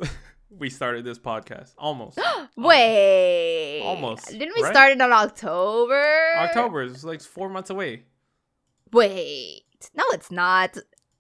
we 0.49 0.69
started 0.69 1.05
this 1.05 1.19
podcast. 1.19 1.73
Almost 1.77 2.19
Wait. 2.55 3.81
Almost, 3.83 4.29
Didn't 4.31 4.53
we 4.55 4.63
right? 4.63 4.71
start 4.73 4.91
it 4.91 5.01
on 5.01 5.11
October? 5.11 6.33
October 6.37 6.83
is 6.83 7.03
like 7.03 7.21
four 7.21 7.49
months 7.49 7.69
away. 7.69 8.03
Wait. 8.91 9.63
No, 9.93 10.03
it's 10.11 10.31
not. 10.31 10.77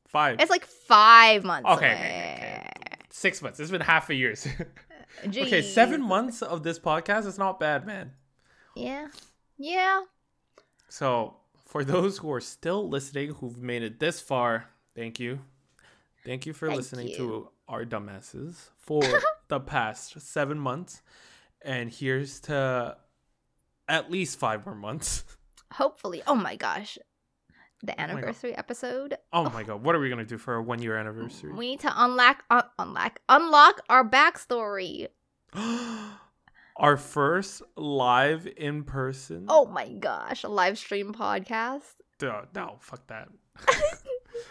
Five, 0.07 0.39
It's 0.39 0.49
like 0.49 0.65
five 0.65 1.43
months 1.43 1.69
Okay, 1.69 1.91
okay, 1.93 2.35
okay, 2.37 2.97
six 3.09 3.41
months. 3.41 3.59
It's 3.59 3.71
been 3.71 3.81
half 3.81 4.09
a 4.09 4.15
year. 4.15 4.35
Uh, 5.23 5.29
okay, 5.29 5.61
seven 5.61 6.01
months 6.01 6.41
of 6.41 6.63
this 6.63 6.77
podcast 6.77 7.25
is 7.25 7.37
not 7.37 7.57
bad, 7.57 7.87
man. 7.87 8.11
Yeah. 8.75 9.07
Yeah. 9.57 10.03
So, 10.89 11.37
for 11.65 11.85
those 11.85 12.17
who 12.17 12.29
are 12.33 12.41
still 12.41 12.89
listening, 12.89 13.29
who've 13.35 13.57
made 13.57 13.81
it 13.81 13.99
this 13.99 14.19
far, 14.19 14.65
thank 14.93 15.17
you. 15.17 15.39
Thank 16.25 16.45
you 16.45 16.53
for 16.53 16.67
Thank 16.67 16.77
listening 16.77 17.07
you. 17.07 17.15
to 17.17 17.49
our 17.67 17.85
dumbasses 17.85 18.69
for 18.77 19.01
the 19.47 19.59
past 19.59 20.19
seven 20.21 20.59
months. 20.59 21.01
And 21.61 21.91
here's 21.91 22.39
to 22.41 22.97
at 23.87 24.11
least 24.11 24.39
five 24.39 24.65
more 24.65 24.75
months. 24.75 25.23
Hopefully. 25.73 26.21
Oh 26.27 26.35
my 26.35 26.55
gosh. 26.55 26.97
The 27.83 27.93
oh 27.93 27.95
God. 27.97 28.09
anniversary 28.09 28.55
episode. 28.55 29.17
Oh, 29.33 29.45
oh 29.45 29.49
my 29.49 29.63
god, 29.63 29.83
what 29.83 29.95
are 29.95 29.99
we 29.99 30.09
gonna 30.09 30.25
do 30.25 30.37
for 30.37 30.53
our 30.53 30.61
one 30.61 30.81
year 30.81 30.97
anniversary? 30.97 31.51
We 31.53 31.71
need 31.71 31.81
to 31.81 31.93
unlock 31.95 32.43
un- 32.49 32.63
unlock 32.79 33.19
unlock 33.29 33.81
our 33.89 34.07
backstory. 34.07 35.07
our 36.77 36.97
first 36.97 37.61
live 37.75 38.47
in 38.57 38.83
person. 38.83 39.45
Oh 39.49 39.65
my 39.65 39.89
gosh, 39.89 40.43
a 40.43 40.49
live 40.49 40.77
stream 40.77 41.13
podcast. 41.13 41.95
Duh, 42.17 42.43
no, 42.53 42.77
fuck 42.79 43.05
that. 43.07 43.27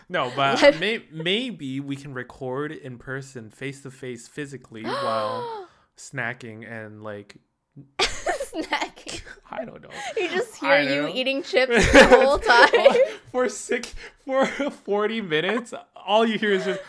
no, 0.08 0.32
but 0.34 0.78
may- 0.80 1.04
maybe 1.12 1.80
we 1.80 1.96
can 1.96 2.14
record 2.14 2.72
in 2.72 2.98
person, 2.98 3.50
face 3.50 3.82
to 3.82 3.90
face, 3.90 4.28
physically, 4.28 4.82
while 4.84 5.68
snacking 5.96 6.70
and 6.70 7.02
like 7.02 7.36
Snacking. 7.98 9.22
I 9.50 9.64
don't 9.64 9.82
know. 9.82 9.88
You 10.16 10.28
just 10.28 10.56
hear 10.56 10.80
you 10.80 11.02
know. 11.02 11.08
eating 11.08 11.42
chips 11.42 11.92
the 11.92 12.06
whole 12.06 12.38
time. 12.38 12.94
for 13.32 13.48
six 13.48 13.94
for 14.24 14.46
forty 14.46 15.20
minutes, 15.20 15.74
all 15.96 16.24
you 16.24 16.38
hear 16.38 16.52
is 16.52 16.64
just 16.64 16.80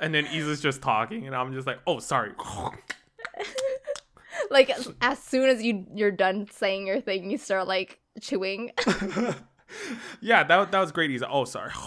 and 0.00 0.14
then 0.14 0.26
Isa's 0.26 0.60
just 0.60 0.82
talking, 0.82 1.26
and 1.26 1.34
I'm 1.34 1.54
just 1.54 1.66
like, 1.66 1.78
oh, 1.86 1.98
sorry. 2.00 2.32
like 4.50 4.68
as, 4.68 4.92
as 5.00 5.18
soon 5.22 5.48
as 5.48 5.62
you 5.62 5.86
you're 5.94 6.10
done 6.10 6.46
saying 6.50 6.86
your 6.86 7.00
thing, 7.00 7.30
you 7.30 7.38
start 7.38 7.66
like 7.66 8.00
chewing. 8.20 8.72
Yeah, 10.20 10.44
that 10.44 10.72
that 10.72 10.80
was 10.80 10.92
great, 10.92 11.10
Isa. 11.10 11.28
Oh, 11.28 11.44
sorry. 11.44 11.72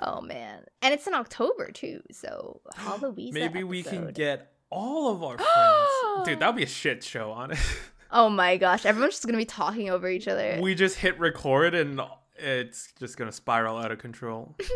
oh 0.00 0.20
man, 0.20 0.64
and 0.82 0.94
it's 0.94 1.06
in 1.06 1.14
October 1.14 1.70
too, 1.70 2.02
so 2.10 2.60
Halloween. 2.74 3.32
Maybe 3.32 3.64
we 3.64 3.82
can 3.82 4.12
get 4.12 4.52
all 4.70 5.12
of 5.14 5.22
our 5.22 5.38
friends. 5.38 6.26
Dude, 6.28 6.40
that 6.40 6.46
would 6.48 6.56
be 6.56 6.64
a 6.64 6.66
shit 6.66 7.02
show, 7.04 7.30
honestly. 7.30 7.80
Oh 8.10 8.28
my 8.28 8.56
gosh, 8.56 8.86
everyone's 8.86 9.14
just 9.14 9.26
gonna 9.26 9.38
be 9.38 9.44
talking 9.44 9.90
over 9.90 10.08
each 10.08 10.28
other. 10.28 10.58
we 10.60 10.74
just 10.74 10.98
hit 10.98 11.18
record 11.18 11.74
and 11.74 12.00
it's 12.36 12.92
just 12.98 13.16
gonna 13.16 13.32
spiral 13.32 13.76
out 13.76 13.92
of 13.92 13.98
control. 13.98 14.56
Uh, 14.60 14.62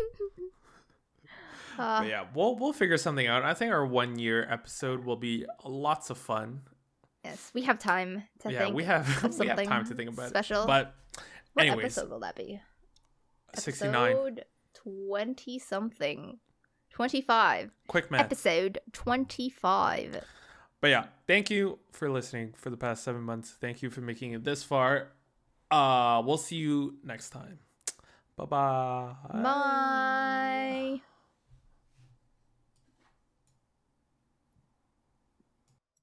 But 2.01 2.07
yeah, 2.09 2.25
we'll 2.33 2.57
we'll 2.57 2.73
figure 2.73 2.97
something 2.97 3.27
out. 3.27 3.43
I 3.43 3.53
think 3.53 3.71
our 3.71 3.85
one 3.85 4.19
year 4.19 4.45
episode 4.49 5.05
will 5.05 5.15
be 5.15 5.45
lots 5.63 6.09
of 6.09 6.17
fun. 6.17 6.61
Yes, 7.29 7.51
we 7.53 7.61
have 7.63 7.79
time 7.79 8.23
to 8.39 8.51
yeah, 8.51 8.59
think. 8.59 8.75
we 8.75 8.83
have 8.83 9.07
we 9.07 9.13
have 9.13 9.33
something 9.33 9.67
time 9.67 9.85
to 9.85 9.95
think 9.95 10.09
about 10.09 10.29
special. 10.29 10.63
it. 10.63 10.67
But 10.67 10.95
what 11.53 11.65
anyways, 11.65 11.97
episode 11.97 12.09
will 12.09 12.19
that 12.19 12.35
be? 12.35 12.61
sixty 13.55 13.87
nine. 13.87 14.11
Episode 14.11 14.45
Twenty 14.73 15.59
something. 15.59 16.39
Twenty 16.89 17.21
five. 17.21 17.71
Quick 17.87 18.11
math. 18.11 18.21
Episode 18.21 18.79
twenty 18.91 19.49
five. 19.49 20.23
But 20.81 20.89
yeah, 20.89 21.05
thank 21.27 21.49
you 21.49 21.79
for 21.91 22.09
listening 22.09 22.53
for 22.55 22.69
the 22.69 22.77
past 22.77 23.03
seven 23.03 23.21
months. 23.21 23.53
Thank 23.59 23.81
you 23.81 23.89
for 23.89 24.01
making 24.01 24.31
it 24.31 24.43
this 24.43 24.63
far. 24.63 25.09
Uh, 25.69 26.21
we'll 26.25 26.37
see 26.37 26.55
you 26.55 26.95
next 27.03 27.31
time. 27.31 27.59
Bye-bye. 28.37 29.15
Bye. 29.33 31.01